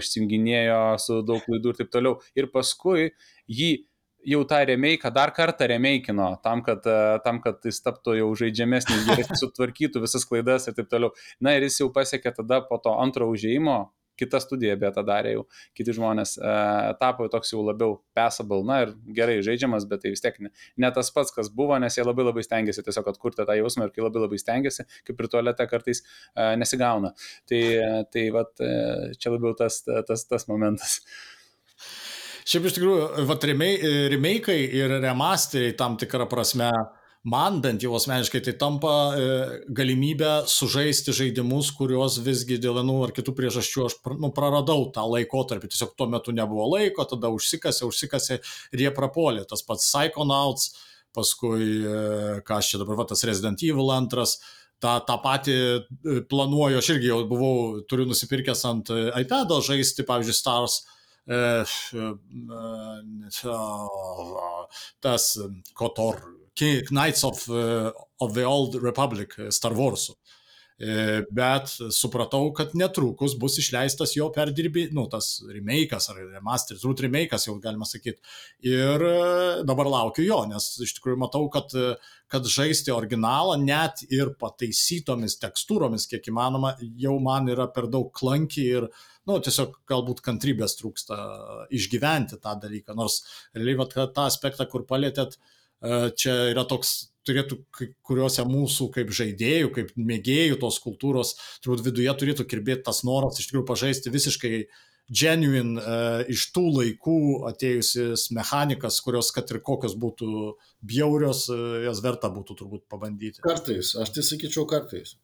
išsinginėjo 0.00 0.80
su 1.02 1.20
daug 1.26 1.44
klaidų 1.44 1.72
ir 1.74 1.78
taip 1.82 1.92
toliau. 1.94 2.16
Ir 2.34 2.50
paskui 2.50 3.12
jį 3.46 3.70
jau 4.26 4.42
tą 4.50 4.58
remeiką 4.66 5.12
dar 5.14 5.30
kartą 5.30 5.68
remeikino, 5.70 6.32
tam 6.42 6.64
kad, 6.66 6.82
e, 6.82 7.18
tam, 7.22 7.38
kad 7.44 7.62
jis 7.64 7.78
taptų 7.84 8.16
jau 8.18 8.32
žaidžiamesnis, 8.42 9.06
geresnis, 9.06 9.42
sutvarkytų 9.44 10.02
visas 10.02 10.26
klaidas 10.26 10.66
ir 10.66 10.74
taip 10.74 10.90
toliau. 10.90 11.14
Na 11.40 11.54
ir 11.54 11.68
jis 11.68 11.78
jau 11.84 11.92
pasiekė 11.94 12.34
tada 12.40 12.60
po 12.66 12.80
to 12.82 12.96
antro 12.98 13.30
užėjimo, 13.30 13.78
kita 14.18 14.40
studija 14.42 14.76
beje 14.80 14.92
tą 14.96 15.04
darė 15.06 15.34
jau, 15.36 15.44
kiti 15.76 15.94
žmonės 15.96 16.36
e, 16.38 16.56
tapo 17.00 17.28
toks 17.32 17.52
jau 17.52 17.62
labiau 17.66 17.98
passable, 18.16 18.62
na 18.66 18.80
ir 18.84 18.94
gerai 19.18 19.38
žaidžiamas, 19.46 19.86
bet 19.90 20.04
tai 20.04 20.14
vis 20.14 20.24
tiek 20.24 20.38
ne, 20.42 20.52
ne 20.82 20.90
tas 20.96 21.12
pats, 21.14 21.34
kas 21.34 21.52
buvo, 21.52 21.76
nes 21.82 21.96
jie 21.96 22.04
labai 22.06 22.26
labai 22.28 22.44
stengiasi 22.46 22.84
tiesiog 22.86 23.12
atkurti 23.12 23.46
tą 23.46 23.56
jausmą 23.60 23.88
ir 23.88 23.94
kai 23.94 24.04
labai 24.06 24.26
labai 24.26 24.40
stengiasi, 24.42 24.86
kaip 25.06 25.22
ir 25.22 25.30
tualete 25.32 25.68
kartais 25.70 26.02
e, 26.02 26.50
nesigauna. 26.60 27.12
Tai, 27.48 27.62
tai 28.12 28.28
vat, 28.34 28.52
e, 28.60 29.14
čia 29.20 29.32
labiau 29.34 29.56
tas, 29.58 29.82
tas, 29.84 30.28
tas 30.28 30.48
momentas. 30.50 31.00
Šiaip 32.46 32.68
iš 32.68 32.76
tikrųjų, 32.76 33.26
vat, 33.26 33.44
remake 33.50 34.54
ir 34.54 35.00
remasteriai 35.02 35.74
tam 35.78 35.96
tikrą 35.98 36.28
prasme 36.30 36.70
man 37.26 37.58
bent 37.62 37.82
jau 37.82 37.94
asmeniškai 37.98 38.40
tai 38.46 38.54
tampa 38.60 38.92
e, 39.18 39.22
galimybę 39.74 40.32
sužaisti 40.50 41.14
žaidimus, 41.16 41.72
kuriuos 41.74 42.20
visgi 42.22 42.58
dėl 42.62 42.78
vienų 42.78 42.96
ar 43.08 43.14
kitų 43.16 43.34
priežasčių 43.34 43.86
aš 43.88 43.96
nu, 44.22 44.30
praradau 44.34 44.86
tą 44.94 45.06
laikotarpį. 45.10 45.70
Tiesiog 45.72 45.96
tuo 45.98 46.06
metu 46.12 46.34
nebuvo 46.36 46.68
laiko, 46.76 47.06
tada 47.10 47.32
užsikasė, 47.34 47.88
užsikasė 47.88 48.38
ir 48.38 48.84
jie 48.84 48.92
prapolė. 48.94 49.42
Tas 49.50 49.64
pats 49.66 49.88
Psychonauts, 49.90 50.70
paskui, 51.16 51.66
e, 51.82 52.04
ką 52.46 52.60
aš 52.60 52.70
čia 52.72 52.82
dabar, 52.84 53.00
va, 53.02 53.08
tas 53.10 53.26
Resident 53.26 53.66
Evil 53.66 53.90
2 53.90 54.28
tą, 54.84 54.94
tą 55.08 55.18
patį 55.26 55.58
e, 55.58 56.20
planuoju, 56.30 56.78
aš 56.78 56.92
irgi 56.94 57.10
jau 57.10 57.20
buvau, 57.26 57.82
turiu 57.90 58.06
nusipirkęs 58.06 58.66
ant 58.70 58.94
iPad'o 58.94 59.58
žaisti, 59.66 60.06
pavyzdžiui, 60.06 60.38
Stars. 60.44 60.84
Tas 65.02 65.30
Kotor 65.74 66.20
Knights 66.60 67.24
of, 67.24 67.48
uh, 67.48 67.92
of 68.20 68.34
the 68.34 68.44
Old 68.44 68.80
Republic 68.82 69.38
uh, 69.38 69.50
Star 69.50 69.72
Warsų. 69.76 70.16
E, 70.76 71.22
bet 71.32 71.70
supratau, 71.96 72.50
kad 72.52 72.74
netrukus 72.76 73.32
bus 73.40 73.54
išleistas 73.62 74.10
jo 74.12 74.26
perdirbi, 74.28 74.82
nu, 74.92 75.06
tas 75.08 75.38
remake'as 75.48 76.10
ar 76.12 76.18
remasteris, 76.34 76.82
turbūt 76.82 77.00
remake'as 77.06 77.46
jau 77.48 77.54
galima 77.64 77.88
sakyti. 77.88 78.20
Ir 78.68 79.04
dabar 79.64 79.88
laukiu 79.88 80.26
jo, 80.26 80.42
nes 80.50 80.68
iš 80.84 80.92
tikrųjų 80.98 81.22
matau, 81.22 81.46
kad, 81.54 81.72
kad 82.28 82.52
žaisti 82.52 82.92
originalą 82.92 83.56
net 83.62 84.04
ir 84.10 84.34
pataisytomis 84.36 85.40
tekstūromis, 85.40 86.08
kiek 86.12 86.28
įmanoma, 86.28 86.74
jau 87.00 87.16
man 87.24 87.48
yra 87.56 87.70
per 87.72 87.88
daug 87.88 88.12
klankiai 88.12 88.82
ir, 88.82 88.90
nu, 89.24 89.40
tiesiog 89.40 89.80
galbūt 89.88 90.20
kantrybės 90.28 90.76
trūksta 90.76 91.16
išgyventi 91.72 92.36
tą 92.36 92.52
dalyką. 92.68 93.00
Nors 93.00 93.22
realiai, 93.56 93.80
va, 93.80 93.88
tą 93.88 94.28
aspektą, 94.28 94.68
kur 94.68 94.84
palėtėt, 94.84 95.40
uh, 95.40 95.55
čia 96.16 96.34
yra 96.52 96.64
toks, 96.68 97.12
turėtų 97.26 97.58
kuriuose 98.06 98.44
mūsų 98.46 98.90
kaip 98.94 99.12
žaidėjų, 99.14 99.70
kaip 99.74 99.94
mėgėjų 99.98 100.60
tos 100.62 100.78
kultūros, 100.82 101.34
turbūt 101.64 101.84
viduje 101.88 102.14
turėtų 102.20 102.46
kirbėti 102.48 102.86
tas 102.86 103.02
noras 103.06 103.40
iš 103.40 103.50
tikrųjų 103.50 103.66
pažaisti 103.68 104.12
visiškai 104.14 104.52
genuine 105.06 105.78
uh, 105.78 106.22
iš 106.30 106.48
tų 106.54 106.64
laikų 106.74 107.18
atėjusias 107.50 108.28
mechanikas, 108.34 108.98
kurios, 109.04 109.30
kad 109.34 109.50
ir 109.54 109.60
kokios 109.62 109.94
būtų 110.02 110.56
bjaurios, 110.82 111.44
uh, 111.52 111.84
jas 111.86 112.02
verta 112.02 112.30
būtų 112.34 112.58
turbūt 112.58 112.86
pabandyti. 112.90 113.42
Kartais, 113.44 113.94
aš 113.94 114.10
tai 114.16 114.26
sakyčiau 114.26 114.66
kartais. 114.70 115.14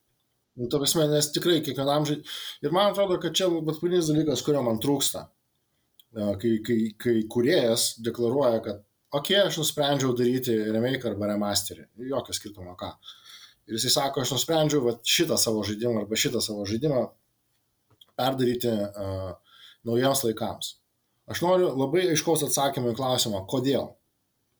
Nu, 0.54 0.68
ta 0.70 0.78
prasme, 0.78 1.08
nes 1.10 1.32
tikrai 1.34 1.62
kiekvienam 1.64 2.06
žaidėjui. 2.06 2.38
Ir 2.62 2.74
man 2.76 2.92
atrodo, 2.92 3.18
kad 3.18 3.34
čia 3.34 3.48
bet 3.56 3.80
pagrindinis 3.80 4.10
dalykas, 4.12 4.44
kurio 4.46 4.62
man 4.66 4.78
trūksta. 4.82 5.26
Kai, 6.12 6.58
kai, 6.60 6.78
kai 7.00 7.14
kuriejas 7.32 7.94
deklaruoja, 8.04 8.58
kad 8.66 8.82
okei, 9.12 9.36
okay, 9.36 9.46
aš 9.46 9.60
nusprendžiau 9.60 10.14
daryti 10.16 10.56
remake 10.72 11.08
arba 11.10 11.32
remasterį, 11.32 11.86
jokio 12.10 12.36
skirtumo 12.36 12.76
ką. 12.80 12.92
Ir 13.68 13.76
jisai 13.78 13.92
sako, 13.94 14.24
aš 14.24 14.34
nusprendžiau 14.34 14.82
va, 14.86 14.96
šitą 15.06 15.38
savo 15.38 15.62
žaidimą 15.66 16.02
arba 16.02 16.18
šitą 16.18 16.42
savo 16.42 16.64
žaidimą 16.68 17.02
perdaryti 18.18 18.72
uh, 18.72 19.32
naujiems 19.88 20.24
laikams. 20.26 20.76
Aš 21.30 21.42
noriu 21.44 21.70
labai 21.78 22.08
aiškaus 22.12 22.42
atsakymą 22.48 22.92
į 22.92 22.98
klausimą, 22.98 23.44
kodėl. 23.50 23.92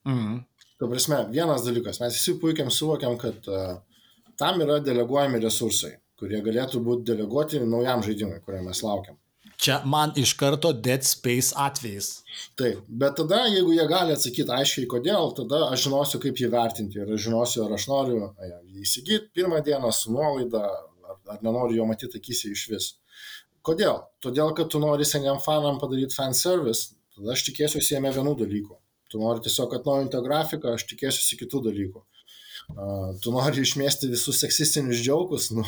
Mhm. 0.09 0.43
Tai 0.79 0.91
prasme, 0.91 1.18
vienas 1.31 1.62
dalykas, 1.66 2.01
mes 2.03 2.14
visi 2.18 2.39
puikiai 2.43 2.70
suvokiam, 2.74 3.18
kad 3.18 3.49
uh, 3.51 3.74
tam 4.39 4.62
yra 4.64 4.81
deleguojami 4.83 5.43
resursai, 5.43 5.97
kurie 6.18 6.41
galėtų 6.43 6.81
būti 6.83 7.07
deleguoti 7.12 7.61
naujam 7.62 8.03
žaidimui, 8.07 8.41
kurio 8.47 8.62
mes 8.66 8.83
laukiam. 8.87 9.18
Čia 9.63 9.77
man 9.87 10.11
iš 10.19 10.33
karto 10.35 10.73
Dead 10.73 11.05
Space 11.07 11.55
atvejais. 11.55 12.09
Taip, 12.59 12.81
bet 12.89 13.15
tada, 13.21 13.45
jeigu 13.47 13.77
jie 13.77 13.85
gali 13.87 14.15
atsakyti 14.17 14.51
aiškiai, 14.51 14.89
kodėl, 14.91 15.31
tada 15.39 15.69
aš 15.69 15.85
žinosiu, 15.85 16.19
kaip 16.25 16.41
jį 16.43 16.49
vertinti 16.51 16.99
ir 16.99 17.13
aš 17.15 17.29
žinosiu, 17.29 17.61
ar 17.67 17.77
aš 17.77 17.87
noriu 17.93 18.19
jį 18.43 18.83
įsigyti 18.83 19.31
pirmą 19.39 19.61
dieną 19.63 19.93
su 19.95 20.11
nuolaida, 20.15 20.65
ar, 21.07 21.21
ar 21.37 21.45
nenoriu 21.47 21.79
jo 21.79 21.87
matyti 21.87 22.19
akise 22.19 22.51
iš 22.51 22.65
vis. 22.73 22.89
Kodėl? 23.63 24.03
Todėl, 24.25 24.51
kad 24.59 24.73
tu 24.75 24.83
nori 24.83 25.07
seniam 25.07 25.39
fanam 25.45 25.79
padaryti 25.79 26.19
fan 26.19 26.35
service, 26.35 26.97
tada 27.15 27.37
aš 27.37 27.47
tikėsiuosi 27.47 27.95
jame 27.95 28.11
vienų 28.17 28.35
dalykų. 28.43 28.79
Tu 29.15 29.21
nori 29.23 29.45
tiesiog 29.47 29.79
atnaujinti 29.79 30.25
grafiką, 30.27 30.75
aš 30.75 30.89
tikėsiuosi 30.91 31.39
kitų 31.45 31.63
dalykų. 31.69 32.03
Tu 33.23 33.33
nori 33.35 33.63
išmesti 33.63 34.09
visus 34.09 34.39
seksistinius 34.41 35.01
džiaugus, 35.03 35.51
nu, 35.57 35.65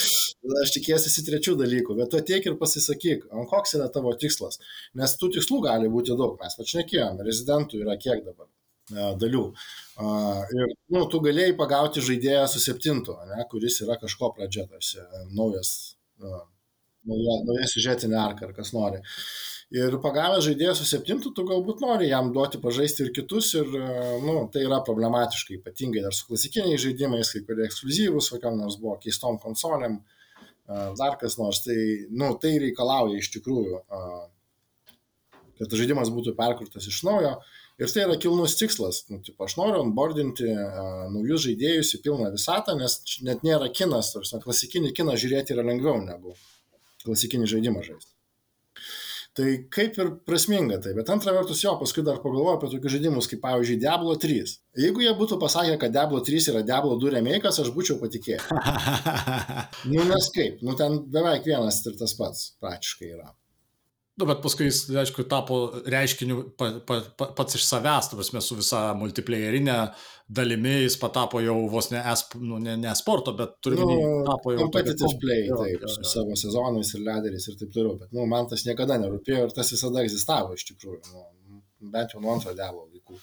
aš 0.62 0.72
tikėsiuosi 0.76 1.24
trečių 1.28 1.54
dalykų, 1.60 1.96
bet 2.00 2.10
tu 2.12 2.20
tiek 2.32 2.44
ir 2.48 2.58
pasisakyk, 2.60 3.28
koks 3.50 3.78
yra 3.78 3.88
tavo 3.92 4.12
tikslas. 4.20 4.60
Nes 4.98 5.16
tų 5.20 5.32
tikslų 5.38 5.62
gali 5.68 5.92
būti 5.92 6.16
daug, 6.18 6.36
mes 6.42 6.58
pašnekėjome, 6.58 7.24
rezidentų 7.28 7.80
yra 7.84 7.96
kiek 8.00 8.24
dabar 8.26 8.50
dalių. 9.22 9.44
Ir 10.58 10.74
nu, 10.92 11.04
tu 11.08 11.22
galėjai 11.24 11.54
pagauti 11.56 12.04
žaidėją 12.04 12.44
su 12.50 12.60
septintu, 12.60 13.16
ne, 13.30 13.44
kuris 13.50 13.80
yra 13.84 13.96
kažko 14.00 14.32
pradžia, 14.36 14.66
tarsi 14.68 15.00
naujas, 15.32 15.94
nauja, 16.18 17.38
nauja 17.46 17.70
siužetinė 17.70 18.18
arka, 18.20 18.50
ar 18.50 18.56
kas 18.56 18.74
nori. 18.76 19.00
Ir 19.72 19.94
pagavęs 20.04 20.44
žaidėją 20.44 20.74
su 20.76 20.84
septintu, 20.84 21.30
tu 21.32 21.46
galbūt 21.48 21.80
nori 21.80 22.10
jam 22.10 22.28
duoti 22.34 22.58
pažaisti 22.60 23.06
ir 23.06 23.12
kitus, 23.16 23.54
ir 23.56 23.70
nu, 24.20 24.34
tai 24.52 24.66
yra 24.66 24.82
problematiška, 24.84 25.54
ypatingai 25.56 26.02
dar 26.04 26.12
su 26.12 26.26
klasikiniais 26.28 26.82
žaidimais, 26.82 27.30
kai 27.32 27.40
kurie 27.46 27.64
ekskluzyvus, 27.64 28.28
kokiam 28.34 28.58
nors 28.60 28.76
buvo 28.82 28.98
keistom 29.00 29.38
konsolėm, 29.40 29.96
dar 31.00 31.16
kas 31.22 31.38
nors. 31.40 31.62
Tai, 31.64 31.78
nu, 32.12 32.34
tai 32.42 32.52
reikalauja 32.66 33.16
iš 33.22 33.32
tikrųjų, 33.38 33.80
kad 35.62 35.80
žaidimas 35.80 36.12
būtų 36.12 36.36
perkurtas 36.36 36.92
iš 36.92 37.00
naujo. 37.08 37.38
Ir 37.80 37.88
tai 37.88 38.04
yra 38.04 38.18
kilnus 38.20 38.58
tikslas. 38.60 39.06
Nu, 39.08 39.22
tipo, 39.24 39.46
aš 39.48 39.56
noriu 39.56 39.80
onboardinti 39.80 40.44
uh, 40.52 41.06
naujus 41.10 41.46
žaidėjus 41.46 41.94
į 41.96 42.02
pilną 42.04 42.28
visatą, 42.34 42.76
nes 42.78 42.98
net 43.24 43.40
nėra 43.46 43.72
kinas, 43.72 44.12
tarsi 44.12 44.40
klasikinį 44.44 44.92
kiną 44.98 45.16
žiūrėti 45.18 45.56
yra 45.56 45.64
lengviau 45.66 45.96
negu 46.04 46.36
klasikinį 47.06 47.48
žaidimą 47.56 47.82
žaisti. 47.88 48.11
Tai 49.32 49.48
kaip 49.72 49.96
ir 49.96 50.10
prasminga 50.28 50.76
tai, 50.84 50.90
bet 50.92 51.08
antra 51.12 51.32
vertus 51.32 51.62
jo, 51.64 51.72
paskui 51.80 52.04
dar 52.04 52.18
pagalvoju 52.20 52.58
apie 52.58 52.68
tokius 52.74 52.96
žaidimus 52.98 53.30
kaip 53.30 53.40
pavyzdžiui 53.40 53.78
Diablo 53.80 54.16
3. 54.20 54.56
Jeigu 54.82 55.04
jie 55.06 55.12
būtų 55.16 55.38
pasakę, 55.40 55.78
kad 55.80 55.94
Diablo 55.94 56.20
3 56.26 56.50
yra 56.52 56.64
Diablo 56.68 56.98
2 57.00 57.14
remake'as, 57.16 57.62
aš 57.62 57.72
būčiau 57.72 57.96
patikėjęs. 58.02 58.50
nu 59.92 60.04
nes 60.10 60.28
kaip, 60.36 60.60
nu 60.60 60.76
ten 60.76 61.00
beveik 61.14 61.48
vienas 61.48 61.80
ir 61.88 61.96
tas 61.96 62.12
pats 62.18 62.50
praktiškai 62.60 63.14
yra. 63.14 63.32
Nu, 64.20 64.26
bet 64.28 64.42
paskui 64.44 64.66
jis, 64.66 64.82
aišku, 65.00 65.24
tapo 65.24 65.58
reiškiniu 65.88 66.42
pa, 66.60 66.66
pa, 66.88 66.98
pa, 67.16 67.30
pats 67.38 67.56
iš 67.56 67.64
savęs, 67.64 68.10
tu 68.10 68.18
prasme, 68.18 68.42
su 68.44 68.58
visa 68.58 68.82
multiplayerinė 68.98 69.76
dalimi 70.36 70.74
jis 70.82 70.98
patapo 71.00 71.40
jau 71.40 71.56
vos 71.72 71.88
ne, 71.94 72.02
esp, 72.12 72.36
nu, 72.40 72.58
ne, 72.60 72.76
ne 72.80 72.92
sporto, 72.98 73.32
bet 73.38 73.56
turiu 73.64 73.88
nu, 73.88 73.96
tapo 74.28 74.52
jau... 74.52 74.66
Competitive 74.66 75.16
play, 75.22 75.46
jo, 75.48 75.56
taip, 75.62 75.78
jo, 75.78 75.88
jo. 75.88 75.94
su 75.96 76.12
savo 76.12 76.36
sezonais 76.36 76.92
ir 76.92 77.06
lederiais 77.08 77.48
ir 77.48 77.58
taip 77.62 77.72
toliau, 77.72 77.96
bet, 78.04 78.12
nu, 78.12 78.28
man 78.28 78.52
tas 78.52 78.66
niekada 78.68 79.00
nerūpėjo 79.00 79.48
ir 79.48 79.56
tas 79.56 79.72
visada 79.72 80.04
egzistavo 80.04 80.60
iš 80.60 80.68
tikrųjų, 80.74 81.00
nu, 81.14 81.62
bent 81.96 82.12
jau 82.12 82.20
nuo 82.20 82.36
antro 82.36 82.52
devo 82.58 82.84
laikų. 82.84 83.20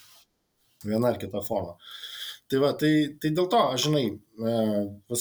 Viena 0.90 1.12
ar 1.12 1.22
kita 1.22 1.44
forma. 1.46 1.76
Uh, 1.76 2.09
Tai 2.50 2.60
va, 2.64 2.70
tai, 2.74 2.92
tai 3.22 3.30
dėl 3.38 3.46
to, 3.52 3.60
aš 3.76 3.84
žinai, 3.86 4.06
e, 4.10 4.54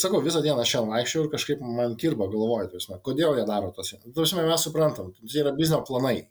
sakau, 0.01 0.23
visą 0.25 0.41
dieną 0.45 0.63
šiandien 0.65 0.95
vaikščiau 0.95 1.27
ir 1.27 1.33
kažkaip 1.35 1.65
man 1.77 1.97
kirba 2.01 2.25
galvoju, 2.33 2.71
tai, 2.73 3.01
kodėl 3.05 3.37
jie 3.37 3.45
daro 3.49 3.69
tos. 3.77 3.91
Tai 4.01 4.45
mes 4.47 4.65
suprantam, 4.65 5.11
tai 5.21 5.43
yra 5.43 5.53
biznio 5.57 5.83
planai. 5.85 6.23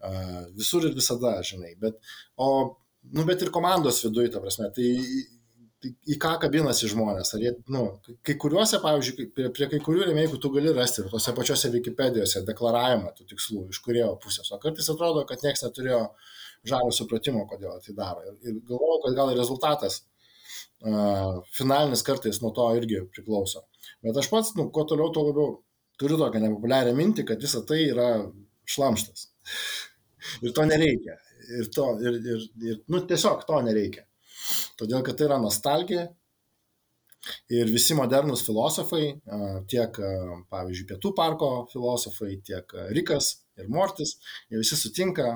E, 0.00 0.12
visur 0.56 0.86
ir 0.88 0.96
visada, 0.96 1.34
žinai. 1.44 1.74
Bet, 1.82 2.00
o, 2.40 2.48
nu, 3.12 3.26
bet 3.28 3.44
ir 3.44 3.52
komandos 3.52 4.00
viduje, 4.06 4.32
ta 4.32 4.40
prasme, 4.40 4.70
tai 4.72 4.88
į, 4.88 5.92
į 6.14 6.16
ką 6.22 6.32
kabinasi 6.46 6.88
žmonės. 6.94 7.34
Ar 7.36 7.44
jie, 7.44 7.52
nu, 7.76 7.84
kai 8.24 8.38
kuriuose, 8.40 8.80
pavyzdžiui, 8.80 9.30
prie, 9.36 9.50
prie 9.56 9.68
kai 9.74 9.80
kurių 9.84 10.08
rėmėjų 10.08 10.40
tu 10.40 10.52
gali 10.56 10.72
rasti 10.76 11.04
ir 11.04 11.12
tose 11.12 11.36
pačiose 11.36 11.72
Wikipedijose 11.76 12.46
deklaravimą 12.48 13.12
tų 13.16 13.28
tikslų 13.34 13.66
iš 13.74 13.84
kurėjo 13.84 14.14
pusės. 14.24 14.48
O 14.56 14.60
kartais 14.62 14.88
atrodo, 14.92 15.28
kad 15.28 15.44
niekas 15.44 15.68
neturėjo 15.68 16.06
žalio 16.68 16.96
supratimo, 16.96 17.44
kodėl 17.50 17.76
tai 17.84 17.96
daro. 17.96 18.24
Ir, 18.24 18.40
ir 18.40 18.62
galvoju, 18.68 19.02
kad 19.04 19.20
gal 19.20 19.36
rezultatas 19.36 20.00
finalinis 21.56 22.04
kartais 22.06 22.40
nuo 22.40 22.52
to 22.56 22.66
irgi 22.78 23.02
priklauso. 23.12 23.64
Bet 24.04 24.16
aš 24.16 24.30
pats, 24.32 24.54
nu, 24.56 24.70
kuo 24.72 24.86
toliau, 24.88 25.10
tuo 25.12 25.26
labiau 25.28 25.58
turiu 26.00 26.16
tokią 26.20 26.40
nepopuliarią 26.44 26.94
mintį, 26.96 27.26
kad 27.28 27.42
visa 27.42 27.60
tai 27.68 27.82
yra 27.90 28.08
šlamštas. 28.70 29.26
ir 30.44 30.54
to 30.56 30.64
nereikia. 30.68 31.18
Ir, 31.50 31.68
to, 31.74 31.90
ir, 32.04 32.16
ir, 32.32 32.46
ir 32.62 32.80
nu, 32.92 33.02
tiesiog 33.10 33.44
to 33.48 33.60
nereikia. 33.66 34.06
Todėl, 34.80 35.04
kad 35.04 35.18
tai 35.18 35.28
yra 35.28 35.38
nostalgija. 35.42 36.08
Ir 37.52 37.68
visi 37.68 37.92
modernus 37.92 38.46
filosofai, 38.46 39.10
tiek, 39.68 39.98
pavyzdžiui, 40.48 40.86
Pietų 40.88 41.10
parko 41.18 41.50
filosofai, 41.68 42.38
tiek 42.46 42.72
Rikas 42.96 43.34
ir 43.60 43.68
Mortis, 43.68 44.14
jie 44.48 44.56
visi 44.62 44.78
sutinka, 44.80 45.34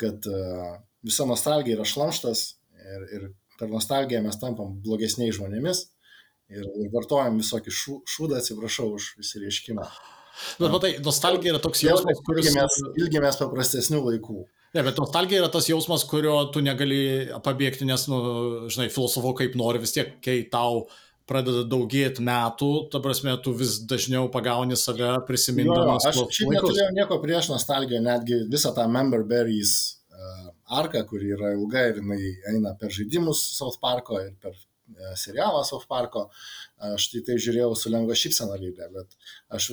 kad 0.00 0.28
visa 1.00 1.24
nostalgija 1.24 1.78
yra 1.78 1.86
šlamštas 1.88 2.42
ir, 2.84 3.06
ir 3.16 3.24
per 3.60 3.70
nostalgiją 3.70 4.22
mes 4.24 4.38
tampam 4.40 4.72
blogesniais 4.84 5.36
žmonėmis 5.36 5.84
ir 6.50 6.66
vartojam 6.94 7.38
visokį 7.38 7.74
šu, 7.74 7.98
šūdą, 8.10 8.40
atsiprašau 8.40 8.88
už 8.96 9.12
įsireiškimą. 9.22 9.84
Bet 10.60 10.72
matai, 10.72 10.94
nostalgija 11.04 11.54
yra 11.54 11.60
toks 11.62 11.84
jausmas, 11.84 12.22
kuris... 12.26 12.48
Ilgimės, 12.48 12.80
ilgimės 13.02 13.38
paprastesnių 13.40 14.00
laikų. 14.06 14.40
Ne, 14.74 14.84
bet 14.86 14.98
nostalgija 15.02 15.42
yra 15.42 15.50
tas 15.52 15.66
jausmas, 15.66 16.06
kurio 16.08 16.36
tu 16.54 16.62
negali 16.62 17.28
pabėgti, 17.44 17.86
nes, 17.88 18.06
nu, 18.10 18.20
žinai, 18.70 18.88
filosofo 18.94 19.34
kaip 19.38 19.56
nori, 19.58 19.82
vis 19.82 19.94
tiek, 19.96 20.16
kai 20.24 20.40
tau 20.50 20.84
pradeda 21.30 21.62
daugėti 21.70 22.24
metų, 22.26 22.70
ta 22.90 23.02
prasme, 23.02 23.36
tu 23.42 23.52
vis 23.54 23.76
dažniau 23.90 24.30
pagauni 24.34 24.78
save 24.78 25.12
prisimindamas. 25.28 26.06
Jo, 26.06 26.26
aš 26.26 26.38
šiaip 26.38 26.54
neturėjau 26.56 26.90
nieko 26.96 27.18
prieš 27.22 27.50
nostalgiją, 27.52 28.02
netgi 28.06 28.44
visą 28.50 28.72
tą 28.74 28.86
Member 28.90 29.26
Berries 29.26 29.99
arką, 30.80 31.04
kuri 31.10 31.32
yra 31.36 31.52
ilga 31.56 31.86
ir 31.90 32.00
jinai 32.00 32.20
eina 32.52 32.74
per 32.80 32.92
žaidimus 32.94 33.42
South 33.56 33.80
Parko 33.82 34.20
ir 34.22 34.34
per 34.42 34.54
e, 34.54 35.12
serialą 35.20 35.62
South 35.66 35.88
Parko. 35.90 36.28
Aš 36.90 37.10
tai 37.12 37.22
tai 37.26 37.38
žiūrėjau 37.42 37.76
su 37.76 37.92
lengva 37.92 38.16
šypsena 38.18 38.58
veidė, 38.60 38.90
bet 38.94 39.16
aš 39.56 39.72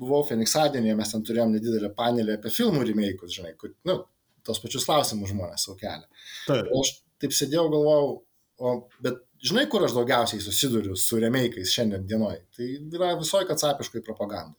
buvau 0.00 0.24
Fenixadienėje, 0.26 0.96
mes 0.98 1.12
ten 1.12 1.22
turėjom 1.26 1.54
nedidelę 1.54 1.92
panelį 1.96 2.38
apie 2.38 2.52
filmų 2.52 2.82
remake'us, 2.88 3.36
žinai, 3.36 3.54
kur, 3.58 3.72
nu, 3.88 4.00
tos 4.46 4.60
pačius 4.62 4.86
klausimus 4.88 5.30
žmonės 5.32 5.66
savo 5.66 5.76
kelia. 5.80 6.08
Taip. 6.48 6.68
Aš 6.80 6.96
taip 7.22 7.36
sėdėjau, 7.36 7.68
galvojau, 7.72 8.10
o, 8.58 8.74
bet 9.04 9.22
žinai, 9.44 9.66
kur 9.70 9.86
aš 9.86 9.94
daugiausiai 9.96 10.42
susiduriu 10.42 10.98
su 10.98 11.20
remake'ais 11.22 11.72
šiandien 11.76 12.06
dienoj? 12.10 12.40
Tai 12.56 12.68
yra 12.98 13.14
visoji 13.20 13.48
katsapiškai 13.50 14.04
propagandai. 14.04 14.58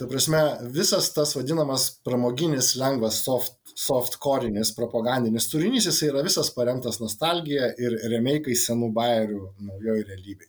Ta 0.00 0.06
prasme, 0.08 0.38
visas 0.72 1.10
tas 1.12 1.34
vadinamas 1.36 1.82
pramoginis, 2.06 2.70
lengvas, 2.80 3.18
soft, 3.26 3.58
soft 3.76 4.14
korinis, 4.22 4.70
propagandinis 4.72 5.50
turinys, 5.52 5.90
jis 5.90 5.98
yra 6.06 6.22
visas 6.24 6.48
paremtas 6.56 7.02
nostalgija 7.02 7.68
ir 7.76 7.98
remeikai 8.08 8.54
senų 8.56 8.88
bairių 8.96 9.42
naujoji 9.66 10.06
realybei. 10.08 10.48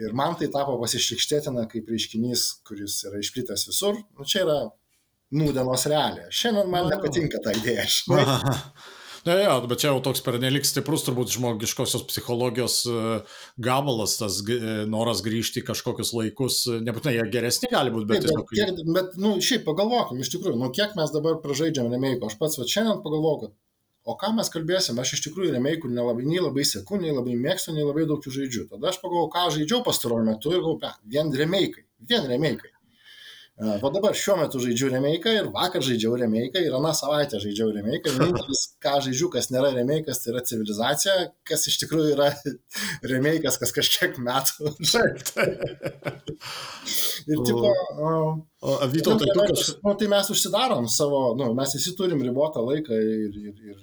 Ir 0.00 0.16
man 0.16 0.38
tai 0.40 0.48
tapo 0.54 0.78
pasišlikštėtina 0.80 1.66
kaip 1.68 1.92
reiškinys, 1.92 2.46
kuris 2.64 3.02
yra 3.10 3.20
išplitęs 3.20 3.66
visur. 3.68 4.00
Nu, 4.16 4.24
čia 4.24 4.46
yra 4.46 4.58
nūdienos 5.36 5.84
realija. 5.92 6.32
Šiandien 6.32 6.72
man 6.72 6.88
nepatinka 6.88 7.44
ta 7.44 7.52
idėja. 7.58 7.84
Na, 9.26 9.36
jo, 9.38 9.54
bet 9.70 9.78
čia 9.78 9.92
jau 9.92 10.00
toks 10.02 10.22
pernelik 10.26 10.66
stiprus 10.66 11.04
turbūt 11.06 11.30
žmogiškosios 11.36 12.02
psichologijos 12.10 12.80
e, 12.90 12.94
gabalas, 13.62 14.16
tas 14.18 14.40
e, 14.50 14.56
noras 14.90 15.22
grįžti 15.22 15.62
į 15.62 15.66
kažkokius 15.68 16.10
laikus, 16.16 16.56
e, 16.66 16.80
nebūtinai 16.82 17.14
jie 17.14 17.26
geresni 17.30 17.70
gali 17.70 17.94
būti, 17.94 18.08
bet... 18.10 18.26
Taip, 18.26 18.40
bet, 18.40 18.50
kiek, 18.50 18.80
bet, 18.96 19.14
nu, 19.22 19.36
šiaip 19.38 19.62
pagalvokim, 19.68 20.18
iš 20.24 20.32
tikrųjų, 20.34 20.58
nu, 20.58 20.72
kiek 20.74 20.96
mes 20.98 21.14
dabar 21.14 21.38
pražaidžiam 21.44 21.92
remėjų, 21.94 22.18
aš 22.26 22.38
pats 22.40 22.58
va, 22.58 22.66
šiandien 22.74 22.98
pagalvoju, 23.06 23.44
kad 23.44 23.54
o 24.02 24.18
ką 24.18 24.32
mes 24.34 24.50
kalbėsim, 24.50 24.98
aš 24.98 25.14
iš 25.16 25.24
tikrųjų 25.28 25.54
remėjų 25.54 25.92
nelabai, 25.94 26.26
nei 26.26 26.42
labai 26.42 26.66
sėku, 26.66 26.98
nei 26.98 27.14
labai 27.14 27.38
mėgstu, 27.38 27.76
nei 27.76 27.86
labai 27.86 28.08
daug 28.10 28.26
jų 28.26 28.34
žaidžiu. 28.40 28.66
Tada 28.74 28.90
aš 28.90 28.98
pagalvoju, 29.04 29.30
ką 29.36 29.44
žaidžiau 29.54 29.84
pastaruoju 29.86 30.26
metu 30.26 30.50
ir 30.50 30.64
galvoju, 30.64 30.94
vien 31.14 31.30
remėjai, 31.38 31.84
vien 32.10 32.26
remėjai. 32.26 32.71
O 33.62 33.90
dabar 33.94 34.14
šiuo 34.18 34.34
metu 34.40 34.58
žaidžiu 34.62 34.88
remake 34.90 35.30
ir 35.36 35.46
vakar 35.54 35.84
žaidžiau 35.86 36.16
remake 36.18 36.58
ir 36.66 36.74
aną 36.74 36.90
savaitę 36.98 37.38
žaidžiau 37.42 37.70
remake. 37.74 38.10
Vienintelis, 38.10 38.62
ką 38.82 38.96
žaidžiu, 39.06 39.28
kas 39.34 39.50
nėra 39.54 39.70
remake, 39.76 40.10
tai 40.10 40.32
yra 40.32 40.42
civilizacija, 40.48 41.14
kas 41.46 41.68
iš 41.70 41.76
tikrųjų 41.84 42.08
yra 42.16 42.28
remake, 43.12 43.46
kas 43.46 43.74
kažkiek 43.76 44.18
metų. 44.18 44.72
ir 47.30 47.44
tipo... 47.46 47.70
O, 48.02 48.04
o 48.66 48.68
Vytau, 48.90 49.14
tai, 49.20 49.30
tai, 49.30 49.46
nu, 49.84 49.94
tai 50.00 50.08
mes 50.10 50.26
užsidarom 50.34 50.90
savo, 50.90 51.20
nu, 51.38 51.52
mes 51.58 51.70
visi 51.78 51.94
turim 51.98 52.20
ribotą 52.24 52.60
laiką 52.66 52.98
ir, 52.98 53.32
ir, 53.46 53.54
ir 53.70 53.78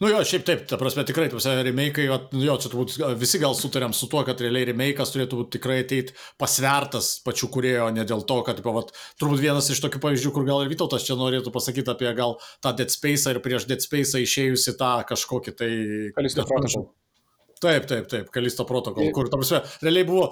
Nu 0.00 0.08
jo, 0.08 0.20
šiaip 0.24 0.46
taip, 0.48 0.62
ta 0.64 0.78
prasme 0.80 1.02
tikrai, 1.04 1.26
tuose 1.28 1.52
remake'ai, 1.60 2.06
nu 2.32 2.44
jo, 2.46 2.54
čia 2.62 2.70
turbūt 2.72 2.94
visi 3.20 3.40
gal 3.42 3.52
sutarėm 3.56 3.92
su 3.92 4.06
tuo, 4.08 4.22
kad 4.24 4.40
realiai 4.40 4.70
remake'as 4.70 5.12
turėtų 5.12 5.42
būti 5.42 5.58
tikrai 5.58 5.82
ateit 5.82 6.14
pasvertas 6.40 7.10
pačių 7.26 7.50
kurėjo, 7.52 7.90
ne 7.92 8.06
dėl 8.08 8.24
to, 8.24 8.38
kad, 8.46 8.56
tipo, 8.62 8.72
vat, 8.78 8.94
turbūt 9.20 9.44
vienas 9.44 9.68
iš 9.68 9.82
tokių 9.84 10.00
pavyzdžių, 10.06 10.32
kur 10.32 10.48
gal 10.48 10.64
ir 10.64 10.72
Vytautas 10.72 11.04
čia 11.04 11.18
norėtų 11.20 11.52
pasakyti 11.52 11.92
apie 11.92 12.14
gal 12.16 12.38
tą 12.64 12.72
Dead 12.78 12.96
Space 12.96 13.28
ir 13.28 13.42
prieš 13.44 13.68
Dead 13.68 13.84
Space 13.84 14.24
išėjusi 14.24 14.78
tą 14.80 14.94
kažkokį 15.10 15.56
tai... 15.60 15.70
Kalisto 16.16 16.48
Protocol. 16.48 16.88
Taip, 17.60 17.84
taip, 17.84 18.06
taip, 18.08 18.28
Kalisto 18.32 18.64
protokol, 18.64 19.10
kur, 19.12 19.26
tam 19.28 19.42
prasme, 19.42 19.58
realiai 19.84 20.06
buvo, 20.08 20.30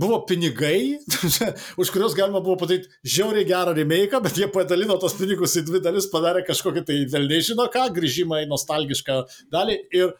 buvo 0.00 0.22
pinigai, 0.24 0.96
už 1.82 1.90
kuriuos 1.92 2.16
galima 2.16 2.40
buvo 2.40 2.56
padaryti 2.62 2.88
žiauriai 3.04 3.44
gerą 3.44 3.74
remake, 3.76 4.20
bet 4.24 4.40
jie 4.40 4.48
padalino 4.54 4.96
tos 5.02 5.18
pinigus 5.18 5.58
į 5.60 5.66
dvi 5.68 5.82
dalis, 5.84 6.08
padarė 6.12 6.46
kažkokį 6.48 6.84
tai 6.88 6.96
dėl 7.12 7.28
nežino 7.28 7.68
ką, 7.74 7.90
grįžimą 7.92 8.40
į 8.46 8.48
nostalgišką 8.54 9.18
dalį 9.52 9.76
ir 10.00 10.14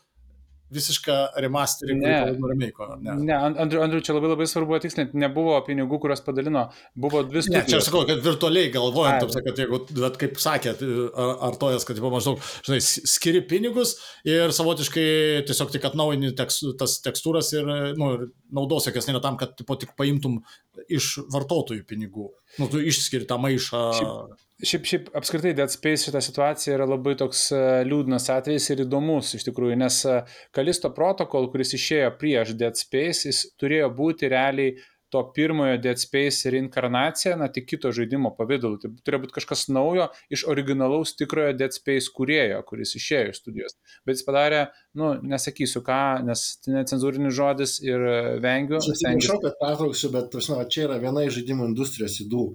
visišką 0.73 1.16
remasterį, 1.45 1.97
Ne. 2.01 2.14
remake. 2.51 2.87
Ne. 3.03 3.14
Ne, 3.29 3.35
Andriu, 3.62 3.83
Andriu, 3.85 4.01
čia 4.05 4.14
labai 4.16 4.31
labai 4.33 4.47
svarbu 4.51 4.77
atikslinti, 4.79 5.16
nebuvo 5.20 5.55
pinigų, 5.66 5.99
kuriuos 6.03 6.23
padalino, 6.25 6.64
buvo 6.97 7.23
dvi 7.29 7.43
Ne, 7.43 7.62
čia 7.62 7.62
aš 7.62 7.68
studijos. 7.68 7.89
sakau, 7.91 8.03
kad 8.09 8.23
virtualiai 8.25 8.73
galvojant, 8.75 9.18
Ai. 9.18 9.20
taip 9.27 9.35
sakant, 9.37 9.62
jeigu, 9.62 9.81
bet 10.01 10.18
kaip 10.23 10.41
sakėt, 10.43 10.83
ar, 11.14 11.35
ar 11.49 11.59
tojas, 11.61 11.85
kad 11.89 11.97
tipo, 12.01 12.11
maždaug, 12.14 12.41
žinai, 12.66 12.81
skiri 12.83 13.45
pinigus 13.49 13.97
ir 14.25 14.53
savotiškai 14.57 15.45
tiesiog 15.49 15.73
tik 15.75 15.85
atnaujini 15.91 16.35
teks, 16.39 16.62
tas 16.81 16.99
tekstūras 17.05 17.53
ir, 17.57 17.68
nu, 18.01 18.12
naudos 18.53 18.87
jokios 18.89 19.09
nėra 19.09 19.23
tam, 19.25 19.37
kad 19.41 19.57
tipo, 19.59 19.77
tik 19.81 19.95
paimtum 19.99 20.41
iš 20.89 21.18
vartotojų 21.33 21.85
pinigų. 21.89 22.31
Nu, 22.61 22.68
tu 22.68 22.81
išskiri 22.81 23.25
tą 23.29 23.39
maišą. 23.41 23.81
Šiaip, 23.99 24.41
šiaip 24.62 25.10
apskritai 25.18 25.54
Dead 25.58 25.70
Space 25.72 26.06
šita 26.08 26.20
situacija 26.24 26.76
yra 26.76 26.86
labai 26.88 27.16
toks 27.18 27.48
e, 27.54 27.60
liūdnas 27.88 28.28
atvejis 28.34 28.70
ir 28.74 28.84
įdomus 28.86 29.34
iš 29.38 29.46
tikrųjų, 29.48 29.76
nes 29.82 29.98
e, 30.06 30.20
Kalisto 30.54 30.92
protokol, 30.94 31.50
kuris 31.52 31.74
išėjo 31.78 32.14
prieš 32.20 32.54
Dead 32.60 32.78
Space, 32.78 33.26
jis 33.30 33.44
turėjo 33.60 33.90
būti 33.98 34.30
realiai 34.32 34.76
to 35.12 35.20
pirmojo 35.36 35.76
Dead 35.84 35.98
Space 36.00 36.48
reinkarnacija, 36.54 37.34
na 37.36 37.50
tik 37.52 37.66
kito 37.68 37.90
žaidimo 37.92 38.30
pavydalu. 38.38 38.78
Tai 38.80 38.88
turėjo 39.04 39.20
būti 39.26 39.34
kažkas 39.36 39.66
naujo 39.68 40.06
iš 40.32 40.46
originalaus 40.48 41.12
tikrojo 41.18 41.52
Dead 41.58 41.74
Space 41.76 42.08
kūrėjo, 42.16 42.62
kuris 42.70 42.94
išėjo 42.96 43.34
iš 43.34 43.42
studijos. 43.42 43.76
Bet 44.08 44.16
jis 44.16 44.24
padarė, 44.24 44.62
nu, 44.96 45.10
nesakysiu 45.34 45.84
ką, 45.84 46.00
nes 46.24 46.46
tai 46.64 46.78
necenzūrinis 46.78 47.36
žodis 47.36 47.76
ir 47.84 48.00
e, 48.08 48.16
vengiu. 48.40 48.80
stengiuosi- 48.80 49.04
Atsiprašau, 49.12 49.40
kad 49.44 49.60
pertrauksiu, 49.60 50.12
bet 50.16 50.38
va, 50.48 50.64
čia 50.64 50.86
yra 50.88 50.96
viena 51.04 51.26
iš 51.28 51.42
žaidimų 51.42 51.68
industrijos 51.74 52.16
įdų. 52.24 52.46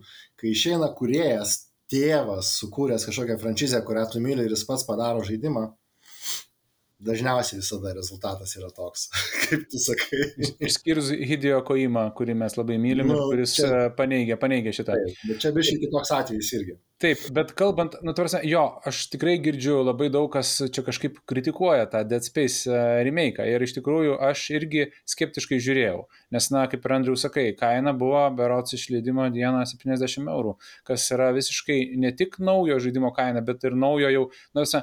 Kai 0.41 0.55
išeina 0.57 0.89
kuriejas, 0.97 1.66
tėvas, 1.91 2.53
sukūręs 2.61 3.05
kažkokią 3.07 3.37
franšizę, 3.41 3.81
kurią 3.87 4.05
tu 4.11 4.21
myli 4.23 4.45
ir 4.45 4.55
jis 4.55 4.65
pats 4.69 4.85
padaro 4.87 5.23
žaidimą, 5.27 5.65
dažniausiai 6.99 7.59
visada 7.61 7.91
rezultatas 7.93 8.55
yra 8.57 8.69
toks, 8.73 9.07
kaip 9.45 9.67
tu 9.71 9.79
sakai. 9.81 10.23
Išskyrus 10.65 11.11
Hideo 11.29 11.61
Koima, 11.67 12.07
kurį 12.17 12.35
mes 12.41 12.57
labai 12.57 12.79
mylim 12.81 13.07
nu, 13.11 13.17
Nu, 13.17 13.27
kuris 13.31 13.53
čia- 13.57 13.67
čia... 13.69 13.85
paneigia, 13.97 14.37
paneigia 14.41 14.73
šitą. 14.75 14.95
Taip, 14.97 15.21
Bet 15.29 15.41
čia 15.43 15.51
biškai 15.55 15.79
kitoks 15.85 16.11
atvejis 16.17 16.51
irgi. 16.57 16.77
Taip, 16.97 17.21
bet 17.37 17.51
kalbant, 17.53 17.93
nu, 18.01 18.13
tvarsa, 18.17 18.39
jo, 18.49 18.63
aš 18.89 19.03
tikrai 19.13 19.35
girdžiu 19.45 19.83
labai 19.85 20.07
daug 20.09 20.31
kas 20.33 20.55
čia 20.73 20.81
kažkaip 20.81 21.19
kritikuoja 21.29 21.85
tą 21.91 22.01
Dead 22.09 22.25
Space 22.25 22.65
e, 22.65 22.79
remake 23.05 23.45
ir 23.45 23.61
iš 23.61 23.75
tikrųjų 23.77 24.15
aš 24.31 24.47
irgi 24.57 24.87
skeptiškai 25.13 25.59
žiūrėjau, 25.61 25.99
nes, 26.33 26.49
na, 26.55 26.63
kaip 26.71 26.87
ir 26.89 26.95
Andriu 26.97 27.13
sakai, 27.21 27.51
kaina 27.59 27.93
buvo 27.93 28.23
berots 28.39 28.73
išleidimo 28.79 29.29
dieną 29.35 29.61
70 29.69 30.25
eurų, 30.33 30.55
kas 30.89 31.05
yra 31.13 31.29
visiškai 31.37 31.83
ne 32.01 32.09
tik 32.17 32.39
naujo 32.41 32.79
žaidimo 32.81 33.13
kaina, 33.13 33.45
bet 33.45 33.61
ir 33.69 33.77
naujo 33.77 34.09
jau, 34.17 34.25
na, 34.57 34.65
visą, 34.65 34.81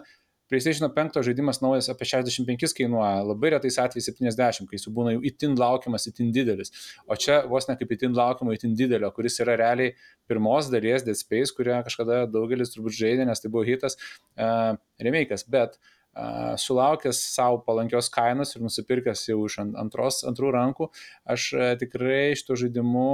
PlayStation 0.51 0.91
5 0.93 1.23
žaidimas 1.25 1.61
naujas 1.65 1.89
apie 1.93 2.07
65 2.09 2.75
kainuoja, 2.77 3.23
labai 3.25 3.55
retais 3.55 3.79
atvejais 3.81 4.11
70, 4.13 4.69
kai 4.69 4.79
jis 4.79 4.91
būna 4.93 5.15
jau 5.17 5.23
itin 5.31 5.57
laukiamas, 5.61 6.07
itin 6.11 6.31
didelis. 6.35 6.73
O 7.09 7.17
čia 7.17 7.41
vos 7.51 7.69
ne 7.71 7.79
kaip 7.81 7.97
itin 7.97 8.15
laukiamo, 8.17 8.53
itin 8.57 8.77
didelio, 8.79 9.11
kuris 9.17 9.41
yra 9.45 9.57
realiai 9.61 9.95
pirmos 10.29 10.71
dalies 10.73 11.07
Dead 11.07 11.19
Space, 11.19 11.55
kurią 11.57 11.81
kažkada 11.87 12.25
daugelis 12.31 12.75
turbūt 12.75 12.97
žaidė, 13.01 13.29
nes 13.29 13.41
tai 13.41 13.53
buvo 13.53 13.65
hitas, 13.69 13.97
uh, 14.37 14.75
remake'as, 15.01 15.47
bet 15.49 15.79
uh, 15.79 16.55
sulaukęs 16.61 17.21
savo 17.35 17.63
palankios 17.67 18.11
kainos 18.13 18.55
ir 18.55 18.65
nusipirkęs 18.65 19.27
jau 19.31 19.41
iš 19.49 19.59
ant- 19.65 19.79
antros, 19.81 20.23
antrų 20.29 20.53
rankų, 20.55 20.91
aš 21.37 21.49
uh, 21.57 21.71
tikrai 21.81 22.35
šito 22.39 22.59
žaidimu, 22.61 23.09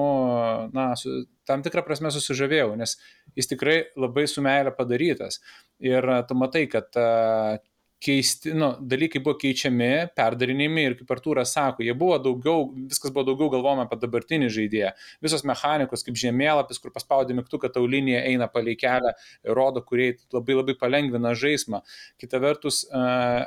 na, 0.77 0.91
su, 0.99 1.23
tam 1.49 1.65
tikrą 1.67 1.83
prasme 1.87 2.13
susižavėjau, 2.15 2.75
nes 2.79 2.97
jis 3.39 3.51
tikrai 3.53 3.79
labai 4.01 4.27
su 4.31 4.43
meilė 4.45 4.73
padarytas. 4.77 5.41
Ir 5.83 6.07
uh, 6.07 6.23
tu 6.29 6.37
matai, 6.39 6.67
kad 6.73 7.01
uh, 7.01 7.59
keisti, 8.01 8.53
nu, 8.57 8.71
dalykai 8.81 9.21
buvo 9.21 9.37
keičiami, 9.41 9.91
perdarinimi 10.17 10.87
ir 10.89 10.97
kaip 10.99 11.11
Artūras 11.13 11.53
sako, 11.53 11.85
jie 11.85 11.93
buvo 11.97 12.17
daugiau, 12.23 12.71
viskas 12.89 13.13
buvo 13.13 13.27
daugiau 13.29 13.51
galvojama 13.53 13.85
apie 13.85 13.99
dabartinį 14.01 14.49
žaidėją. 14.55 14.93
Visos 15.25 15.45
mechanikos, 15.49 16.05
kaip 16.07 16.17
žemėlapis, 16.21 16.81
kur 16.81 16.95
paspaudė 16.95 17.37
mygtuką, 17.37 17.69
tau 17.75 17.85
linija 17.85 18.23
eina 18.31 18.49
palei 18.53 18.77
kelią, 18.81 19.13
rodo, 19.57 19.83
kurie 19.85 20.15
labai 20.33 20.57
labai 20.57 20.77
palengvina 20.81 21.35
žaidimą. 21.37 21.83
Kita 22.21 22.41
vertus, 22.41 22.83
a, 22.89 23.03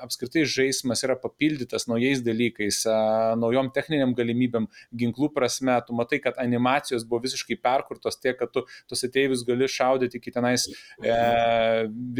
apskritai 0.06 0.46
žaidimas 0.46 1.02
yra 1.08 1.18
papildytas 1.18 1.88
naujais 1.90 2.22
dalykais, 2.26 2.84
a, 2.86 3.00
naujom 3.40 3.72
techniniam 3.74 4.14
galimybėm, 4.18 4.70
ginklų 5.02 5.32
prasme, 5.34 5.80
tu 5.88 5.98
matai, 5.98 6.22
kad 6.22 6.38
animacijos 6.42 7.08
buvo 7.10 7.24
visiškai 7.26 7.58
perkurtos 7.64 8.22
tiek, 8.22 8.38
kad 8.38 8.54
tu 8.54 8.68
tos 8.90 9.02
ateivius 9.08 9.42
gali 9.48 9.66
šaudyti 9.70 10.22
iki 10.22 10.34
tenais 10.34 10.68
e, 10.70 11.18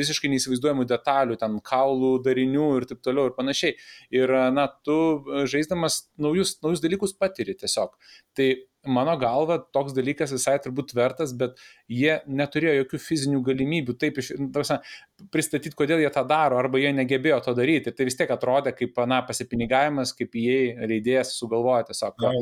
visiškai 0.02 0.32
neįsivaizduojamų 0.34 0.90
detalių, 0.90 1.38
ten 1.38 1.60
kaulų 1.66 2.23
darinių 2.26 2.68
ir 2.80 2.90
taip 2.90 3.02
toliau 3.06 3.30
ir 3.30 3.38
panašiai. 3.38 3.78
Ir, 4.16 4.36
na, 4.56 4.68
tu 4.86 4.98
žaisdamas 5.50 6.04
naujus, 6.22 6.58
naujus 6.66 6.84
dalykus 6.84 7.18
patiri 7.20 7.58
tiesiog. 7.60 7.98
Tai 8.38 8.54
mano 8.86 9.16
galva 9.18 9.58
toks 9.74 9.94
dalykas 9.96 10.34
visai 10.36 10.58
turbūt 10.62 10.92
vertas, 10.96 11.32
bet 11.38 11.60
jie 11.92 12.18
neturėjo 12.28 12.82
jokių 12.82 13.00
fizinių 13.00 13.40
galimybių 13.46 13.96
taip 14.00 14.20
iš, 14.20 14.34
nu, 14.40 14.50
ta 14.52 14.60
prasme, 14.60 14.78
pristatyti, 15.32 15.76
kodėl 15.80 16.04
jie 16.04 16.10
tą 16.14 16.26
daro, 16.28 16.58
arba 16.60 16.82
jie 16.82 16.92
negebėjo 16.96 17.40
to 17.46 17.56
daryti. 17.58 17.94
Tai 17.96 18.08
vis 18.10 18.20
tiek 18.20 18.32
atrodė 18.34 18.74
kaip, 18.76 19.00
na, 19.10 19.22
pasipinigavimas, 19.28 20.14
kaip 20.18 20.36
jie 20.36 20.76
leidėjas 20.90 21.36
sugalvoja 21.40 21.88
tiesiog. 21.90 22.20
Na, 22.26 22.34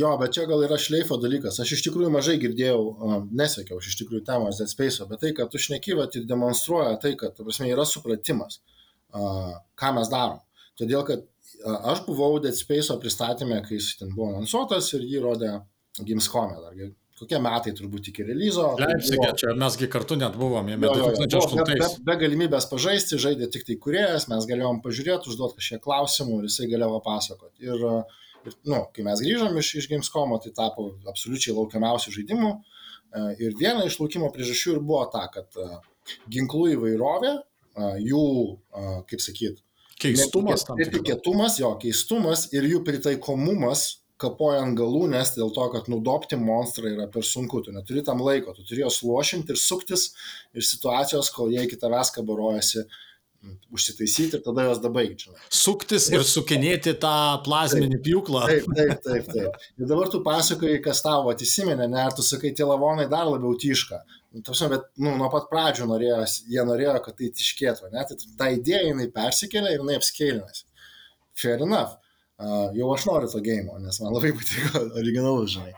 Jo, 0.00 0.14
bet 0.20 0.34
čia 0.36 0.46
gal 0.48 0.64
yra 0.64 0.80
šleifo 0.80 1.20
dalykas. 1.20 1.60
Aš 1.62 1.76
iš 1.76 1.84
tikrųjų 1.88 2.12
mažai 2.14 2.38
girdėjau, 2.40 2.80
nesekiau 3.36 3.80
iš 3.82 4.00
tikrųjų 4.00 4.24
temos 4.28 4.60
Dead 4.60 4.72
Space, 4.72 5.04
bet 5.10 5.24
tai, 5.24 5.34
kad 5.36 5.52
tu 5.52 5.60
šnekyvat 5.60 6.16
ir 6.16 6.28
demonstruoja 6.30 6.96
tai, 7.02 7.16
kad, 7.20 7.36
prasme, 7.36 7.68
yra 7.74 7.84
supratimas, 7.88 8.62
ką 9.12 9.92
mes 9.96 10.08
darom. 10.12 10.40
Todėl, 10.80 11.04
kad 11.08 11.26
aš 11.92 12.04
buvau 12.06 12.38
Dead 12.42 12.56
Space 12.56 12.94
pristatymė, 13.02 13.60
kai 13.66 13.76
jis 13.80 13.96
ten 14.00 14.14
buvo 14.14 14.32
anonsuotas 14.34 14.92
ir 14.96 15.04
jį 15.04 15.20
rodė 15.26 15.52
Gamescom. 16.00 16.54
Dar 16.62 16.76
kokie 17.20 17.36
metai 17.42 17.74
turbūt 17.76 18.08
iki 18.08 18.24
releaso. 18.24 18.70
tai 18.78 18.86
Leipzigė, 18.94 19.18
buvo- 19.20 19.36
čia 19.42 19.52
mesgi 19.60 19.88
kartu 19.92 20.16
net 20.16 20.36
buvom, 20.40 20.68
jo, 20.72 20.78
jo. 20.80 20.92
Buvo 20.94 21.10
be, 21.10 21.26
2008. 21.26 21.78
be, 21.82 21.88
be 22.08 22.16
galimybės 22.22 22.68
pažaisti, 22.70 23.18
žaidė 23.20 23.50
tik 23.52 23.66
tai 23.68 23.76
kuriejas, 23.76 24.26
mes 24.32 24.46
galėjom 24.48 24.80
pažiūrėti, 24.80 25.28
užduoti 25.28 25.58
kažkiek 25.60 25.82
klausimų 25.84 26.38
ir 26.40 26.48
jisai 26.48 26.70
galėjo 26.72 26.96
papasakoti. 26.96 27.60
Ir, 27.68 27.84
ir 28.48 28.56
nu, 28.72 28.86
kai 28.96 29.04
mes 29.04 29.20
grįžom 29.20 29.58
iš, 29.60 29.74
iš 29.82 29.90
Gamescomo, 29.92 30.40
tai 30.40 30.54
tapo 30.56 30.94
absoliučiai 31.12 31.52
laukiamiausių 31.58 32.16
žaidimų. 32.16 32.54
E, 32.56 33.36
Ir 33.44 33.52
viena 33.58 33.84
iš 33.84 34.00
laukimo 34.00 34.32
priežasčių 34.32 34.78
ir 34.78 34.80
buvo 34.80 35.04
ta, 35.12 35.26
kad 35.28 35.50
ginklų 36.30 36.72
įvairovė, 36.78 37.36
jų, 37.78 38.26
kaip 39.10 39.22
sakyt, 39.22 39.60
Keistumas. 40.00 40.64
Netikėtumas, 40.78 41.58
jo, 41.60 41.74
keistumas 41.80 42.46
ir 42.56 42.64
jų 42.64 42.80
pritaikomumas 42.86 44.00
kapoja 44.20 44.62
ant 44.64 44.76
galų, 44.76 45.06
nes 45.12 45.32
dėl 45.36 45.52
to, 45.56 45.66
kad 45.72 45.88
nudopti 45.92 46.38
monstrą 46.40 46.92
yra 46.92 47.06
per 47.12 47.24
sunku, 47.24 47.62
tu 47.64 47.72
neturi 47.72 48.04
tam 48.04 48.20
laiko, 48.24 48.52
tu 48.56 48.64
turi 48.68 48.84
juos 48.84 49.00
lošinti 49.04 49.54
ir 49.54 49.60
suktis 49.60 50.10
iš 50.56 50.74
situacijos, 50.74 51.30
kol 51.32 51.52
jie 51.52 51.64
iki 51.64 51.78
tavęs 51.80 52.12
kabarojasi, 52.16 52.84
užsitaisyti 53.72 54.36
ir 54.36 54.44
tada 54.44 54.66
juos 54.68 54.82
dabaigti. 54.84 55.32
Suktis 55.48 56.10
ir 56.12 56.24
sukinėti 56.28 56.92
tą 57.00 57.14
plazminį 57.46 58.02
pjūklą. 58.04 58.44
Taip, 58.52 58.68
taip, 58.76 59.04
taip, 59.06 59.30
taip. 59.32 59.68
Ir 59.80 59.88
dabar 59.88 60.12
tu 60.12 60.20
pasakoji, 60.24 60.82
kas 60.84 61.00
tavo 61.04 61.32
atisimene, 61.32 61.88
ne, 61.88 62.04
ar 62.04 62.16
tu 62.16 62.24
sakai, 62.24 62.52
tie 62.56 62.68
lavonai 62.68 63.08
dar 63.08 63.28
labiau 63.28 63.56
tyška. 63.56 64.02
Nu, 64.30 64.42
ta 64.42 64.52
prasme, 64.52 64.68
bet 64.76 64.84
nu, 65.02 65.14
nuo 65.18 65.28
pat 65.32 65.48
pradžių 65.50 65.88
norėjo, 65.90 66.18
jie 66.52 66.64
norėjo, 66.66 66.92
kad 67.02 67.16
tai 67.18 67.30
tiškėtų, 67.34 67.88
ne? 67.90 68.04
Tai 68.06 68.18
ta 68.38 68.50
idėja 68.54 68.84
jinai 68.92 69.08
persikėlė 69.14 69.72
ir 69.74 69.82
jinai 69.82 69.96
apskėlinasi. 69.98 70.66
Fair 71.40 71.64
enough. 71.66 71.96
Uh, 72.40 72.70
jau 72.76 72.92
aš 72.94 73.08
noriu 73.08 73.28
to 73.28 73.42
game, 73.44 73.74
nes 73.82 73.98
man 74.00 74.14
labai 74.14 74.30
patiko 74.36 74.84
originalus, 75.02 75.56
žinai. 75.56 75.74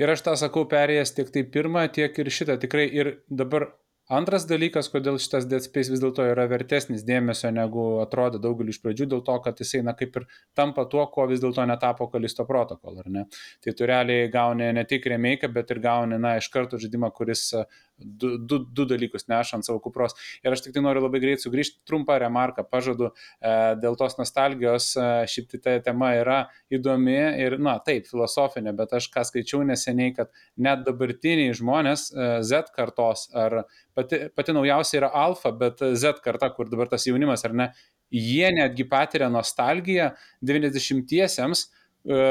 Ir 0.00 0.10
aš 0.14 0.24
tą 0.24 0.34
sakau, 0.38 0.64
perėjęs 0.70 1.12
tiek 1.14 1.30
tai 1.34 1.44
pirmą, 1.54 1.84
tiek 1.92 2.16
ir 2.18 2.30
šitą. 2.32 2.56
Tikrai 2.62 2.86
ir 2.88 3.12
dabar 3.28 3.68
antras 4.10 4.46
dalykas, 4.48 4.88
kodėl 4.92 5.18
šitas 5.22 5.46
Dead 5.50 5.64
Space 5.64 5.92
vis 5.92 6.02
dėlto 6.02 6.24
yra 6.26 6.46
vertesnis 6.50 7.04
dėmesio 7.06 7.52
negu 7.54 7.84
atrodė 8.02 8.40
daugeliu 8.42 8.74
iš 8.74 8.80
pradžių, 8.82 9.08
dėl 9.14 9.22
to, 9.26 9.36
kad 9.44 9.62
jisai, 9.62 9.82
na, 9.86 9.94
kaip 9.98 10.16
ir 10.20 10.26
tampa 10.58 10.84
tuo, 10.90 11.04
ko 11.12 11.28
vis 11.30 11.42
dėlto 11.42 11.66
netapo 11.68 12.08
Kalisto 12.12 12.46
protokol, 12.48 12.98
ar 13.04 13.12
ne? 13.12 13.24
Tai 13.62 13.76
tu 13.78 13.88
realiai 13.88 14.30
gauni 14.32 14.72
ne 14.72 14.84
tik 14.88 15.06
remake, 15.12 15.50
bet 15.52 15.70
ir 15.70 15.82
gauni, 15.84 16.18
na, 16.22 16.36
iš 16.40 16.50
karto 16.52 16.80
žaidimą, 16.82 17.12
kuris 17.14 17.48
a, 17.58 17.66
du, 18.04 18.36
du, 18.38 18.58
du 18.58 18.86
dalykus 18.88 19.26
neša 19.30 19.58
ant 19.58 19.66
savo 19.66 19.80
kupros. 19.82 20.14
Ir 20.44 20.54
aš 20.54 20.64
tik 20.64 20.74
tai 20.76 20.82
noriu 20.84 21.04
labai 21.04 21.20
greit 21.22 21.42
sugrįžti, 21.42 21.82
trumpą 21.88 22.18
remarką 22.22 22.64
pažadu, 22.68 23.12
e, 23.12 23.52
dėl 23.82 23.96
tos 24.00 24.18
nostalgijos, 24.18 24.92
e, 24.96 25.08
šiaip 25.30 25.50
tai 25.52 25.60
ta 25.62 25.76
tema 25.90 26.12
yra 26.18 26.38
įdomi 26.72 27.18
ir, 27.44 27.58
na, 27.62 27.76
taip, 27.84 28.08
filosofinė, 28.10 28.74
bet 28.78 28.96
aš 28.98 29.08
ką 29.12 29.24
skaičiau 29.28 29.62
neseniai, 29.68 30.14
kad 30.16 30.32
net 30.56 30.84
dabartiniai 30.86 31.54
žmonės 31.58 32.08
e, 32.10 32.30
Z 32.46 32.72
kartos 32.76 33.28
ar 33.36 33.62
pati, 34.02 34.20
pati 34.36 34.54
naujausia 34.56 35.00
yra 35.00 35.10
alfa, 35.22 35.52
bet 35.56 35.82
Z 35.94 36.20
karta, 36.24 36.50
kur 36.52 36.68
dabar 36.70 36.90
tas 36.90 37.06
jaunimas 37.08 37.46
ar 37.48 37.56
ne, 37.56 37.70
jie 38.12 38.50
netgi 38.52 38.86
patiria 38.90 39.30
nostalgiją 39.32 40.10
90-iesiems, 40.44 41.66
e, 42.04 42.22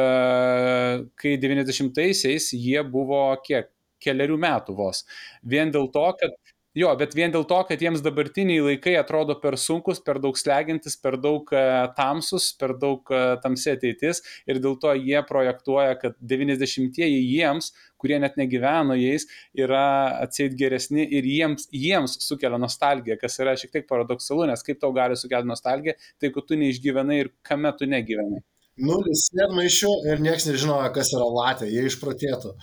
kai 1.24 1.36
90-aisiais 1.42 2.52
jie 2.54 2.84
buvo 2.92 3.24
kiek 3.46 3.72
keliarių 4.02 4.38
metų 4.42 4.76
vos. 4.78 5.04
Vien 5.46 5.72
dėl 5.74 5.90
to, 5.94 6.06
kad 6.20 6.38
Jo, 6.72 6.94
bet 6.96 7.12
vien 7.18 7.34
dėl 7.34 7.44
to, 7.44 7.58
kad 7.68 7.82
jiems 7.84 8.00
dabartiniai 8.00 8.62
laikai 8.64 8.94
atrodo 8.96 9.34
per 9.42 9.58
sunkus, 9.60 9.98
per 10.00 10.22
daug 10.24 10.38
slegintis, 10.40 10.94
per 10.96 11.18
daug 11.20 11.50
e, 11.52 11.64
tamsus, 11.98 12.46
per 12.56 12.72
daug 12.80 13.12
e, 13.12 13.20
tamsi 13.44 13.74
ateitis 13.74 14.22
ir 14.48 14.62
dėl 14.64 14.78
to 14.80 14.94
jie 14.96 15.20
projektuoja, 15.28 15.98
kad 16.00 16.16
90-ieji 16.32 17.18
jiems, 17.26 17.74
kurie 18.00 18.22
net 18.24 18.40
negyveno 18.40 18.96
jais, 18.96 19.28
yra 19.60 19.84
atseit 20.24 20.56
geresni 20.62 21.04
ir 21.04 21.28
jiems, 21.28 21.68
jiems 21.76 22.16
sukelia 22.24 22.62
nostalgiją, 22.64 23.20
kas 23.20 23.36
yra 23.44 23.58
šiek 23.60 23.76
tiek 23.76 23.90
paradoksalu, 23.92 24.48
nes 24.54 24.64
kaip 24.64 24.80
tau 24.80 24.96
gali 24.96 25.20
sukelti 25.20 25.52
nostalgiją, 25.52 26.00
tai 26.24 26.32
kad 26.32 26.48
tu 26.48 26.62
neišgyvenai 26.64 27.20
ir 27.26 27.34
kame 27.44 27.76
tu 27.76 27.92
negyvenai. 27.98 28.46
Nulis 28.82 29.28
sėdmaišių 29.30 29.92
ir 30.10 30.22
niekas 30.24 30.48
nežinojo, 30.50 30.88
kas 30.96 31.12
yra 31.14 31.28
latė, 31.30 31.68
jie 31.70 31.84
išpratėtų. 31.86 32.56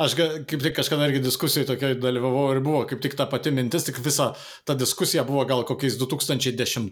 Aš 0.00 0.14
kaip 0.18 0.62
tik 0.64 0.74
kažkada 0.74 1.06
irgi 1.06 1.20
diskusijai 1.22 1.66
tokiai 1.68 1.98
dalyvavau 2.00 2.46
ir 2.54 2.60
buvo 2.64 2.80
kaip 2.88 3.02
tik 3.04 3.14
ta 3.18 3.26
pati 3.30 3.52
mintis, 3.54 3.84
tik 3.86 4.00
visa 4.02 4.30
ta 4.66 4.74
diskusija 4.78 5.22
buvo 5.28 5.44
gal 5.46 5.62
kokiais 5.68 5.98
2010 6.00 6.88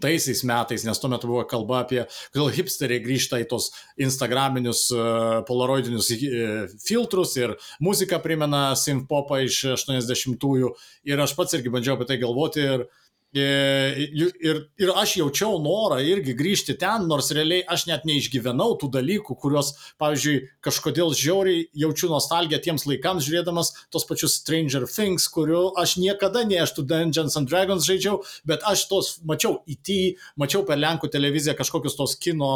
metais, 0.47 0.85
nes 0.85 1.01
tuo 1.01 1.09
metu 1.11 1.31
buvo 1.31 1.43
kalba 1.49 1.81
apie, 1.83 2.03
kodėl 2.35 2.53
hipsteriai 2.59 3.03
grįžta 3.03 3.41
į 3.41 3.49
tos 3.51 3.71
instagraminius 3.99 4.85
uh, 4.95 5.41
polaroidinius 5.49 6.11
uh, 6.15 6.77
filtrus 6.85 7.35
ir 7.41 7.57
muzika 7.83 8.21
primena 8.23 8.69
synth-popą 8.79 9.41
iš 9.47 9.63
80-ųjų 9.75 10.71
ir 11.09 11.25
aš 11.25 11.35
pats 11.35 11.57
irgi 11.57 11.73
bandžiau 11.73 11.97
apie 11.97 12.11
tai 12.13 12.21
galvoti 12.21 12.67
ir 12.77 12.87
Ir, 13.29 14.63
ir 14.81 14.89
aš 14.97 15.11
jaučiau 15.19 15.59
norą 15.61 15.99
irgi 16.01 16.33
grįžti 16.33 16.73
ten, 16.81 17.03
nors 17.05 17.27
realiai 17.29 17.61
aš 17.69 17.83
net 17.85 18.07
neišgyvenau 18.09 18.73
tų 18.81 18.89
dalykų, 18.95 19.35
kuriuos, 19.37 19.69
pavyzdžiui, 20.01 20.39
kažkodėl 20.65 21.13
žiauriai 21.13 21.67
jaučiu 21.77 22.09
nostalgiją 22.09 22.57
tiems 22.65 22.87
laikams, 22.89 23.27
žiūrėdamas 23.27 23.69
tos 23.93 24.07
pačius 24.09 24.39
Stranger 24.39 24.87
Things, 24.89 25.27
kurių 25.29 25.75
aš 25.77 25.99
niekada 26.01 26.41
ne 26.49 26.57
aš 26.63 26.73
tų 26.79 26.87
Dungeons 26.89 27.37
and 27.37 27.51
Dragons 27.51 27.85
žaidžiau, 27.85 28.23
bet 28.49 28.65
aš 28.65 28.87
tos 28.89 29.11
mačiau 29.21 29.59
IT, 29.69 30.17
mačiau 30.41 30.65
per 30.65 30.81
Lenkų 30.81 31.11
televiziją 31.13 31.53
kažkokius 31.59 31.99
tos 32.01 32.17
kino, 32.17 32.49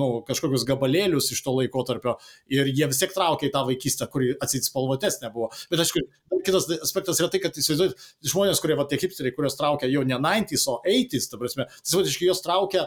nu, 0.00 0.08
kažkokius 0.24 0.64
gabalėlius 0.72 1.28
iš 1.36 1.44
to 1.44 1.52
laiko 1.58 1.84
tarpio 1.84 2.16
ir 2.48 2.72
jie 2.72 2.88
vis 2.88 3.02
tiek 3.02 3.12
traukė 3.12 3.50
į 3.50 3.52
tą 3.52 3.66
vaikystę, 3.68 4.08
kuri 4.08 4.32
atsitspalvotesnė 4.40 5.34
buvo. 5.36 5.52
Bet 5.68 5.84
aišku, 5.84 6.00
kitas 6.48 6.70
aspektas 6.80 7.20
yra 7.20 7.28
tai, 7.32 7.44
kad 7.44 7.60
įsivaizduojat, 7.60 8.08
žmonės, 8.24 8.60
kurie, 8.62 8.76
va, 8.78 8.88
tie 8.88 8.98
hipsteriai, 9.00 9.34
kuriuos 9.36 9.60
traukia 9.60 9.92
jau 9.92 10.04
ne 10.06 10.13
ne 10.14 10.20
90s, 10.22 10.66
o 10.70 10.80
80s, 10.80 11.30
ta 11.30 11.40
prasme, 11.40 11.66
tai 11.70 11.92
savotiškai 11.92 12.30
jos 12.30 12.42
traukia 12.44 12.86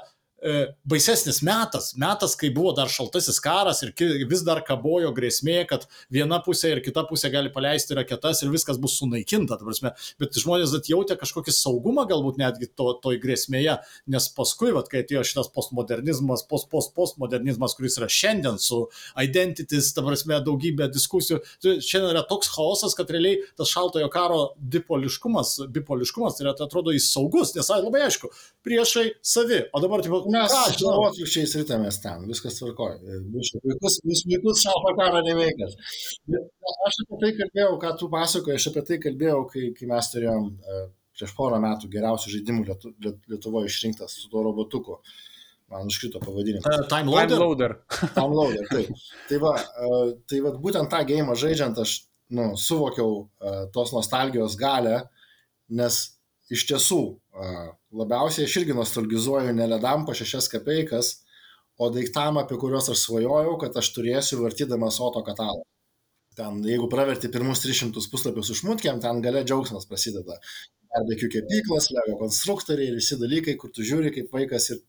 baisesnis 0.85 1.41
metas, 1.41 1.91
metas, 1.97 2.35
kai 2.37 2.51
buvo 2.53 2.71
dar 2.77 2.91
šaltasis 2.93 3.39
karas 3.41 3.81
ir 3.81 3.93
vis 4.29 4.43
dar 4.45 4.61
kabojo 4.65 5.09
grėsmė, 5.15 5.63
kad 5.69 5.87
viena 6.13 6.37
pusė 6.45 6.75
ir 6.75 6.81
kita 6.85 7.03
pusė 7.09 7.31
gali 7.33 7.49
paleisti 7.53 7.97
raketas 7.97 8.43
ir 8.43 8.51
viskas 8.53 8.77
bus 8.77 8.99
sunaikinta, 8.99 9.57
prasme, 9.57 9.93
bet 10.21 10.37
žmonės 10.37 10.75
atjautė 10.77 11.17
kažkokį 11.17 11.55
saugumą 11.55 12.05
galbūt 12.09 12.37
netgi 12.41 12.69
to, 12.69 12.91
toj 13.01 13.17
grėsmėje, 13.23 13.79
nes 14.13 14.29
paskui, 14.37 14.69
vat, 14.75 14.91
kai 14.91 15.01
atėjo 15.01 15.23
šitas 15.25 15.49
postmodernizmas, 15.55 16.45
post, 16.49 16.69
post, 16.69 16.93
postmodernizmas, 16.97 17.73
kuris 17.77 17.97
yra 17.97 18.09
šiandien 18.11 18.61
su 18.61 18.83
identities, 19.17 19.89
ta 19.97 20.05
prasme, 20.05 20.37
daugybė 20.45 20.91
diskusijų, 20.93 21.41
tai 21.63 21.77
šiandien 21.81 22.13
yra 22.13 22.23
toks 22.29 22.53
chaosas, 22.53 22.93
kad 22.97 23.09
realiai 23.13 23.41
tas 23.57 23.73
šaltojo 23.73 24.11
karo 24.13 24.39
dipoliškumas, 24.61 25.57
bipoliškumas, 25.73 26.37
tai 26.37 26.53
tai 26.53 26.67
atrodo, 26.69 26.93
jis 26.95 27.09
saugus, 27.09 27.55
nes 27.57 27.73
labai 27.73 28.05
aišku, 28.05 28.29
priešai 28.65 29.07
savi, 29.25 29.63
o 29.73 29.81
dabar, 29.83 30.05
tipo, 30.05 30.21
Mes 30.33 30.53
atvirkščiai 30.57 31.61
rytamės 31.61 31.99
ten, 32.03 32.25
viskas 32.29 32.57
tvarkoja. 32.59 32.97
Vaikus, 33.63 33.99
vaikus 34.03 34.63
šalpą 34.65 34.93
karą 34.97 35.23
neveikęs. 35.25 35.77
Aš 36.87 36.99
apie 37.03 37.19
tai 37.23 37.31
kalbėjau, 37.37 37.77
ką 37.83 37.93
tu 38.01 38.09
pasakoji, 38.13 38.57
aš 38.59 38.69
apie 38.71 38.83
tai 38.89 38.99
kalbėjau, 39.03 39.41
kai, 39.53 39.69
kai 39.77 39.89
mes 39.91 40.11
turėjom 40.13 40.49
e, 40.49 40.81
prieš 41.17 41.33
porą 41.37 41.61
metų 41.63 41.89
geriausių 41.93 42.33
žaidimų 42.35 42.67
Lietu, 42.67 42.93
Lietuvoje 43.31 43.71
išrinktas 43.71 44.17
su 44.19 44.29
tuo 44.31 44.43
robotuku. 44.45 44.99
Man 45.71 45.89
užkrito 45.91 46.21
pavadinimas. 46.23 46.63
Uh, 46.63 46.85
time 46.87 47.11
loader. 47.11 47.33
Time 47.35 47.43
loader. 47.43 47.73
time 48.15 48.37
loader, 48.37 48.67
taip. 48.71 49.07
Tai 49.27 49.39
va, 49.43 49.55
tai 50.31 50.43
va 50.45 50.53
būtent 50.63 50.91
tą 50.93 51.01
gėjimą 51.09 51.35
žaidžiant 51.35 51.81
aš 51.83 51.97
nu, 52.37 52.53
suvokiau 52.59 53.25
tos 53.75 53.91
nostalgijos 53.95 54.55
galę, 54.59 55.01
nes 55.67 55.99
iš 56.53 56.65
tiesų 56.69 57.01
labiausiai 57.97 58.47
aš 58.47 58.57
irgi 58.61 58.75
nostalgizuoju 58.77 59.55
ne 59.55 59.67
ledam 59.73 60.05
po 60.07 60.15
šešias 60.17 60.49
kapeikas, 60.51 61.13
o 61.77 61.89
daiktam, 61.93 62.39
apie 62.41 62.57
kuriuos 62.59 62.89
aš 62.93 63.03
svajojau, 63.05 63.57
kad 63.61 63.75
aš 63.77 63.91
turėsiu 63.95 64.41
vartydamas 64.41 64.99
Oto 65.03 65.21
katalą. 65.25 65.61
Ten, 66.37 66.59
jeigu 66.65 66.89
praverti 66.89 67.29
pirmus 67.33 67.63
300 67.63 68.09
puslapius 68.11 68.51
užmutkiam, 68.53 68.99
ten 69.01 69.21
gale 69.25 69.43
džiaugsmas 69.45 69.87
prasideda. 69.89 70.37
Barbekių 70.93 71.29
kepyklas, 71.33 71.89
lego 71.93 72.17
konstruktoriai 72.21 72.91
ir 72.91 72.97
visi 72.97 73.17
dalykai, 73.21 73.57
kur 73.61 73.73
tu 73.73 73.85
žiūri 73.85 74.13
kaip 74.15 74.33
vaikas 74.33 74.69
ir 74.73 74.83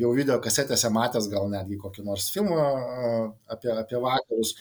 jau 0.00 0.10
video 0.14 0.38
kasetėse 0.42 0.90
matęs 0.94 1.26
gal 1.32 1.48
netgi 1.50 1.78
kokį 1.82 2.04
nors 2.06 2.28
filmą 2.34 2.56
uh, 2.56 3.22
apie, 3.50 3.72
apie 3.72 3.98
vakarus 4.02 4.52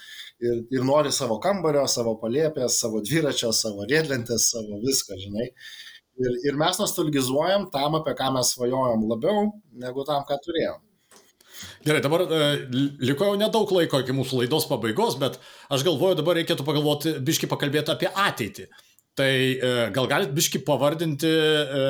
ir, 0.42 0.64
ir 0.74 0.86
nori 0.86 1.12
savo 1.14 1.38
kambario, 1.44 1.86
savo 1.92 2.16
palėpės, 2.22 2.80
savo 2.82 3.04
dviračio, 3.06 3.52
savo 3.54 3.86
riedlentės, 3.90 4.50
savo 4.56 4.82
viską, 4.82 5.20
žinai. 5.22 5.52
Uh, 5.52 5.86
Ir, 6.16 6.36
ir 6.48 6.56
mes 6.56 6.78
nostalgizuojam 6.80 7.68
tam, 7.74 7.98
apie 8.00 8.14
ką 8.16 8.30
mes 8.38 8.54
svajojom 8.56 9.02
labiau, 9.10 9.50
negu 9.84 10.06
tam, 10.08 10.24
ką 10.28 10.38
turėjom. 10.46 10.78
Gerai, 11.88 12.00
dabar 12.04 12.24
e, 12.24 12.40
liko 13.04 13.28
jau 13.28 13.40
nedaug 13.40 13.72
laiko 13.76 14.00
iki 14.04 14.16
mūsų 14.16 14.42
laidos 14.42 14.68
pabaigos, 14.70 15.18
bet 15.20 15.38
aš 15.72 15.84
galvoju, 15.88 16.18
dabar 16.20 16.40
reikėtų 16.40 16.68
pagalvoti, 16.68 17.18
biški 17.28 17.50
pakalbėti 17.52 17.92
apie 17.92 18.12
ateitį. 18.12 18.68
Tai 19.16 19.32
e, 19.32 19.70
gal 19.96 20.10
galit 20.12 20.34
biški 20.36 20.60
pavardinti 20.68 21.30
e, 21.32 21.84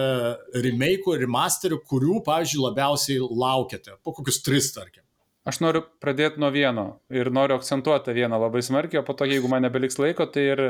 remake'ų, 0.62 1.16
remasterių, 1.24 1.80
kurių, 1.90 2.20
pavyzdžiui, 2.28 2.62
labiausiai 2.68 3.24
laukiate, 3.26 3.96
po 4.06 4.14
kokius 4.14 4.44
tris, 4.46 4.70
tarkim. 4.76 5.02
Aš 5.46 5.60
noriu 5.62 5.82
pradėti 6.02 6.42
nuo 6.42 6.52
vieno 6.54 6.86
ir 7.14 7.32
noriu 7.34 7.58
akcentuoti 7.58 8.14
vieną 8.18 8.38
labai 8.42 8.62
smarkiai, 8.66 9.02
o 9.02 9.06
po 9.06 9.14
to, 9.18 9.26
jeigu 9.30 9.50
man 9.50 9.66
nebeliks 9.66 9.98
laiko, 10.02 10.26
tai 10.30 10.46
ir, 10.54 10.62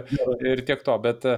ir 0.44 0.64
tiek 0.68 0.84
to. 0.84 0.96
Bet 1.04 1.28
e, 1.28 1.38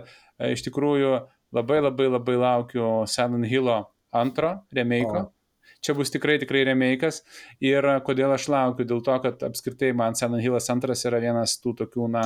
iš 0.53 0.65
tikrųjų, 0.69 1.17
Labai 1.55 1.79
labai 1.79 2.07
labai 2.11 2.35
laukiu 2.35 3.05
Silent 3.07 3.47
Hillo 3.47 3.77
antro 4.11 4.49
remake'o. 4.75 5.31
Čia 5.85 5.93
bus 5.93 6.09
tikrai, 6.09 6.37
tikrai 6.41 6.63
remake'as. 6.67 7.21
Ir 7.63 7.85
kodėl 8.05 8.33
aš 8.33 8.47
laukiu? 8.49 8.85
Dėl 8.87 9.01
to, 9.05 9.13
kad 9.23 9.43
apskritai 9.45 9.91
man 9.97 10.17
Silent 10.17 10.41
Hillas 10.43 10.69
antras 10.73 11.03
yra 11.05 11.19
vienas 11.21 11.53
tų 11.61 11.75
tokių, 11.83 12.07
na, 12.11 12.23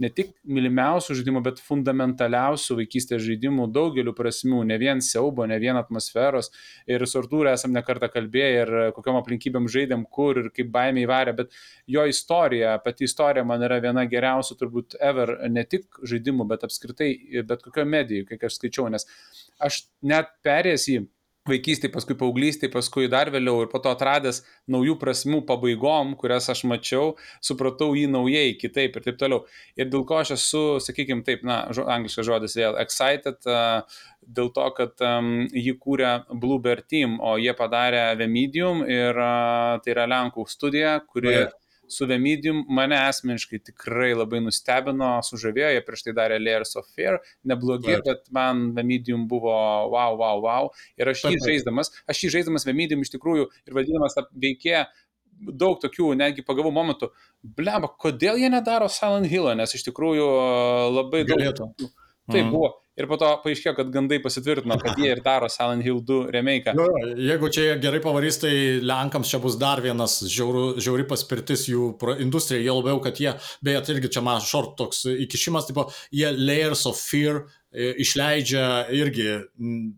ne 0.00 0.10
tik 0.12 0.32
mylimiausių 0.48 1.18
žaidimų, 1.20 1.42
bet 1.44 1.60
fundamentaliausių 1.64 2.78
vaikystės 2.80 3.22
žaidimų 3.26 3.68
daugeliu 3.74 4.14
prasmių. 4.16 4.62
Ne 4.70 4.78
vien 4.80 5.02
siaubo, 5.04 5.44
ne 5.50 5.58
vien 5.60 5.76
atmosferos. 5.80 6.50
Ir 6.90 7.04
su 7.10 7.20
Artūru 7.20 7.52
esam 7.52 7.74
nekartą 7.76 8.08
kalbėję 8.12 8.50
ir 8.62 8.74
kokiam 8.96 9.20
aplinkybėm 9.20 9.68
žaidėm, 9.70 10.06
kur 10.08 10.40
ir 10.40 10.50
kaip 10.56 10.72
baimė 10.74 11.04
įvarė. 11.04 11.36
Bet 11.42 11.56
jo 11.90 12.06
istorija, 12.08 12.78
pati 12.84 13.08
istorija 13.08 13.44
man 13.44 13.64
yra 13.68 13.80
viena 13.84 14.06
geriausių 14.08 14.58
turbūt 14.60 14.98
ever, 15.00 15.36
ne 15.52 15.66
tik 15.68 16.00
žaidimų, 16.02 16.48
bet 16.54 16.64
apskritai, 16.64 17.10
bet 17.44 17.64
kokio 17.66 17.84
medijų, 17.88 18.30
kiek 18.32 18.48
aš 18.48 18.58
skaičiau. 18.60 18.88
Nes 18.92 19.04
aš 19.62 19.84
net 20.02 20.32
perėjęs 20.46 20.88
į 20.94 21.02
vaikystėje, 21.48 21.92
paskui 21.92 22.16
paauglystėje, 22.18 22.72
paskui 22.72 23.08
dar 23.12 23.28
vėliau 23.32 23.64
ir 23.64 23.70
po 23.72 23.80
to 23.84 23.92
atradęs 23.92 24.42
naujų 24.70 24.96
prasmių 25.00 25.42
pabaigom, 25.48 26.14
kurias 26.20 26.48
aš 26.52 26.64
mačiau, 26.70 27.14
supratau 27.44 27.92
jį 27.98 28.06
naujai, 28.12 28.54
kitaip 28.60 28.96
ir 28.96 29.04
taip 29.04 29.18
toliau. 29.20 29.44
Ir 29.76 29.90
dėl 29.92 30.06
ko 30.08 30.22
aš 30.22 30.34
esu, 30.38 30.64
sakykime, 30.84 31.24
taip, 31.26 31.44
na, 31.44 31.64
angliškas 31.68 32.28
žodis 32.30 32.56
vėl, 32.56 32.78
excited, 32.80 33.44
dėl 34.24 34.48
to, 34.56 34.70
kad 34.78 35.04
jį 35.52 35.76
kūrė 35.82 36.14
Bluebird 36.32 36.88
Team, 36.88 37.18
o 37.20 37.36
jie 37.40 37.52
padarė 37.56 38.06
Vemedium 38.20 38.80
ir 38.88 39.20
tai 39.84 39.96
yra 39.96 40.08
Lenkų 40.16 40.48
studija, 40.48 40.96
kuri... 41.04 41.36
Yeah 41.36 41.52
su 41.90 42.06
Vemedium 42.08 42.62
mane 42.68 42.96
asmeniškai 42.98 43.60
tikrai 43.70 44.12
labai 44.16 44.40
nustebino, 44.44 45.10
sužavėjo, 45.26 45.70
jie 45.74 45.84
prieš 45.86 46.06
tai 46.06 46.14
darė 46.16 46.40
Layers 46.42 46.76
of 46.80 46.88
Fear, 46.96 47.20
neblogi, 47.48 47.92
right. 47.92 48.04
bet 48.06 48.30
man 48.34 48.66
Vemedium 48.76 49.26
buvo 49.30 49.54
wow, 49.92 50.18
wow, 50.20 50.42
wow. 50.44 50.70
Ir 51.00 51.12
aš 51.12 51.26
jį 51.28 51.40
žaisdamas, 51.44 51.92
aš 52.10 52.24
jį 52.24 52.34
žaisdamas 52.38 52.66
Vemedium 52.68 53.04
iš 53.04 53.14
tikrųjų 53.16 53.48
ir 53.66 53.76
vadinamas 53.76 54.16
tą 54.16 54.26
veikėją, 54.32 54.86
daug 55.34 55.80
tokių, 55.82 56.12
netgi 56.18 56.44
pagavų 56.46 56.70
momentų, 56.74 57.10
bleba, 57.58 57.90
kodėl 58.00 58.38
jie 58.40 58.50
nedaro 58.52 58.88
Silent 58.92 59.28
Hill, 59.30 59.50
nes 59.58 59.74
iš 59.76 59.86
tikrųjų 59.88 60.28
labai 60.94 61.24
daug. 61.26 61.36
Galėtų. 61.40 61.90
Tai 62.30 62.40
mm. 62.40 62.52
buvo. 62.54 62.70
Ir 62.94 63.08
po 63.10 63.16
to 63.18 63.26
paaiškėjo, 63.42 63.72
kad 63.74 63.88
gandai 63.90 64.20
pasitvirtino, 64.22 64.76
kad 64.78 65.00
jie 65.02 65.08
ir 65.10 65.18
daro 65.24 65.48
Silent 65.50 65.82
Hill 65.82 65.98
2 66.06 66.28
remake. 66.30 66.76
Nu, 66.78 66.84
jeigu 67.18 67.50
čia 67.50 67.72
gerai 67.82 67.98
pavarys, 68.04 68.38
tai 68.44 68.52
Lenkams 68.86 69.32
čia 69.32 69.40
bus 69.42 69.56
dar 69.58 69.82
vienas 69.82 70.20
žiauru, 70.22 70.76
žiauri 70.78 71.08
paspirtis 71.10 71.66
jų 71.66 71.88
industrijai. 72.22 72.62
Jie 72.62 72.76
labiau, 72.76 73.02
kad 73.02 73.18
jie, 73.18 73.34
beje, 73.66 73.82
tai 73.82 73.96
irgi 73.96 74.12
čia 74.14 74.22
man 74.22 74.38
šort 74.46 74.76
toks 74.78 75.08
įkišimas, 75.10 75.66
tipo, 75.72 75.88
jie 76.14 76.30
Layers 76.38 76.86
of 76.86 77.02
Fear 77.02 77.42
išleidžia 77.74 78.86
irgi 78.94 79.26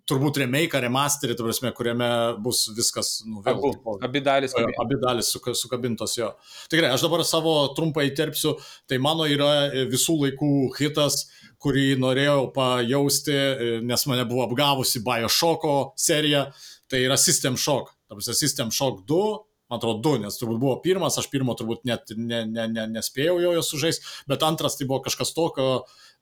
turbūt 0.09 0.41
remake, 0.41 0.81
remasterį, 0.81 1.37
tu 1.37 1.45
prasme, 1.45 1.73
kuriame 1.77 2.09
bus 2.41 2.63
viskas, 2.73 3.19
nu, 3.29 3.43
vėl. 3.45 3.59
Abu, 3.59 3.73
tipo, 3.77 3.97
abi 4.01 4.23
dalis. 4.25 4.57
Abi 4.57 4.97
dalis 5.03 5.35
sukabintos 5.61 6.17
jo. 6.17 6.31
Tikrai, 6.73 6.95
aš 6.97 7.05
dabar 7.05 7.25
savo 7.29 7.59
trumpą 7.77 8.07
įterpsiu, 8.09 8.55
tai 8.89 8.97
mano 9.03 9.29
yra 9.29 9.69
visų 9.93 10.17
laikų 10.23 10.53
hitas, 10.79 11.27
kurį 11.67 11.97
norėjau 11.99 12.47
pajausti, 12.55 13.35
nes 13.83 14.07
mane 14.07 14.27
buvo 14.31 14.47
apgavusi 14.47 15.03
Bioshocko 15.03 15.75
serija, 15.99 16.47
tai 16.87 17.03
yra 17.09 17.19
System 17.19 17.59
Shock. 17.59 17.97
Tarsi 18.07 18.37
System 18.39 18.71
Shock 18.71 19.03
2, 19.11 19.21
man 19.67 19.81
atrodo, 19.81 19.99
du, 20.05 20.15
nes 20.23 20.39
turbūt 20.39 20.61
buvo 20.63 20.77
pirmas, 20.83 21.19
aš 21.19 21.27
pirmo 21.33 21.57
turbūt 21.59 21.87
net 21.89 22.13
ne, 22.15 22.45
ne, 22.47 22.69
ne, 22.71 22.85
nespėjau 22.95 23.41
jo 23.43 23.63
sužaisti, 23.67 24.05
bet 24.31 24.45
antras 24.47 24.79
tai 24.79 24.87
buvo 24.87 25.01
kažkas 25.03 25.35
tokio, 25.35 25.67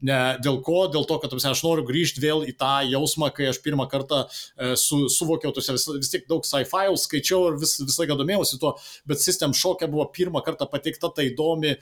ne, 0.01 0.17
dėl 0.41 0.63
ko, 0.65 0.87
dėl 0.93 1.05
to, 1.09 1.19
kad 1.21 1.33
tupsi, 1.33 1.51
aš 1.51 1.61
noriu 1.67 1.85
grįžti 1.85 2.25
vėl 2.25 2.47
į 2.49 2.55
tą 2.61 2.73
jausmą, 2.89 3.29
kai 3.37 3.51
aš 3.51 3.61
pirmą 3.65 3.85
kartą 3.93 4.23
e, 4.25 4.73
su, 4.81 5.03
suvokiau, 5.13 5.53
tuose 5.53 5.77
vis, 5.77 5.85
vis 6.01 6.13
tiek 6.15 6.25
daug 6.31 6.49
sci-fi 6.49 6.97
skaičiau 7.05 7.51
ir 7.51 7.61
vis, 7.61 7.77
visą 7.85 8.07
laiką 8.07 8.17
domėjausi 8.23 8.61
tuo, 8.63 8.75
bet 9.05 9.21
System 9.21 9.53
Shock'e 9.53 9.91
buvo 9.93 10.09
pirmą 10.17 10.41
kartą 10.47 10.69
pateikta 10.73 11.13
ta 11.13 11.29
įdomi 11.29 11.77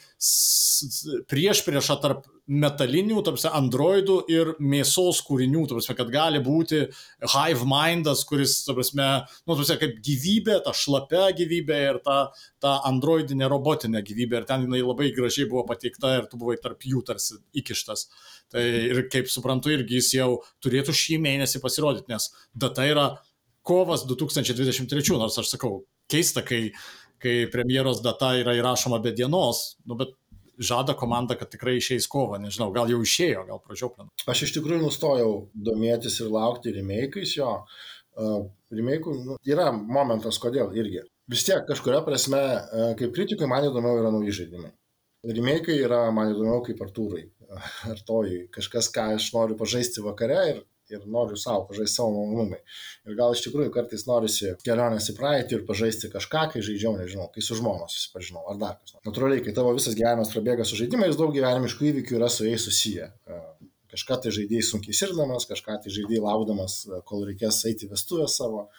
prieš 1.30 1.62
priešą 1.68 2.00
tarp 2.02 2.26
metalinių, 2.52 3.22
tarsi 3.24 3.48
androidų 3.48 4.16
ir 4.32 4.50
mėsos 4.60 5.22
kūrinių, 5.24 5.64
tarsi, 5.70 5.94
kad 5.96 6.10
gali 6.12 6.40
būti 6.44 6.82
hive 7.32 7.66
mindas, 7.68 8.24
kuris, 8.28 8.58
tarsi, 8.66 8.96
nu, 8.98 9.56
tarsi, 9.56 9.76
kaip 9.80 9.98
gyvybė, 10.04 10.58
ta 10.66 10.74
šlapia 10.76 11.28
gyvybė 11.38 11.80
ir 11.88 12.00
ta, 12.04 12.18
ta 12.62 12.76
androidinė 12.88 13.48
robotinė 13.52 14.02
gyvybė. 14.06 14.42
Ir 14.42 14.48
ten 14.48 14.66
jinai 14.66 14.82
labai 14.84 15.12
gražiai 15.16 15.48
buvo 15.50 15.64
pateikta 15.68 16.16
ir 16.18 16.28
tu 16.30 16.40
buvai 16.40 16.58
tarp 16.62 16.84
jų 16.88 17.04
tarsi 17.08 17.40
įkištas. 17.62 18.06
Tai 18.52 18.62
ir 18.62 19.04
kaip 19.12 19.30
suprantu, 19.32 19.72
irgi 19.72 20.00
jis 20.00 20.14
jau 20.18 20.30
turėtų 20.64 20.94
šį 20.96 21.20
mėnesį 21.24 21.62
pasirodyti, 21.64 22.10
nes 22.12 22.30
data 22.52 22.86
yra 22.88 23.06
kovas 23.66 24.04
2023, 24.08 25.14
nors 25.16 25.38
aš 25.38 25.54
sakau, 25.54 25.84
keista, 26.10 26.42
kai, 26.44 26.72
kai 27.22 27.46
premjeros 27.52 28.02
data 28.04 28.34
yra 28.40 28.56
įrašoma 28.58 28.98
be 29.04 29.14
dienos, 29.16 29.78
nu, 29.86 29.96
bet 30.00 30.16
žada 30.58 30.94
komanda, 30.98 31.36
kad 31.38 31.50
tikrai 31.52 31.76
išeis 31.78 32.08
kovą, 32.10 32.40
nežinau, 32.42 32.70
gal 32.74 32.90
jau 32.90 33.00
išėjo, 33.04 33.46
gal 33.48 33.62
pražiauplinu. 33.64 34.10
Aš 34.28 34.44
iš 34.46 34.54
tikrųjų 34.58 34.82
nustojau 34.84 35.32
domėtis 35.68 36.20
ir 36.20 36.32
laukti 36.32 36.74
remake'ais 36.76 37.36
jo. 37.38 37.54
Uh, 38.12 38.44
remake'ų 38.74 39.16
nu, 39.24 39.38
yra 39.48 39.70
momentas, 39.72 40.38
kodėl 40.42 40.74
irgi. 40.76 41.06
Vis 41.32 41.46
tiek 41.48 41.64
kažkuria 41.68 42.02
prasme, 42.04 42.40
uh, 42.42 42.90
kaip 42.98 43.14
kritikui, 43.16 43.48
man 43.48 43.70
įdomiau 43.70 44.02
yra 44.02 44.12
nauji 44.12 44.34
žaidimai. 44.42 44.72
Remake'ai 45.22 45.78
yra 45.86 46.04
man 46.14 46.34
įdomiau 46.34 46.60
kaip 46.66 46.82
Artūrai, 46.84 47.24
ar 47.88 48.04
tojui. 48.08 48.44
Kažkas, 48.52 48.90
ką 48.92 49.12
aš 49.16 49.30
noriu 49.36 49.56
pažaisti 49.58 50.04
vakare 50.04 50.40
ir 50.50 50.62
ir 50.96 51.06
noriu 51.16 51.38
savo 51.40 51.64
pažaisti 51.68 51.98
savo 51.98 52.12
malonumai. 52.14 52.60
Ir 53.08 53.16
gal 53.18 53.34
iš 53.34 53.44
tikrųjų 53.46 53.72
kartais 53.74 54.06
norisi 54.08 54.52
kelionės 54.66 55.10
į 55.12 55.16
praeitį 55.18 55.58
ir 55.58 55.64
pažaisti 55.68 56.10
kažką, 56.12 56.44
kai 56.54 56.64
žaidžiau, 56.64 56.94
nežinau, 57.00 57.28
kai 57.34 57.44
su 57.44 57.58
žmona 57.58 57.88
susipažinau, 57.92 58.44
ar 58.52 58.60
dar 58.60 58.78
kas. 58.80 58.96
Natūraliai, 59.08 59.44
kai 59.44 59.54
tavo 59.56 59.74
visas 59.76 59.96
gyvenimas 59.98 60.32
prabėga 60.34 60.66
su 60.68 60.78
žaidimais, 60.80 61.18
daug 61.18 61.34
gyvenimiškų 61.34 61.90
įvykių 61.92 62.20
yra 62.20 62.30
su 62.32 62.48
jais 62.48 62.68
susiję. 62.68 63.10
Kažką 63.92 64.16
tai 64.24 64.30
žaidėjai 64.32 64.64
sunkiai 64.64 64.96
sirdamas, 64.96 65.44
kažką 65.50 65.74
tai 65.84 65.90
žaidėjai 65.92 66.22
laukdamas, 66.24 66.78
kol 67.08 67.26
reikės 67.28 67.58
eiti 67.68 67.90
vestuvės 67.90 68.38
savo. 68.40 68.70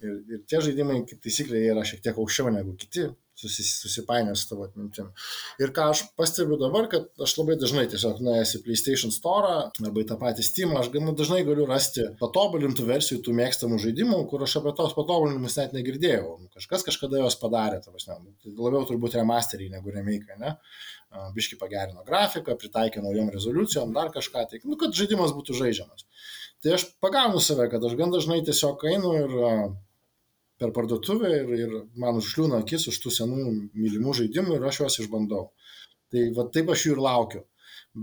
Ir, 0.00 0.22
ir 0.32 0.46
tie 0.48 0.62
žaidimai, 0.64 1.02
kaip 1.08 1.20
taisyklė, 1.20 1.60
yra 1.74 1.84
šiek 1.84 2.00
tiek 2.06 2.16
aukščiau 2.16 2.48
negu 2.54 2.72
kiti, 2.80 3.10
susis, 3.42 3.72
susipainioja 3.82 4.38
su 4.38 4.48
tavo 4.52 4.66
atmintim. 4.68 5.10
Ir 5.62 5.72
ką 5.74 5.88
aš 5.92 6.04
pastebiu 6.18 6.56
dabar, 6.60 6.88
kad 6.92 7.08
aš 7.22 7.34
labai 7.40 7.58
dažnai 7.60 7.84
tiesiog 7.90 8.22
nuėjęs 8.22 8.54
į 8.58 8.62
PlayStation 8.66 9.14
Store 9.14 9.52
arba 9.66 10.02
į 10.02 10.06
tą 10.08 10.18
patį 10.20 10.46
Steam, 10.46 10.76
aš 10.78 10.92
gana 10.94 11.14
dažnai 11.18 11.42
galiu 11.48 11.66
rasti 11.68 12.06
patobulintų 12.20 12.86
versijų 12.88 13.20
tų 13.26 13.36
mėgstamų 13.40 13.80
žaidimų, 13.82 14.22
kur 14.30 14.46
aš 14.46 14.58
apie 14.62 14.74
tos 14.78 14.96
patobulinimus 14.96 15.58
net 15.60 15.76
negirdėjau. 15.76 16.36
Nu, 16.42 16.50
kažkas 16.54 16.86
kažkada 16.88 17.22
juos 17.22 17.38
padarė, 17.40 17.82
tavasne. 17.84 18.18
Tai 18.42 18.54
labiau 18.56 18.86
turbūt 18.88 19.18
remasteriai 19.18 19.72
negu 19.72 19.94
remake, 19.94 20.38
ne? 20.40 20.56
Biški 21.36 21.58
pagerino 21.60 22.06
grafiką, 22.06 22.56
pritaikė 22.56 23.02
naujom 23.04 23.28
rezoliucijom, 23.34 23.92
dar 23.92 24.08
kažką, 24.14 24.46
tai, 24.48 24.62
nu, 24.64 24.78
kad 24.80 24.96
žaidimas 24.96 25.34
būtų 25.36 25.58
žaidžiamas. 25.58 26.06
Tai 26.62 26.76
aš 26.78 26.86
pagaunu 27.02 27.40
save, 27.42 27.66
kad 27.72 27.84
aš 27.84 27.96
gan 27.98 28.14
dažnai 28.14 28.38
tiesiog 28.46 28.84
einu 28.88 29.16
ir 29.18 29.32
per 30.62 30.72
parduotuvę 30.76 31.30
ir, 31.40 31.52
ir 31.58 31.74
man 31.98 32.20
užkliūna 32.20 32.62
akis 32.62 32.88
už 32.92 33.00
tų 33.02 33.12
senų 33.18 33.44
mylimų 33.74 34.14
žaidimų 34.20 34.56
ir 34.56 34.66
aš 34.70 34.82
juos 34.84 35.00
išbandau. 35.02 35.48
Tai 36.12 36.24
va 36.36 36.46
taip 36.54 36.70
aš 36.72 36.86
jų 36.86 36.96
ir 36.96 37.02
laukiu. 37.02 37.44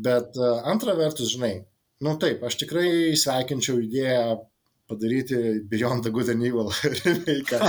Bet 0.06 0.38
antra 0.70 0.94
vertus, 0.98 1.32
žinai, 1.34 1.54
nu 2.06 2.16
taip, 2.22 2.44
aš 2.46 2.60
tikrai 2.62 3.16
sveikinčiau 3.18 3.80
idėją 3.86 4.40
padaryti 4.90 5.62
Beyond 5.70 6.04
the 6.04 6.12
Good 6.12 6.30
and 6.34 6.44
Evil 6.44 6.72
remake 7.06 7.60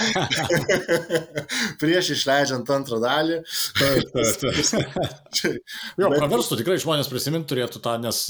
prieš 1.81 2.15
išleidžiant 2.17 2.71
antrą 2.73 3.01
dalį. 3.03 3.41
Taip, 3.79 4.13
taip, 4.15 4.41
taip. 4.41 5.59
jo, 6.01 6.11
praverstų 6.15 6.61
tikrai 6.61 6.79
žmonės 6.83 7.11
prisiminti 7.13 7.53
turėtų 7.53 7.83
tą, 7.85 7.97
nes... 8.03 8.23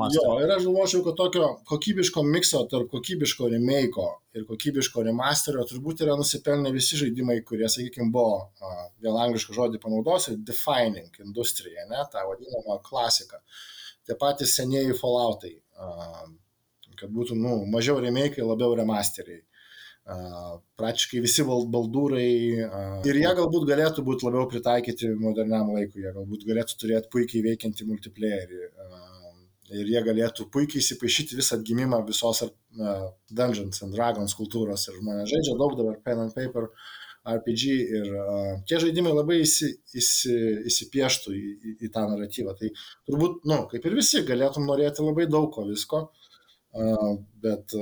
Master. 0.00 0.20
Jo, 0.20 0.36
ir 0.44 0.54
aš 0.56 0.66
galvočiau, 0.66 1.02
kad 1.06 1.18
tokio 1.20 1.50
kokybiško 1.68 2.24
mikso 2.28 2.62
tarp 2.70 2.88
kokybiško 2.94 3.50
remake 3.52 4.06
ir 4.34 4.46
kokybiško 4.48 5.04
remasterio 5.06 5.64
turbūt 5.68 6.04
yra 6.06 6.16
nusipelnę 6.18 6.72
visi 6.74 6.98
žaidimai, 7.00 7.40
kurie, 7.46 7.68
sakykime, 7.70 8.08
buvo, 8.14 8.48
vėl 9.04 9.18
anglišką 9.26 9.56
žodį 9.56 9.82
panaudosiu, 9.82 10.38
defining 10.48 11.20
industriją, 11.22 11.86
ne, 11.92 12.00
tą 12.12 12.24
vadinamą 12.30 12.80
klasiką. 12.86 13.42
Tie 14.04 14.16
patys 14.20 14.56
senieji 14.58 14.96
falloutai. 14.98 15.54
Uh, 15.74 16.32
kad 17.04 17.12
būtų 17.12 17.36
nu, 17.36 17.58
mažiau 17.70 18.00
remake'ai, 18.02 18.46
labiau 18.46 18.74
remasteriai. 18.78 19.44
Uh, 20.04 20.58
praktiškai 20.76 21.22
visi 21.24 21.46
baldūrai 21.48 22.32
uh, 22.60 22.96
ir 23.08 23.16
jie 23.16 23.30
galbūt 23.38 23.62
galėtų 23.70 24.02
būti 24.04 24.26
labiau 24.26 24.44
pritaikyti 24.50 25.08
moderniam 25.16 25.70
laikui, 25.72 26.02
jie 26.04 26.10
galbūt 26.12 26.42
galėtų 26.44 26.76
turėti 26.82 27.08
puikiai 27.14 27.40
veikiantį 27.46 27.86
multiplayerį 27.88 28.58
uh, 28.68 29.30
ir 29.72 29.88
jie 29.94 30.02
galėtų 30.04 30.44
puikiai 30.52 30.82
įsipaišyti 30.84 31.38
visą 31.38 31.56
atgimimą 31.56 32.02
visos 32.04 32.42
Dungeons 33.32 33.80
and 33.86 33.96
Dragons 33.96 34.36
kultūros 34.36 34.84
ir 34.90 34.98
žmonės 34.98 35.32
žaidžia 35.32 35.56
daug 35.62 35.72
dabar 35.80 35.96
pen 36.04 36.20
and 36.26 36.36
paper 36.36 36.68
RPG 37.24 37.78
ir 37.96 38.12
uh, 38.12 38.52
tie 38.68 38.82
žaidimai 38.84 39.14
labai 39.16 39.38
įsi, 39.46 39.70
įsi, 39.96 40.36
įsipieštų 40.68 41.32
į, 41.32 41.42
į, 41.54 41.74
į 41.88 41.92
tą 41.96 42.04
naratyvą. 42.10 42.52
Tai 42.60 42.68
turbūt, 43.08 43.40
nu, 43.48 43.62
kaip 43.72 43.88
ir 43.88 43.96
visi, 44.02 44.20
galėtum 44.28 44.68
norėti 44.68 45.00
labai 45.00 45.24
daug 45.32 45.48
ko 45.56 45.64
visko, 45.70 46.02
uh, 46.10 46.23
bet, 47.44 47.74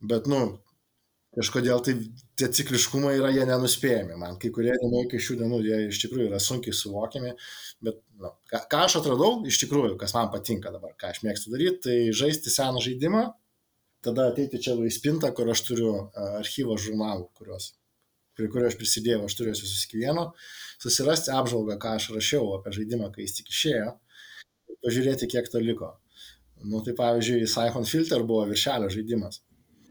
bet, 0.00 0.28
nu, 0.30 0.42
kažkodėl 1.36 1.80
tai 1.84 1.94
tie 2.36 2.48
cikliškumai 2.52 3.14
yra, 3.16 3.30
jie 3.32 3.44
nenuspėjami. 3.48 4.16
Man 4.20 4.38
kai 4.40 4.50
kurie 4.54 4.72
remikai 4.74 5.20
šių 5.22 5.38
dienų, 5.40 5.60
jie 5.66 5.78
iš 5.88 6.00
tikrųjų 6.04 6.28
yra 6.30 6.40
sunkiai 6.42 6.76
suvokiami, 6.76 7.32
bet 7.84 8.00
nu, 8.20 8.32
ką, 8.52 8.64
ką 8.72 8.82
aš 8.88 8.98
atradau, 9.00 9.38
iš 9.48 9.62
tikrųjų, 9.64 9.94
kas 10.00 10.16
man 10.16 10.32
patinka 10.32 10.72
dabar, 10.74 10.96
ką 11.00 11.12
aš 11.12 11.22
mėgstu 11.26 11.52
daryti, 11.54 11.80
tai 11.86 11.96
žaisti 12.16 12.52
seną 12.52 12.82
žaidimą, 12.84 13.24
tada 14.04 14.28
ateiti 14.32 14.60
čia 14.60 14.76
į 14.76 14.92
spintą, 14.92 15.32
kur 15.36 15.48
aš 15.52 15.64
turiu 15.68 15.92
archyvą 16.40 16.76
žurnalų, 16.84 17.30
kurios, 17.38 17.72
prie 18.36 18.50
kurio 18.52 18.68
aš 18.68 18.76
prisidėjau, 18.80 19.24
aš 19.28 19.38
turiu 19.38 19.54
visus 19.54 19.86
iki 19.86 20.02
vieno, 20.02 20.30
susirasti 20.82 21.32
apžvalgą, 21.32 21.78
ką 21.80 21.96
aš 21.98 22.10
rašiau 22.16 22.56
apie 22.58 22.74
žaidimą, 22.76 23.12
kai 23.14 23.24
jis 23.24 23.38
tik 23.38 23.52
išėjo, 23.54 23.92
pažiūrėti, 24.82 25.30
kiek 25.30 25.48
to 25.48 25.62
liko. 25.62 25.94
Nu, 26.64 26.82
tai 26.86 26.94
pavyzdžiui, 26.98 27.46
Siphon 27.50 27.88
Filter 27.88 28.26
buvo 28.26 28.44
viršelio 28.50 28.90
žaidimas. 28.92 29.40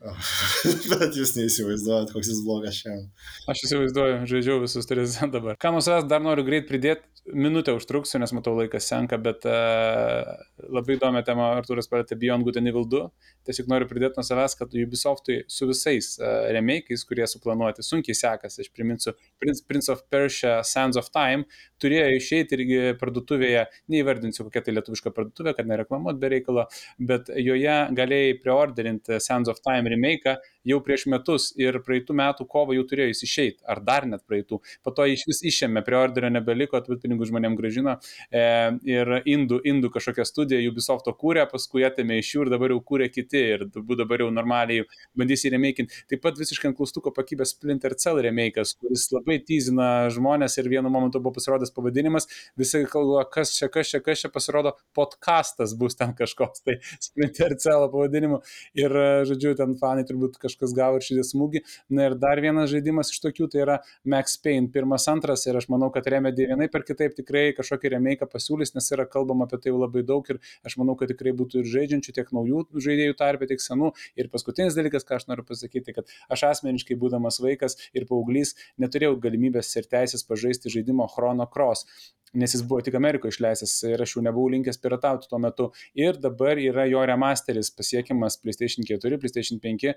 Bet 0.90 1.14
jūs 1.14 1.36
neįsivaizduojat, 1.36 2.10
koks 2.10 2.32
jis 2.32 2.42
blogas 2.42 2.78
šiandien. 2.80 3.10
Aš 3.52 3.68
įsivaizduoju, 3.68 4.16
žaidžiau 4.32 4.62
visus 4.64 4.90
tris 4.90 5.20
dabar. 5.36 5.60
Ką 5.62 5.74
nuo 5.76 5.84
savęs 5.86 6.08
dar 6.10 6.24
noriu 6.26 6.46
greit 6.48 6.66
pridėti, 6.70 7.06
minutę 7.38 7.76
užtruksiu, 7.78 8.18
nes 8.22 8.34
matau 8.34 8.56
laikas 8.58 8.88
senka, 8.90 9.20
bet 9.22 9.46
uh, 9.46 10.26
labai 10.74 10.98
įdomią 10.98 11.22
temą 11.28 11.52
Arturas 11.60 11.90
palėtė 11.92 12.18
Beyond 12.18 12.48
Good 12.48 12.58
and 12.58 12.72
Evil 12.72 12.88
2. 12.90 13.04
Tiesiog 13.46 13.70
noriu 13.70 13.90
pridėti 13.90 14.18
nuo 14.18 14.26
savęs, 14.26 14.58
kad 14.58 14.74
Ubisoftui 14.74 15.44
su 15.46 15.70
visais 15.70 16.16
uh, 16.18 16.50
remake'ais, 16.58 17.06
kurie 17.06 17.30
suplanuoti, 17.30 17.86
sunkiai 17.86 18.18
sekasi. 18.18 18.66
Aš 18.66 18.74
priminsiu, 18.74 19.14
Prince, 19.42 19.62
Prince 19.70 19.94
of 19.94 20.02
Persia, 20.10 20.64
Sands 20.66 20.98
of 20.98 21.14
Time 21.14 21.46
turėjo 21.82 22.08
išeiti 22.18 22.58
irgi 22.58 22.80
parduotuvėje, 23.02 23.66
neįvardinsiu 23.94 24.46
kokia 24.48 24.64
tai 24.66 24.76
lietuviška 24.78 25.14
parduotuvė, 25.16 25.56
kad 25.58 25.70
nereklamuot 25.70 26.20
be 26.22 26.32
reikalo, 26.36 26.68
bet 27.12 27.32
joje 27.36 27.78
galėjai 27.98 28.38
preorderinti 28.44 29.20
Sands 29.24 29.52
of 29.52 29.62
Time 29.66 29.92
remake 29.92 30.38
jau 30.68 30.80
prieš 30.84 31.08
metus 31.12 31.50
ir 31.60 31.80
praeitų 31.86 32.16
metų 32.18 32.46
kovo 32.50 32.76
jau 32.76 32.84
turėjo 32.88 33.12
jis 33.12 33.24
išeiti, 33.28 33.60
ar 33.70 33.82
dar 33.86 34.08
net 34.10 34.24
praeitų. 34.28 34.62
Po 34.86 34.94
to 34.96 35.06
iš 35.10 35.26
vis 35.30 35.42
išėmė, 35.52 35.84
preorderio 35.86 36.32
nebeliko, 36.34 36.80
tu 36.86 36.98
pinigų 37.02 37.30
žmonėm 37.30 37.58
gražino. 37.60 37.98
E, 38.30 38.44
ir 38.88 39.14
indų, 39.30 39.62
indų 39.68 39.92
kažkokią 39.96 40.26
studiją 40.28 40.62
Ubisofto 40.72 41.14
kūrė, 41.18 41.46
paskui 41.52 41.86
atėmė 41.88 42.20
iš 42.22 42.34
jų 42.36 42.46
ir 42.46 42.54
dabar 42.54 42.74
jau 42.76 42.82
kūrė 42.92 43.10
kiti 43.14 43.42
ir 43.56 43.66
dabar 43.72 44.26
jau 44.26 44.30
normaliai 44.34 44.86
bandys 45.18 45.46
įremeikinti. 45.50 46.06
Taip 46.12 46.24
pat 46.26 46.40
visiškai 46.40 46.72
ant 46.72 46.80
klaustuko 46.80 47.14
pakybės 47.16 47.56
Splinter 47.56 47.96
Cell 48.00 48.22
remake'as, 48.24 48.76
kuris 48.80 49.08
labai 49.14 49.40
teasina 49.46 50.10
žmonės 50.14 50.58
ir 50.62 50.70
vienu 50.72 50.92
momentu 50.94 51.22
buvo 51.22 51.36
pasirodęs 51.38 51.74
pavadinimas, 51.76 52.30
visi 52.60 52.84
kalba, 52.92 53.26
kas 53.32 53.54
čia, 53.58 53.70
kas 53.74 53.92
čia, 53.92 54.02
kas 54.04 54.24
čia 54.24 54.32
pasirodo, 54.34 54.76
podcastas 54.98 55.76
bus 55.78 55.98
ten 56.00 56.16
kažkoks, 56.18 56.64
tai 56.66 56.78
Splinter 57.02 57.58
Cell 57.62 57.88
pavadinimu. 57.92 58.42
Ir, 58.80 58.96
žodžiu, 59.28 59.54
ten 59.60 59.76
fanai 59.80 60.06
turbūt 60.08 60.38
kažkas 60.52 60.76
gavo 60.78 61.00
ir 61.00 61.06
šitą 61.06 61.26
smūgį. 61.26 61.64
Na 61.90 62.10
ir 62.10 62.16
dar 62.20 62.42
vienas 62.44 62.70
žaidimas 62.72 63.12
iš 63.14 63.22
tokių, 63.24 63.48
tai 63.52 63.64
yra 63.64 63.78
Max 64.06 64.38
Payne 64.42 64.70
pirmas, 64.74 65.08
antras 65.12 65.46
ir 65.48 65.58
aš 65.58 65.70
manau, 65.72 65.92
kad 65.94 66.08
Remedy 66.12 66.48
vienai 66.52 66.70
per 66.72 66.86
kitaip 66.88 67.16
tikrai 67.18 67.50
kažkokį 67.58 67.96
remake 67.96 68.28
pasiūlys, 68.30 68.76
nes 68.76 68.92
yra 68.94 69.08
kalbama 69.10 69.48
apie 69.48 69.62
tai 69.64 69.74
labai 69.76 70.06
daug 70.08 70.28
ir 70.32 70.42
aš 70.68 70.78
manau, 70.82 70.96
kad 71.00 71.12
tikrai 71.12 71.34
būtų 71.38 71.64
ir 71.64 71.72
žaidžiančių, 71.74 72.16
tiek 72.18 72.32
naujų 72.36 72.66
žaidėjų 72.88 73.18
tarpe, 73.20 73.50
tiek 73.50 73.64
senų. 73.64 73.94
Ir 74.20 74.32
paskutinis 74.34 74.78
dalykas, 74.78 75.08
ką 75.08 75.20
aš 75.20 75.28
noriu 75.32 75.46
pasakyti, 75.48 75.96
kad 75.98 76.16
aš 76.32 76.48
asmeniškai 76.52 76.98
būdamas 77.02 77.42
vaikas 77.44 77.80
ir 77.98 78.08
paauglys 78.10 78.56
neturėjau 78.82 79.18
galimybės 79.24 79.72
ir 79.80 79.90
teisės 79.92 80.26
pažaisti 80.28 80.74
žaidimo 80.74 81.08
Chrono 81.12 81.48
Cross 81.52 81.88
nes 82.34 82.54
jis 82.56 82.64
buvo 82.64 82.82
tik 82.82 82.96
Amerikoje 82.96 83.34
išleistas 83.36 83.74
ir 83.88 84.02
aš 84.04 84.16
jau 84.16 84.24
nebuvau 84.24 84.52
linkęs 84.54 84.80
piratauti 84.82 85.28
tuo 85.30 85.40
metu. 85.44 85.68
Ir 85.98 86.20
dabar 86.22 86.60
yra 86.62 86.86
jo 86.88 87.04
remasteris 87.08 87.72
pasiekiamas 87.76 88.40
PlayStation 88.44 88.88
4, 88.88 89.20
PlayStation 89.22 89.60
5 89.64 89.92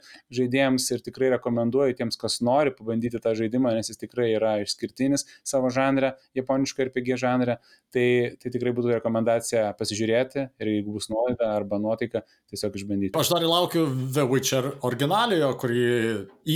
žaidėjams 0.45 0.87
ir 0.93 1.03
tikrai 1.05 1.31
rekomenduoju 1.35 1.97
tiems, 1.99 2.19
kas 2.21 2.41
nori 2.45 2.73
pabandyti 2.75 3.21
tą 3.23 3.35
žaidimą, 3.35 3.75
nes 3.75 3.89
jis 3.89 4.01
tikrai 4.01 4.35
yra 4.37 4.61
išskirtinis 4.63 5.27
savo 5.45 5.71
žanre, 5.71 6.15
japonišką 6.37 6.89
RPG 6.89 7.19
žanre. 7.21 7.59
Tai, 7.95 8.35
tai 8.43 8.51
tikrai 8.51 8.73
būtų 8.75 8.91
rekomendacija 8.97 9.69
pasižiūrėti 9.79 10.49
ir 10.59 10.71
jeigu 10.73 10.97
bus 10.97 11.07
nuolaida 11.13 11.53
arba 11.55 11.79
nuotaika, 11.79 12.25
tiesiog 12.51 12.75
išbandyti. 12.81 13.15
Aš 13.15 13.31
dar 13.31 13.47
laukiu 13.47 13.87
The 13.87 14.27
Witcher 14.27 14.73
originaliojo, 14.83 15.53
kurį 15.63 15.85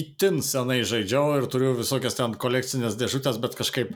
įtin 0.00 0.42
senai 0.42 0.80
žaidžiau 0.82 1.38
ir 1.38 1.46
turiu 1.52 1.76
visokias 1.78 2.18
ten 2.18 2.34
kolekcinės 2.34 2.98
dėžutės, 2.98 3.38
bet 3.38 3.54
kažkaip 3.58 3.94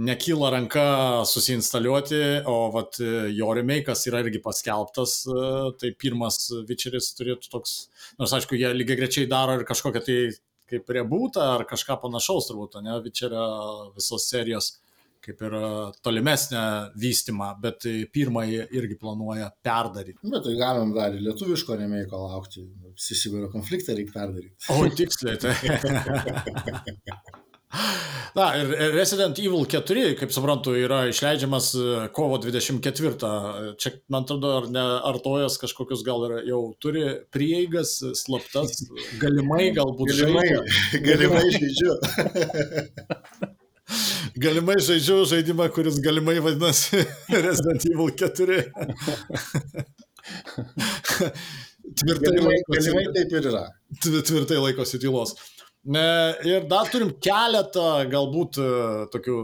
nekyla 0.00 0.50
ranka 0.54 0.84
susiinstaliuoti, 1.28 2.20
o 2.48 2.56
vat, 2.74 3.00
jo 3.36 3.48
remake'as 3.56 4.06
yra 4.08 4.22
irgi 4.24 4.40
paskelbtas, 4.44 5.16
tai 5.80 5.92
pirmas 5.98 6.46
Witcheris 6.68 7.12
turėtų 7.18 7.50
toks, 7.52 7.74
nors 8.20 8.36
aišku, 8.38 8.58
jie 8.58 8.72
lygiai 8.76 9.00
grečiai 9.02 9.30
daro 9.30 9.58
ir 9.58 9.66
kažkokią 9.68 10.04
tai 10.06 10.20
kaip 10.70 10.92
rebūtą 10.94 11.42
ar 11.56 11.66
kažką 11.68 11.98
panašaus 12.04 12.48
turbūt, 12.48 12.78
ne, 12.84 13.00
Witcherio 13.04 13.48
visos 13.96 14.28
serijos 14.30 14.76
kaip 15.20 15.42
ir 15.44 15.54
tolimesnę 16.00 16.62
vystimą, 16.96 17.50
bet 17.60 17.84
pirmąjį 18.14 18.62
irgi 18.78 18.96
planuoja 19.02 19.50
perdaryti. 19.66 20.16
Bet 20.24 20.46
tai 20.46 20.54
galim 20.56 20.94
dar 20.96 21.12
lietuviško 21.12 21.76
remėjo 21.82 22.22
laukti, 22.24 22.64
Sisibirio 23.00 23.50
konfliktą 23.52 23.98
reikia 23.98 24.16
perdaryti. 24.16 24.56
O, 24.72 24.88
tiksliai, 24.96 25.36
tai. 25.44 25.52
Na 28.34 28.46
ir 28.58 28.70
Resident 28.94 29.38
Evil 29.42 29.66
4, 29.66 30.14
kaip 30.18 30.32
suprantu, 30.34 30.74
yra 30.78 31.04
išleidžiamas 31.10 31.70
kovo 32.14 32.38
24. 32.42 33.14
Čia, 33.78 33.92
man 34.10 34.26
atrodo, 34.26 34.52
ar 34.58 34.68
ne 34.70 34.84
Artojas 35.10 35.58
kažkokius 35.62 36.02
gal 36.06 36.26
ir 36.28 36.36
jau 36.50 36.60
turi 36.82 37.04
prieigas, 37.34 37.96
slaptas, 38.22 38.84
galimai 39.22 39.70
galbūt 39.76 40.14
galimai, 40.14 40.48
galimai 41.08 41.46
žaidžiu. 41.58 41.96
galimai 44.44 44.78
žaidžiu 44.82 45.24
žaidimą, 45.30 45.68
kuris 45.74 45.98
galimai 46.04 46.38
vadinasi 46.42 47.04
Resident 47.46 47.86
Evil 47.90 48.10
4. 48.10 48.62
Tvirtai 52.00 52.30
galimai, 52.30 52.54
laikosi, 52.54 52.92
galimai 52.92 53.04
taip 53.16 53.32
ir 53.34 53.48
yra. 53.50 53.64
Tvirtai 54.04 54.60
laikosi 54.62 55.00
tylos. 55.02 55.34
Ir 55.84 56.66
dar 56.68 56.90
turim 56.92 57.14
keletą 57.24 58.04
galbūt 58.12 58.58
e, 58.60 58.70
tokių 59.14 59.36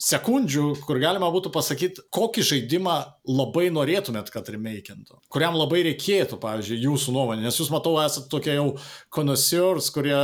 sekundžių, 0.00 0.64
kur 0.86 0.98
galima 1.00 1.28
būtų 1.32 1.52
pasakyti, 1.52 2.04
kokį 2.14 2.44
žaidimą 2.46 2.94
labai 3.28 3.66
norėtumėt, 3.74 4.30
kad 4.32 4.48
remakintų. 4.48 5.18
Kuriam 5.32 5.58
labai 5.58 5.82
reikėtų, 5.90 6.38
pavyzdžiui, 6.40 6.80
jūsų 6.86 7.14
nuomonė. 7.14 7.44
Nes 7.44 7.60
jūs, 7.60 7.68
matau, 7.72 7.92
esate 8.00 8.30
tokie 8.32 8.54
jau 8.56 8.66
connoisseurs, 9.12 9.90
kurie 9.92 10.16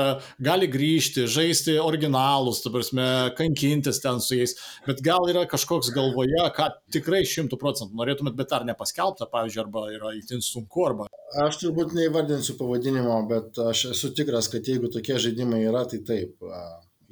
gali 0.43 0.71
grįžti, 0.73 1.27
žaisti 1.29 1.77
originalus, 1.83 2.63
ta 2.65 2.73
prasme, 2.73 3.07
kankintis 3.37 4.01
ten 4.05 4.23
su 4.25 4.41
jais. 4.41 4.57
Bet 4.89 5.05
gal 5.05 5.29
yra 5.31 5.45
kažkoks 5.51 5.93
galvoje, 5.97 6.41
ką 6.57 6.71
tikrai 6.97 7.23
šimtų 7.29 7.61
procentų 7.61 8.01
norėtumėt, 8.01 8.39
bet 8.41 8.57
ar 8.57 8.67
nepaskelbta, 8.69 9.29
pavyzdžiui, 9.33 9.65
arba 9.67 9.87
yra 9.93 10.17
itin 10.17 10.45
sunku, 10.45 10.89
arba... 10.89 11.11
Aš 11.43 11.61
turbūt 11.61 11.93
neįvardinsiu 11.93 12.55
pavadinimo, 12.57 13.17
bet 13.29 13.59
aš 13.61 13.91
esu 13.93 14.15
tikras, 14.17 14.49
kad 14.49 14.65
jeigu 14.65 14.89
tokie 14.95 15.19
žaidimai 15.21 15.67
yra, 15.67 15.85
tai 15.91 16.01
taip. 16.07 16.39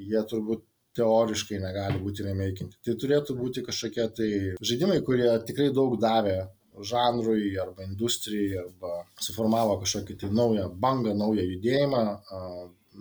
Jie 0.01 0.23
turbūt 0.31 0.65
teoriškai 0.97 1.61
negali 1.63 2.01
būti 2.03 2.27
remeikinti. 2.27 2.79
Tai 2.85 2.95
turėtų 3.01 3.37
būti 3.39 3.65
kažkokie 3.67 4.07
tai 4.19 4.29
žaidimai, 4.63 5.01
kurie 5.07 5.31
tikrai 5.49 5.71
daug 5.75 5.97
davė 6.01 6.45
žanrui 6.83 7.55
arba 7.61 7.85
industrijai 7.87 8.59
arba 8.65 9.05
suformavo 9.23 9.79
kažkokį 9.83 10.17
tai 10.23 10.31
naują 10.35 10.69
bangą, 10.83 11.15
naują 11.19 11.45
judėjimą, 11.47 12.03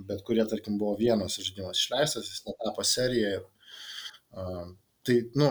bet 0.10 0.22
kurie, 0.28 0.46
tarkim, 0.50 0.78
buvo 0.82 0.96
vienas 1.00 1.38
žaidimas 1.39 1.82
išleistas, 1.82 2.30
jis 2.30 2.46
netapo 2.48 2.86
serija. 2.86 3.36
Ir, 3.38 4.72
tai, 5.06 5.20
nu, 5.39 5.50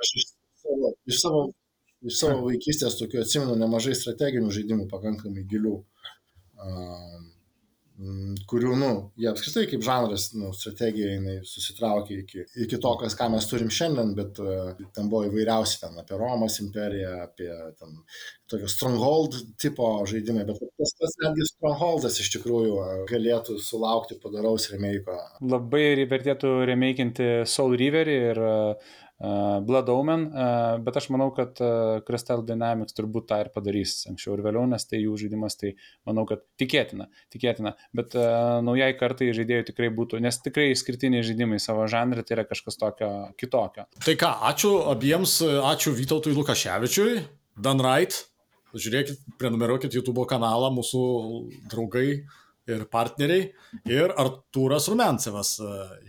aš 0.00 0.14
iš 0.20 0.28
savo, 0.62 0.92
iš 1.08 1.20
savo, 1.24 1.42
iš 2.08 2.20
savo 2.20 2.46
vaikystės 2.46 2.98
tokių 3.00 3.22
atsimenu 3.22 3.56
nemažai 3.60 3.96
strateginių 3.98 4.52
žaidimų 4.56 4.88
pakankamai 4.92 5.44
gilių. 5.48 5.76
Um, 6.62 7.31
kurių, 8.50 8.72
nu, 8.78 8.90
jie 9.20 9.28
apskritai 9.30 9.64
kaip 9.70 9.84
žanras, 9.86 10.28
nu, 10.38 10.50
strategija, 10.56 11.12
jinai 11.16 11.36
susitraukė 11.46 12.18
iki, 12.22 12.44
iki 12.64 12.78
to, 12.82 12.92
kas, 13.00 13.16
ką 13.18 13.28
mes 13.34 13.46
turim 13.50 13.70
šiandien, 13.72 14.14
bet 14.18 14.40
uh, 14.42 14.72
ten 14.96 15.10
buvo 15.12 15.26
įvairiausi, 15.28 15.78
ten 15.82 15.98
apie 16.02 16.18
Romos 16.20 16.58
imperiją, 16.64 17.14
apie 17.26 17.50
ten 17.78 18.00
tokio 18.50 18.68
stronghold 18.68 19.38
tipo 19.60 19.88
žaidimai, 20.08 20.44
bet 20.48 20.60
tas 20.60 20.94
tas 20.98 21.16
netgi 21.22 21.46
strongholdas 21.48 22.18
iš 22.22 22.32
tikrųjų 22.36 22.74
uh, 22.78 22.92
galėtų 23.10 23.58
sulaukti 23.62 24.18
padaraus 24.22 24.68
remake'o. 24.72 25.18
Labai 25.54 26.06
vertėtų 26.10 26.56
remeikinti 26.72 27.30
Soul 27.48 27.78
Riverį 27.80 28.18
ir 28.32 28.42
uh, 28.42 28.92
Blood 29.62 29.90
Omen, 29.92 30.24
bet 30.82 30.96
aš 30.98 31.06
manau, 31.14 31.28
kad 31.34 31.60
Crystal 32.08 32.40
Dynamics 32.42 32.96
turbūt 32.96 33.28
tą 33.30 33.38
ir 33.44 33.50
padarys 33.54 34.00
anksčiau 34.10 34.34
ir 34.34 34.42
vėliau, 34.42 34.64
nes 34.66 34.82
tai 34.88 34.98
jų 34.98 35.14
žaidimas, 35.20 35.54
tai 35.60 35.76
manau, 36.08 36.24
kad 36.26 36.42
tikėtina, 36.58 37.06
tikėtina, 37.30 37.76
bet 37.94 38.16
naujai 38.66 38.90
kartai 38.98 39.30
žaidėjų 39.36 39.68
tikrai 39.70 39.92
būtų, 39.94 40.18
nes 40.26 40.40
tikrai 40.42 40.72
išskirtiniai 40.72 41.22
žaidimai 41.28 41.60
savo 41.62 41.86
žanrį 41.92 42.26
tai 42.26 42.40
yra 42.40 42.46
kažkas 42.50 42.80
tokio 42.82 43.12
kitokio. 43.38 43.86
Tai 44.02 44.16
ką, 44.18 44.32
ačiū 44.50 44.74
abiems, 44.90 45.38
ačiū 45.70 45.94
Vytautui 46.02 46.34
Lukaševičiui, 46.34 47.22
Dan 47.62 47.78
Wright, 47.84 48.24
žiūrėkit, 48.74 49.22
prenumeruokit 49.38 49.94
YouTube 49.94 50.26
kanalą, 50.26 50.74
mūsų 50.74 51.06
draugai 51.70 52.06
ir 52.66 52.86
partneriai, 52.90 53.50
ir 53.86 54.18
Artūras 54.18 54.90
Rumencevas, 54.90 55.58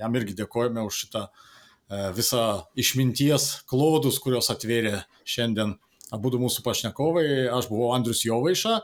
jam 0.01 0.17
irgi 0.17 0.39
dėkojame 0.39 0.81
už 0.87 1.05
šitą 1.05 1.27
uh, 1.27 1.49
E, 1.52 1.52
visą 1.89 2.63
išminties 2.79 3.63
klodus, 3.69 4.19
kurios 4.23 4.49
atvėrė 4.53 5.03
šiandien 5.27 5.75
abu 6.13 6.31
mūsų 6.39 6.63
pašnekovai. 6.65 7.49
Aš 7.53 7.69
buvau 7.71 7.93
Andrius 7.95 8.23
Jovaiša. 8.25 8.79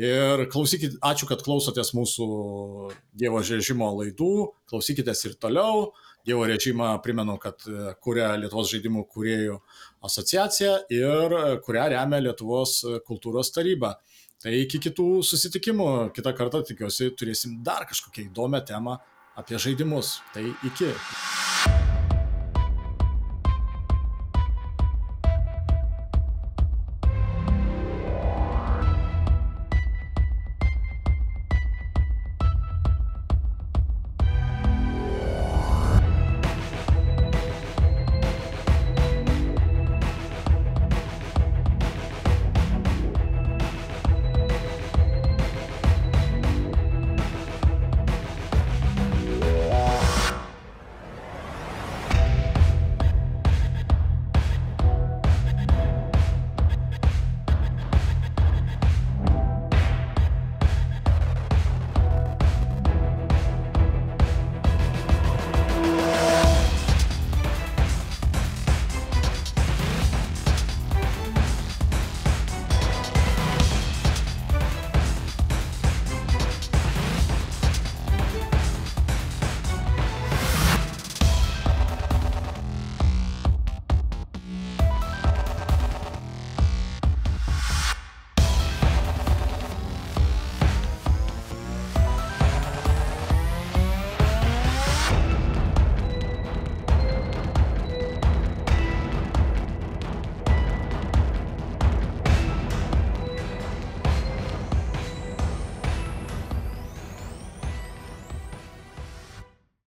Ir 0.00 0.46
klausykit, 0.48 0.96
ačiū, 1.04 1.26
kad 1.28 1.42
klausotės 1.44 1.92
mūsų 1.92 2.26
Dievo 3.12 3.42
režimo 3.44 3.90
laidų, 3.98 4.54
klausykitės 4.70 5.26
ir 5.28 5.36
toliau. 5.36 5.90
Dievo 6.24 6.46
režimą 6.46 6.94
primenu, 7.02 7.34
kad 7.42 7.60
e, 7.66 7.92
kuria 8.00 8.30
Lietuvos 8.38 8.70
žaidimų 8.70 9.02
kuriejų 9.10 9.58
asociacija 10.06 10.76
ir 10.94 11.34
e, 11.34 11.42
kurią 11.66 11.88
remia 11.92 12.22
Lietuvos 12.22 12.78
kultūros 13.08 13.50
taryba. 13.52 13.96
Tai 14.42 14.54
iki 14.58 14.80
kitų 14.82 15.08
susitikimų, 15.26 15.88
kitą 16.16 16.32
kartą 16.38 16.62
tikiuosi 16.66 17.10
turėsim 17.18 17.58
dar 17.66 17.84
kažkokią 17.90 18.30
įdomią 18.30 18.62
temą 18.70 18.96
apie 19.38 19.60
žaidimus. 19.60 20.20
Tai 20.32 20.46
iki. 20.70 20.94